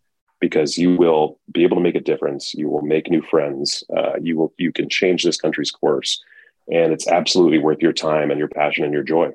because 0.45 0.77
you 0.77 0.95
will 0.95 1.39
be 1.51 1.63
able 1.63 1.75
to 1.75 1.81
make 1.81 1.95
a 1.95 1.99
difference. 1.99 2.53
You 2.53 2.69
will 2.69 2.83
make 2.83 3.09
new 3.09 3.23
friends. 3.23 3.83
Uh, 3.89 4.13
you 4.21 4.37
will 4.37 4.53
you 4.59 4.71
can 4.71 4.87
change 4.89 5.23
this 5.23 5.37
country's 5.37 5.71
course, 5.71 6.23
and 6.71 6.93
it's 6.93 7.07
absolutely 7.07 7.57
worth 7.57 7.79
your 7.81 7.93
time 7.93 8.29
and 8.29 8.37
your 8.37 8.47
passion 8.47 8.83
and 8.83 8.93
your 8.93 9.01
joy. 9.01 9.31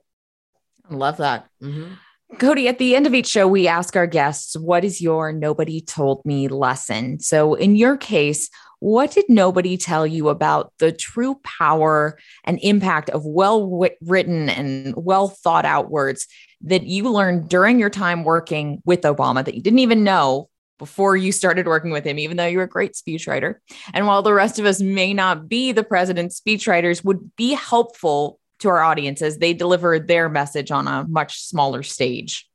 I 0.89 0.95
love 0.95 1.17
that. 1.17 1.49
Mm-hmm. 1.61 1.95
Cody, 2.39 2.69
at 2.69 2.79
the 2.79 2.95
end 2.95 3.09
of 3.09 3.15
each 3.15 3.27
show, 3.27 3.49
we 3.49 3.67
ask 3.67 3.97
our 3.97 4.07
guests, 4.07 4.57
What 4.57 4.85
is 4.85 5.01
your 5.01 5.33
nobody 5.33 5.81
told 5.81 6.25
me 6.25 6.47
lesson? 6.47 7.19
So, 7.19 7.55
in 7.55 7.75
your 7.75 7.97
case, 7.97 8.49
what 8.79 9.11
did 9.11 9.25
nobody 9.29 9.77
tell 9.77 10.07
you 10.07 10.29
about 10.29 10.73
the 10.79 10.93
true 10.93 11.41
power 11.43 12.21
and 12.45 12.61
impact 12.63 13.11
of 13.11 13.27
well 13.27 13.85
written 14.01 14.49
and 14.49 14.95
well 14.97 15.27
thought 15.27 15.65
out 15.65 15.91
words 15.91 16.29
that 16.63 16.85
you 16.85 17.11
learned 17.11 17.49
during 17.49 17.81
your 17.81 17.91
time 17.91 18.23
working 18.23 18.81
with 18.85 19.01
Obama 19.01 19.45
that 19.45 19.55
you 19.57 19.63
didn't 19.63 19.81
even 19.81 20.05
know 20.05 20.49
before 20.81 21.15
you 21.15 21.31
started 21.31 21.67
working 21.67 21.91
with 21.91 22.05
him, 22.05 22.19
even 22.19 22.39
though 22.39 22.47
you're 22.47 22.65
a 22.65 22.69
great 22.69 22.95
speechwriter? 22.95 23.57
And 23.93 24.07
while 24.07 24.23
the 24.23 24.33
rest 24.33 24.59
of 24.59 24.65
us 24.65 24.81
may 24.81 25.13
not 25.13 25.47
be 25.47 25.73
the 25.73 25.85
president's 25.85 26.41
speechwriters, 26.41 27.05
would 27.05 27.37
be 27.37 27.53
helpful 27.53 28.41
to 28.61 28.71
our 28.71 28.83
audience 28.83 29.21
as 29.21 29.37
they 29.37 29.53
deliver 29.53 29.99
their 29.99 30.31
message 30.31 30.71
on 30.71 30.89
a 30.89 31.07
much 31.07 31.43
smaller 31.43 31.83
stage? 31.83 32.49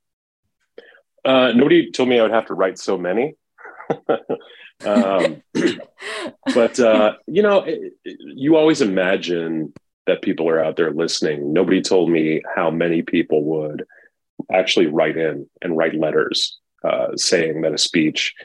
Uh, 1.24 1.52
nobody 1.54 1.92
told 1.92 2.10
me 2.10 2.20
I 2.20 2.24
would 2.24 2.32
have 2.32 2.48
to 2.48 2.56
write 2.56 2.80
so 2.80 2.98
many. 2.98 3.36
um, 4.86 5.44
but 6.54 6.80
uh, 6.80 7.14
you 7.28 7.44
know, 7.44 7.60
it, 7.62 7.94
it, 8.04 8.18
you 8.20 8.56
always 8.56 8.82
imagine 8.82 9.72
that 10.08 10.24
people 10.24 10.50
are 10.50 10.64
out 10.64 10.78
there 10.78 10.92
listening. 10.92 11.54
Nobody 11.54 11.82
told 11.82 12.10
me 12.10 12.42
how 12.56 12.72
many 12.72 13.04
people 13.04 13.44
would 13.44 13.86
actually 14.52 14.88
write 14.88 15.16
in 15.16 15.48
and 15.62 15.78
write 15.78 15.94
letters 15.94 16.60
uh, 16.86 17.15
saying 17.15 17.62
that 17.62 17.74
a 17.74 17.78
speech 17.78 18.36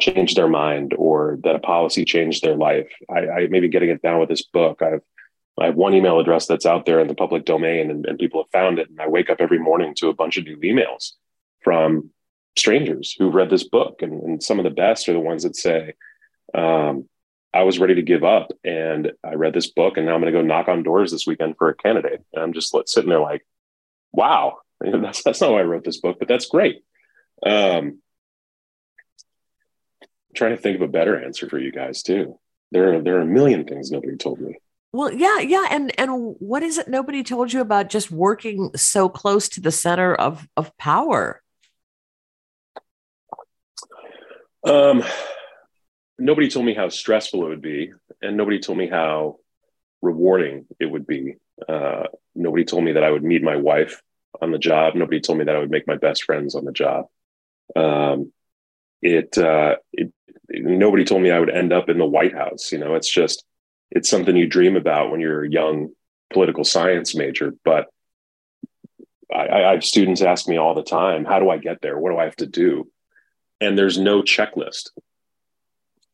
changed 0.00 0.36
their 0.36 0.48
mind 0.48 0.94
or 0.96 1.38
that 1.42 1.56
a 1.56 1.60
policy 1.60 2.04
changed 2.04 2.42
their 2.42 2.56
life. 2.56 2.90
I, 3.10 3.28
I 3.28 3.46
maybe 3.48 3.68
getting 3.68 3.90
it 3.90 4.02
down 4.02 4.20
with 4.20 4.28
this 4.28 4.44
book. 4.44 4.82
I've 4.82 5.02
I 5.58 5.66
have 5.66 5.76
one 5.76 5.94
email 5.94 6.20
address 6.20 6.46
that's 6.46 6.66
out 6.66 6.84
there 6.84 7.00
in 7.00 7.08
the 7.08 7.14
public 7.14 7.44
domain 7.44 7.90
and, 7.90 8.04
and, 8.04 8.18
people 8.18 8.42
have 8.42 8.50
found 8.50 8.78
it. 8.78 8.90
And 8.90 9.00
I 9.00 9.08
wake 9.08 9.30
up 9.30 9.40
every 9.40 9.58
morning 9.58 9.94
to 9.96 10.08
a 10.08 10.14
bunch 10.14 10.36
of 10.36 10.44
new 10.44 10.58
emails 10.58 11.12
from 11.62 12.10
strangers 12.58 13.16
who've 13.18 13.34
read 13.34 13.48
this 13.48 13.64
book. 13.64 14.02
And, 14.02 14.22
and 14.22 14.42
some 14.42 14.58
of 14.58 14.64
the 14.64 14.70
best 14.70 15.08
are 15.08 15.14
the 15.14 15.20
ones 15.20 15.44
that 15.44 15.56
say, 15.56 15.94
um, 16.52 17.08
I 17.54 17.62
was 17.62 17.78
ready 17.78 17.94
to 17.94 18.02
give 18.02 18.22
up 18.22 18.52
and 18.64 19.12
I 19.24 19.34
read 19.34 19.54
this 19.54 19.70
book 19.70 19.96
and 19.96 20.04
now 20.04 20.14
I'm 20.14 20.20
going 20.20 20.32
to 20.32 20.38
go 20.38 20.46
knock 20.46 20.68
on 20.68 20.82
doors 20.82 21.10
this 21.10 21.26
weekend 21.26 21.56
for 21.56 21.70
a 21.70 21.74
candidate. 21.74 22.22
And 22.34 22.42
I'm 22.42 22.52
just 22.52 22.76
sitting 22.86 23.08
there 23.08 23.20
like, 23.20 23.46
wow, 24.12 24.58
that's, 24.80 25.22
that's 25.22 25.40
not 25.40 25.52
why 25.52 25.60
I 25.60 25.64
wrote 25.64 25.84
this 25.84 26.00
book, 26.00 26.18
but 26.18 26.28
that's 26.28 26.46
great. 26.46 26.82
Um, 27.44 27.98
I'm 30.02 30.34
trying 30.34 30.56
to 30.56 30.62
think 30.62 30.76
of 30.76 30.82
a 30.82 30.88
better 30.88 31.22
answer 31.22 31.48
for 31.48 31.58
you 31.58 31.72
guys 31.72 32.02
too. 32.02 32.38
There 32.72 32.94
are, 32.94 33.02
there 33.02 33.18
are 33.18 33.22
a 33.22 33.26
million 33.26 33.64
things 33.64 33.90
nobody 33.90 34.16
told 34.16 34.40
me. 34.40 34.56
Well, 34.92 35.12
yeah, 35.12 35.40
yeah, 35.40 35.66
and 35.70 35.92
and 36.00 36.36
what 36.38 36.62
is 36.62 36.78
it 36.78 36.88
nobody 36.88 37.22
told 37.22 37.52
you 37.52 37.60
about 37.60 37.90
just 37.90 38.10
working 38.10 38.70
so 38.76 39.08
close 39.08 39.48
to 39.50 39.60
the 39.60 39.70
center 39.70 40.14
of 40.14 40.48
of 40.56 40.76
power? 40.78 41.42
Um, 44.64 45.04
nobody 46.18 46.48
told 46.48 46.64
me 46.64 46.74
how 46.74 46.88
stressful 46.88 47.44
it 47.44 47.48
would 47.48 47.62
be, 47.62 47.92
and 48.22 48.36
nobody 48.36 48.58
told 48.58 48.78
me 48.78 48.88
how 48.88 49.36
rewarding 50.00 50.66
it 50.80 50.86
would 50.86 51.06
be. 51.06 51.34
Uh, 51.68 52.04
nobody 52.34 52.64
told 52.64 52.84
me 52.84 52.92
that 52.92 53.04
I 53.04 53.10
would 53.10 53.24
meet 53.24 53.42
my 53.42 53.56
wife 53.56 54.02
on 54.40 54.50
the 54.50 54.58
job. 54.58 54.94
Nobody 54.94 55.20
told 55.20 55.38
me 55.38 55.44
that 55.44 55.56
I 55.56 55.58
would 55.58 55.70
make 55.70 55.86
my 55.86 55.96
best 55.96 56.24
friends 56.24 56.54
on 56.54 56.64
the 56.64 56.72
job. 56.72 57.06
Um, 57.74 58.32
it, 59.02 59.36
uh, 59.36 59.76
it, 59.92 60.12
nobody 60.48 61.04
told 61.04 61.22
me 61.22 61.30
I 61.30 61.40
would 61.40 61.50
end 61.50 61.72
up 61.72 61.88
in 61.88 61.98
the 61.98 62.06
White 62.06 62.34
House. 62.34 62.72
You 62.72 62.78
know, 62.78 62.94
it's 62.94 63.10
just 63.10 63.44
it's 63.90 64.10
something 64.10 64.36
you 64.36 64.46
dream 64.46 64.76
about 64.76 65.10
when 65.10 65.20
you're 65.20 65.44
a 65.44 65.50
young 65.50 65.90
political 66.32 66.64
science 66.64 67.14
major. 67.14 67.54
But 67.64 67.88
I, 69.32 69.48
I 69.48 69.72
have 69.72 69.84
students 69.84 70.22
ask 70.22 70.48
me 70.48 70.56
all 70.56 70.74
the 70.74 70.82
time, 70.82 71.24
how 71.24 71.40
do 71.40 71.50
I 71.50 71.58
get 71.58 71.80
there? 71.82 71.98
What 71.98 72.10
do 72.10 72.18
I 72.18 72.24
have 72.24 72.36
to 72.36 72.46
do? 72.46 72.90
And 73.60 73.76
there's 73.76 73.98
no 73.98 74.22
checklist. 74.22 74.90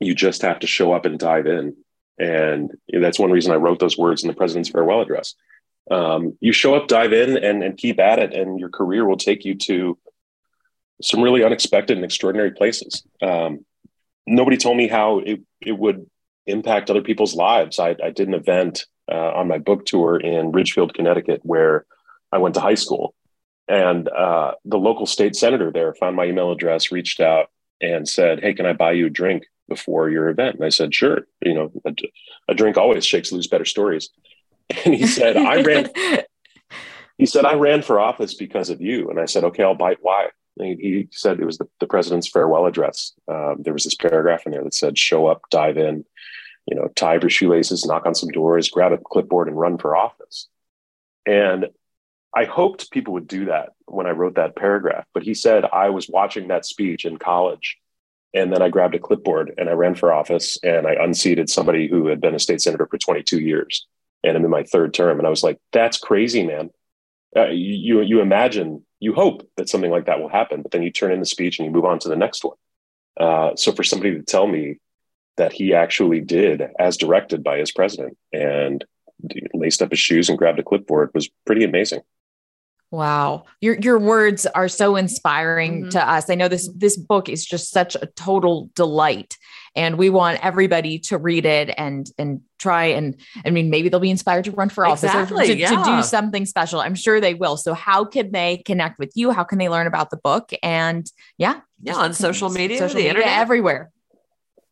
You 0.01 0.15
just 0.15 0.43
have 0.43 0.61
to 0.61 0.67
show 0.67 0.93
up 0.93 1.05
and 1.05 1.19
dive 1.19 1.47
in. 1.47 1.77
And 2.19 2.71
that's 2.93 3.19
one 3.19 3.31
reason 3.31 3.53
I 3.53 3.57
wrote 3.57 3.79
those 3.79 3.99
words 3.99 4.23
in 4.23 4.29
the 4.29 4.35
president's 4.35 4.69
farewell 4.69 5.01
address. 5.01 5.35
Um, 5.91 6.37
you 6.41 6.53
show 6.53 6.75
up, 6.75 6.87
dive 6.87 7.13
in, 7.13 7.37
and, 7.37 7.63
and 7.63 7.77
keep 7.77 7.99
at 7.99 8.19
it, 8.19 8.33
and 8.33 8.61
your 8.61 8.69
career 8.69 9.05
will 9.05 9.17
take 9.17 9.45
you 9.45 9.57
to 9.57 9.99
some 11.03 11.23
really 11.23 11.45
unexpected 11.45 11.97
and 11.97 12.05
extraordinary 12.05 12.53
places. 12.53 13.03
Um, 13.21 13.65
nobody 14.27 14.57
told 14.57 14.77
me 14.77 14.89
how 14.89 15.19
it, 15.19 15.41
it 15.61 15.79
would 15.79 16.07
impact 16.47 16.91
other 16.91 17.03
people's 17.03 17.35
lives. 17.35 17.79
I, 17.79 17.97
I 18.03 18.11
did 18.11 18.29
an 18.29 18.35
event 18.35 18.87
uh, 19.11 19.33
on 19.33 19.49
my 19.49 19.59
book 19.59 19.85
tour 19.85 20.19
in 20.19 20.53
Ridgefield, 20.53 20.95
Connecticut, 20.95 21.41
where 21.43 21.85
I 22.31 22.39
went 22.39 22.55
to 22.55 22.61
high 22.61 22.75
school. 22.75 23.15
And 23.69 24.09
uh, 24.09 24.53
the 24.65 24.79
local 24.79 25.07
state 25.07 25.37
senator 25.37 25.71
there 25.71 25.95
found 25.95 26.17
my 26.17 26.25
email 26.25 26.51
address, 26.51 26.91
reached 26.91 27.21
out, 27.21 27.49
and 27.81 28.09
said, 28.09 28.41
Hey, 28.41 28.55
can 28.55 28.67
I 28.67 28.73
buy 28.73 28.93
you 28.93 29.07
a 29.07 29.11
drink 29.11 29.45
before 29.69 30.11
your 30.11 30.29
event? 30.29 30.57
And 30.57 30.65
I 30.65 30.69
said, 30.69 30.95
Sure. 30.95 31.27
You 31.45 31.55
know, 31.55 31.73
a, 31.85 31.95
a 32.49 32.55
drink 32.55 32.77
always 32.77 33.05
shakes 33.05 33.33
loose 33.33 33.47
better 33.47 33.65
stories. 33.65 34.11
And 34.85 34.95
he 34.95 35.07
said, 35.07 35.37
I 35.37 35.61
ran. 35.61 35.91
he 37.19 37.27
said, 37.27 37.45
I 37.45 37.55
ran 37.55 37.83
for 37.83 38.01
office 38.01 38.35
because 38.35 38.71
of 38.71 38.81
you. 38.81 39.11
And 39.11 39.21
I 39.21 39.27
said, 39.27 39.45
Okay, 39.45 39.63
I'll 39.63 39.75
bite 39.75 39.99
why. 40.01 40.29
He, 40.59 41.09
said 41.11 41.41
it 41.41 41.47
was 41.47 41.59
the, 41.59 41.69
the 41.81 41.87
president's 41.87 42.29
farewell 42.29 42.67
address. 42.67 43.13
Um, 43.27 43.57
there 43.61 43.73
was 43.73 43.85
this 43.85 43.95
paragraph 43.95 44.45
in 44.45 44.53
there 44.53 44.63
that 44.63 44.75
said, 44.75 44.99
Show 44.99 45.27
up, 45.27 45.43
dive 45.51 45.79
in, 45.79 46.05
you 46.67 46.77
know, 46.77 46.89
tie 46.95 47.15
your 47.15 47.31
shoelaces, 47.31 47.87
knock 47.87 48.07
on 48.07 48.15
some 48.15 48.29
doors, 48.29 48.71
grab 48.71 48.93
a 48.93 48.99
clipboard, 48.99 49.49
and 49.49 49.59
run 49.59 49.79
for 49.79 49.97
office. 49.97 50.49
And 51.27 51.67
I 52.35 52.45
hoped 52.45 52.91
people 52.91 53.15
would 53.15 53.29
do 53.29 53.47
that 53.47 53.71
when 53.87 54.07
I 54.07 54.11
wrote 54.11 54.37
that 54.37 54.57
paragraph. 54.57 55.05
But 55.13 55.23
he 55.23 55.35
said 55.35 55.65
I 55.65 55.91
was 55.91 56.09
watching 56.09 56.49
that 56.49 56.65
speech 56.65 57.05
in 57.05 57.19
college. 57.19 57.79
And 58.35 58.51
then 58.51 58.63
I 58.63 58.71
grabbed 58.71 58.95
a 58.95 58.99
clipboard 58.99 59.53
and 59.59 59.69
I 59.69 59.73
ran 59.73 59.95
for 59.95 60.11
office 60.11 60.59
and 60.63 60.87
I 60.87 60.95
unseated 60.95 61.51
somebody 61.51 61.87
who 61.87 62.07
had 62.07 62.21
been 62.21 62.35
a 62.35 62.39
state 62.39 62.63
senator 62.63 62.87
for 62.87 62.97
22 62.97 63.41
years. 63.41 63.87
And 64.25 64.37
I'm 64.37 64.45
in 64.45 64.51
my 64.51 64.63
third 64.63 64.95
term. 64.95 65.19
And 65.19 65.27
I 65.27 65.31
was 65.31 65.43
like, 65.43 65.59
that's 65.71 65.99
crazy, 65.99 66.47
man. 66.47 66.71
Uh, 67.37 67.49
you, 67.49 68.01
you 68.01 68.21
imagine, 68.21 68.87
you 69.03 69.13
hope 69.13 69.43
that 69.57 69.69
something 69.69 69.91
like 69.91 70.07
that 70.07 70.21
will 70.21 70.29
happen, 70.29 70.63
but 70.63 70.71
then 70.71 70.85
you 70.85 70.91
turn 70.93 71.11
in 71.11 71.19
the 71.19 71.27
speech 71.27 71.59
and 71.59 71.67
you 71.67 71.73
move 71.73 71.85
on 71.85 71.99
to 71.99 72.09
the 72.09 72.15
next 72.15 72.45
one. 72.45 72.57
Uh, 73.19 73.57
so 73.57 73.73
for 73.73 73.83
somebody 73.83 74.15
to 74.15 74.23
tell 74.23 74.47
me 74.47 74.77
that 75.37 75.53
he 75.53 75.75
actually 75.75 76.21
did 76.21 76.63
as 76.79 76.97
directed 76.97 77.43
by 77.43 77.59
his 77.59 77.73
president 77.73 78.17
and 78.33 78.85
laced 79.55 79.83
up 79.83 79.91
his 79.91 79.99
shoes 79.99 80.29
and 80.29 80.39
grabbed 80.39 80.61
a 80.61 80.63
clipboard 80.63 81.11
was 81.15 81.29
pretty 81.45 81.65
amazing. 81.65 82.01
Wow. 82.93 83.45
Your 83.63 83.77
your 83.81 83.99
words 83.99 84.45
are 84.45 84.69
so 84.69 84.97
inspiring 84.97 85.81
mm-hmm. 85.81 85.89
to 85.91 86.09
us. 86.09 86.29
I 86.29 86.35
know 86.35 86.49
this 86.49 86.69
this 86.77 86.97
book 86.97 87.31
is 87.31 87.45
just 87.45 87.71
such 87.71 87.97
a 87.97 88.07
total 88.07 88.69
delight 88.75 89.39
and 89.75 89.97
we 89.97 90.11
want 90.11 90.45
everybody 90.45 90.99
to 90.99 91.17
read 91.17 91.47
it 91.47 91.75
and 91.79 92.11
and 92.19 92.43
try 92.59 92.85
and 92.85 93.19
I 93.47 93.51
mean 93.51 93.71
maybe 93.71 93.89
they'll 93.89 93.99
be 93.99 94.11
inspired 94.11 94.45
to 94.45 94.51
run 94.51 94.69
for 94.69 94.87
office 94.87 95.05
exactly, 95.05 95.45
or 95.45 95.47
to, 95.47 95.57
yeah. 95.57 95.71
to 95.71 95.85
do 95.85 96.03
something 96.03 96.45
special. 96.45 96.81
I'm 96.81 96.95
sure 96.95 97.19
they 97.19 97.33
will. 97.33 97.57
So 97.57 97.73
how 97.73 98.05
can 98.05 98.31
they 98.31 98.59
connect 98.59 98.99
with 98.99 99.13
you? 99.15 99.31
How 99.31 99.45
can 99.45 99.59
they 99.59 99.71
learn 99.71 99.87
about 99.87 100.11
the 100.11 100.19
book? 100.19 100.51
And 100.63 101.11
yeah, 101.39 101.61
yeah, 101.83 101.97
on 101.97 102.13
social 102.13 102.51
media, 102.51 102.79
social 102.79 102.97
the 102.97 103.05
media, 103.05 103.11
internet, 103.11 103.39
everywhere. 103.39 103.91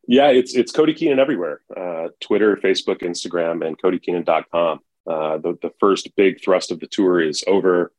Yeah, 0.07 0.29
it's 0.29 0.55
it's 0.55 0.73
Cody 0.73 0.93
Keenan 0.93 1.19
everywhere. 1.19 1.63
Uh, 1.75 2.09
Twitter, 2.21 2.57
Facebook, 2.57 3.01
Instagram, 3.01 3.67
and 3.67 3.81
CodyKeenan.com. 3.81 4.81
Uh, 5.07 5.39
the, 5.39 5.59
the 5.63 5.73
first 5.81 6.15
big 6.15 6.43
thrust 6.45 6.71
of 6.71 6.79
the 6.79 6.87
tour 6.87 7.21
is 7.21 7.43
over, 7.47 7.91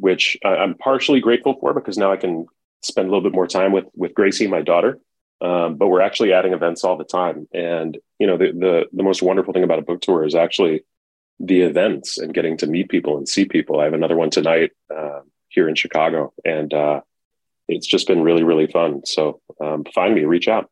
which 0.00 0.38
I'm 0.44 0.74
partially 0.74 1.20
grateful 1.20 1.56
for 1.60 1.74
because 1.74 1.98
now 1.98 2.10
I 2.10 2.16
can 2.16 2.46
spend 2.82 3.06
a 3.06 3.10
little 3.10 3.22
bit 3.22 3.34
more 3.34 3.46
time 3.46 3.72
with 3.72 3.84
with 3.94 4.14
Gracie, 4.14 4.46
my 4.46 4.62
daughter. 4.62 4.98
Um, 5.42 5.76
but 5.76 5.88
we're 5.88 6.02
actually 6.02 6.34
adding 6.34 6.52
events 6.52 6.84
all 6.84 6.98
the 6.98 7.04
time, 7.04 7.48
and 7.54 7.96
you 8.18 8.26
know 8.26 8.36
the, 8.36 8.52
the 8.52 8.84
the 8.92 9.02
most 9.02 9.22
wonderful 9.22 9.52
thing 9.52 9.64
about 9.64 9.78
a 9.78 9.82
book 9.82 10.00
tour 10.00 10.24
is 10.24 10.34
actually 10.34 10.84
the 11.38 11.62
events 11.62 12.18
and 12.18 12.34
getting 12.34 12.58
to 12.58 12.66
meet 12.66 12.90
people 12.90 13.16
and 13.16 13.28
see 13.28 13.46
people. 13.46 13.80
I 13.80 13.84
have 13.84 13.94
another 13.94 14.16
one 14.16 14.30
tonight 14.30 14.72
uh, 14.94 15.20
here 15.48 15.68
in 15.68 15.74
Chicago, 15.74 16.32
and 16.44 16.72
uh, 16.74 17.00
it's 17.68 17.86
just 17.86 18.06
been 18.06 18.22
really, 18.22 18.42
really 18.42 18.66
fun. 18.66 19.06
So 19.06 19.40
um, 19.60 19.84
find 19.94 20.14
me, 20.14 20.24
reach 20.24 20.48
out. 20.48 20.70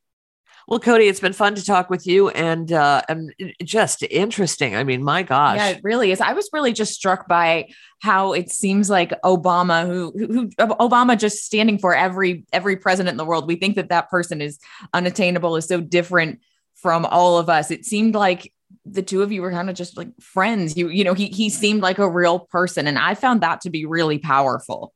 Well, 0.68 0.80
Cody, 0.80 1.08
it's 1.08 1.18
been 1.18 1.32
fun 1.32 1.54
to 1.54 1.64
talk 1.64 1.88
with 1.88 2.06
you 2.06 2.28
and 2.28 2.70
uh, 2.70 3.00
and 3.08 3.32
just 3.64 4.02
interesting. 4.02 4.76
I 4.76 4.84
mean, 4.84 5.02
my 5.02 5.22
gosh. 5.22 5.56
Yeah, 5.56 5.68
it 5.68 5.80
really 5.82 6.12
is. 6.12 6.20
I 6.20 6.34
was 6.34 6.50
really 6.52 6.74
just 6.74 6.92
struck 6.92 7.26
by 7.26 7.70
how 8.00 8.34
it 8.34 8.50
seems 8.50 8.90
like 8.90 9.10
Obama, 9.22 9.86
who, 9.86 10.12
who, 10.14 10.48
Obama 10.58 11.18
just 11.18 11.38
standing 11.38 11.78
for 11.78 11.94
every 11.94 12.44
every 12.52 12.76
president 12.76 13.14
in 13.14 13.16
the 13.16 13.24
world. 13.24 13.48
We 13.48 13.56
think 13.56 13.76
that 13.76 13.88
that 13.88 14.10
person 14.10 14.42
is 14.42 14.58
unattainable, 14.92 15.56
is 15.56 15.64
so 15.64 15.80
different 15.80 16.40
from 16.74 17.06
all 17.06 17.38
of 17.38 17.48
us. 17.48 17.70
It 17.70 17.86
seemed 17.86 18.14
like 18.14 18.52
the 18.84 19.02
two 19.02 19.22
of 19.22 19.32
you 19.32 19.40
were 19.40 19.50
kind 19.50 19.70
of 19.70 19.74
just 19.74 19.96
like 19.96 20.10
friends. 20.20 20.76
You 20.76 20.90
you 20.90 21.02
know, 21.02 21.14
he 21.14 21.28
he 21.28 21.48
seemed 21.48 21.80
like 21.80 21.96
a 21.96 22.06
real 22.06 22.40
person, 22.40 22.86
and 22.86 22.98
I 22.98 23.14
found 23.14 23.40
that 23.40 23.62
to 23.62 23.70
be 23.70 23.86
really 23.86 24.18
powerful. 24.18 24.92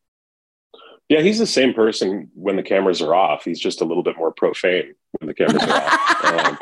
Yeah, 1.12 1.20
he's 1.20 1.38
the 1.38 1.46
same 1.46 1.74
person 1.74 2.30
when 2.34 2.56
the 2.56 2.62
cameras 2.62 3.02
are 3.02 3.14
off. 3.14 3.44
He's 3.44 3.60
just 3.60 3.82
a 3.82 3.84
little 3.84 4.02
bit 4.02 4.16
more 4.16 4.32
profane 4.32 4.94
when 5.18 5.28
the 5.28 5.34
cameras 5.34 5.62
are 5.62 5.70
off. 5.70 6.24
Um, 6.24 6.58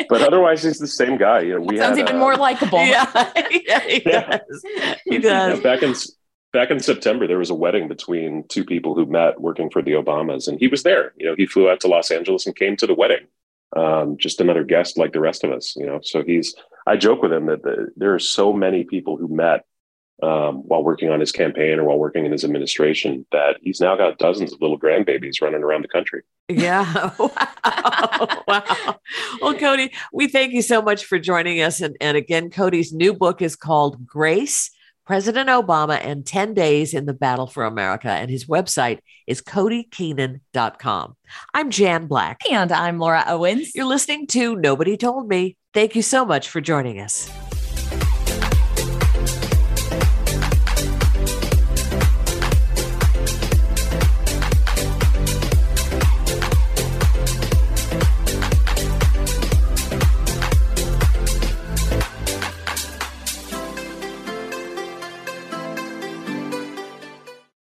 but 0.08 0.22
otherwise, 0.22 0.62
he's 0.62 0.78
the 0.78 0.86
same 0.86 1.18
guy. 1.18 1.40
You 1.40 1.56
know, 1.56 1.60
we 1.60 1.76
sounds 1.76 1.98
had, 1.98 2.08
even 2.08 2.16
uh, 2.16 2.18
more 2.20 2.36
likable. 2.36 2.78
yeah, 2.84 3.10
yeah, 3.66 3.80
he 3.80 4.02
Yeah. 4.06 4.38
does. 4.38 4.62
He 5.04 5.14
yeah, 5.16 5.18
does. 5.20 5.60
back 5.60 5.82
in 5.82 5.94
back 6.54 6.70
in 6.70 6.80
September, 6.80 7.26
there 7.26 7.36
was 7.38 7.50
a 7.50 7.54
wedding 7.54 7.88
between 7.88 8.44
two 8.48 8.64
people 8.64 8.94
who 8.94 9.04
met 9.04 9.38
working 9.38 9.68
for 9.68 9.82
the 9.82 9.92
Obamas, 9.92 10.48
and 10.48 10.58
he 10.58 10.68
was 10.68 10.82
there. 10.82 11.12
You 11.18 11.26
know, 11.26 11.34
he 11.36 11.46
flew 11.46 11.68
out 11.68 11.80
to 11.80 11.88
Los 11.88 12.10
Angeles 12.10 12.46
and 12.46 12.56
came 12.56 12.74
to 12.78 12.86
the 12.86 12.94
wedding. 12.94 13.26
Um, 13.76 14.16
just 14.16 14.40
another 14.40 14.64
guest 14.64 14.96
like 14.96 15.12
the 15.12 15.20
rest 15.20 15.44
of 15.44 15.50
us. 15.52 15.76
You 15.76 15.84
know, 15.86 16.00
so 16.02 16.22
he's. 16.22 16.54
I 16.86 16.96
joke 16.96 17.20
with 17.20 17.34
him 17.34 17.44
that 17.46 17.62
the, 17.62 17.88
there 17.96 18.14
are 18.14 18.18
so 18.18 18.50
many 18.50 18.82
people 18.84 19.18
who 19.18 19.28
met 19.28 19.66
um, 20.22 20.56
while 20.66 20.82
working 20.82 21.10
on 21.10 21.20
his 21.20 21.32
campaign 21.32 21.78
or 21.78 21.84
while 21.84 21.98
working 21.98 22.24
in 22.24 22.32
his 22.32 22.44
administration 22.44 23.24
that 23.32 23.56
he's 23.62 23.80
now 23.80 23.96
got 23.96 24.18
dozens 24.18 24.52
of 24.52 24.60
little 24.60 24.78
grandbabies 24.78 25.40
running 25.40 25.62
around 25.62 25.82
the 25.82 25.88
country. 25.88 26.22
Yeah. 26.48 27.10
Wow. 27.28 28.42
wow. 28.48 28.98
Well, 29.40 29.54
Cody, 29.54 29.92
we 30.12 30.28
thank 30.28 30.52
you 30.52 30.62
so 30.62 30.80
much 30.80 31.04
for 31.04 31.18
joining 31.18 31.60
us. 31.60 31.80
And, 31.80 31.96
and 32.00 32.16
again, 32.16 32.50
Cody's 32.50 32.92
new 32.92 33.12
book 33.12 33.42
is 33.42 33.54
called 33.54 34.06
Grace 34.06 34.70
President 35.08 35.48
Obama 35.48 35.98
and 36.02 36.26
10 36.26 36.54
Days 36.54 36.94
in 36.94 37.06
the 37.06 37.14
Battle 37.14 37.46
for 37.46 37.64
America. 37.64 38.10
And 38.10 38.30
his 38.30 38.46
website 38.46 38.98
is 39.26 39.40
codykeenan.com. 39.40 41.16
I'm 41.54 41.70
Jan 41.70 42.06
Black. 42.06 42.40
And 42.50 42.70
I'm 42.72 42.98
Laura 42.98 43.24
Owens. 43.26 43.74
You're 43.74 43.86
listening 43.86 44.26
to 44.28 44.56
Nobody 44.56 44.96
Told 44.96 45.28
Me. 45.28 45.56
Thank 45.72 45.96
you 45.96 46.02
so 46.02 46.24
much 46.24 46.48
for 46.48 46.60
joining 46.60 47.00
us. 47.00 47.30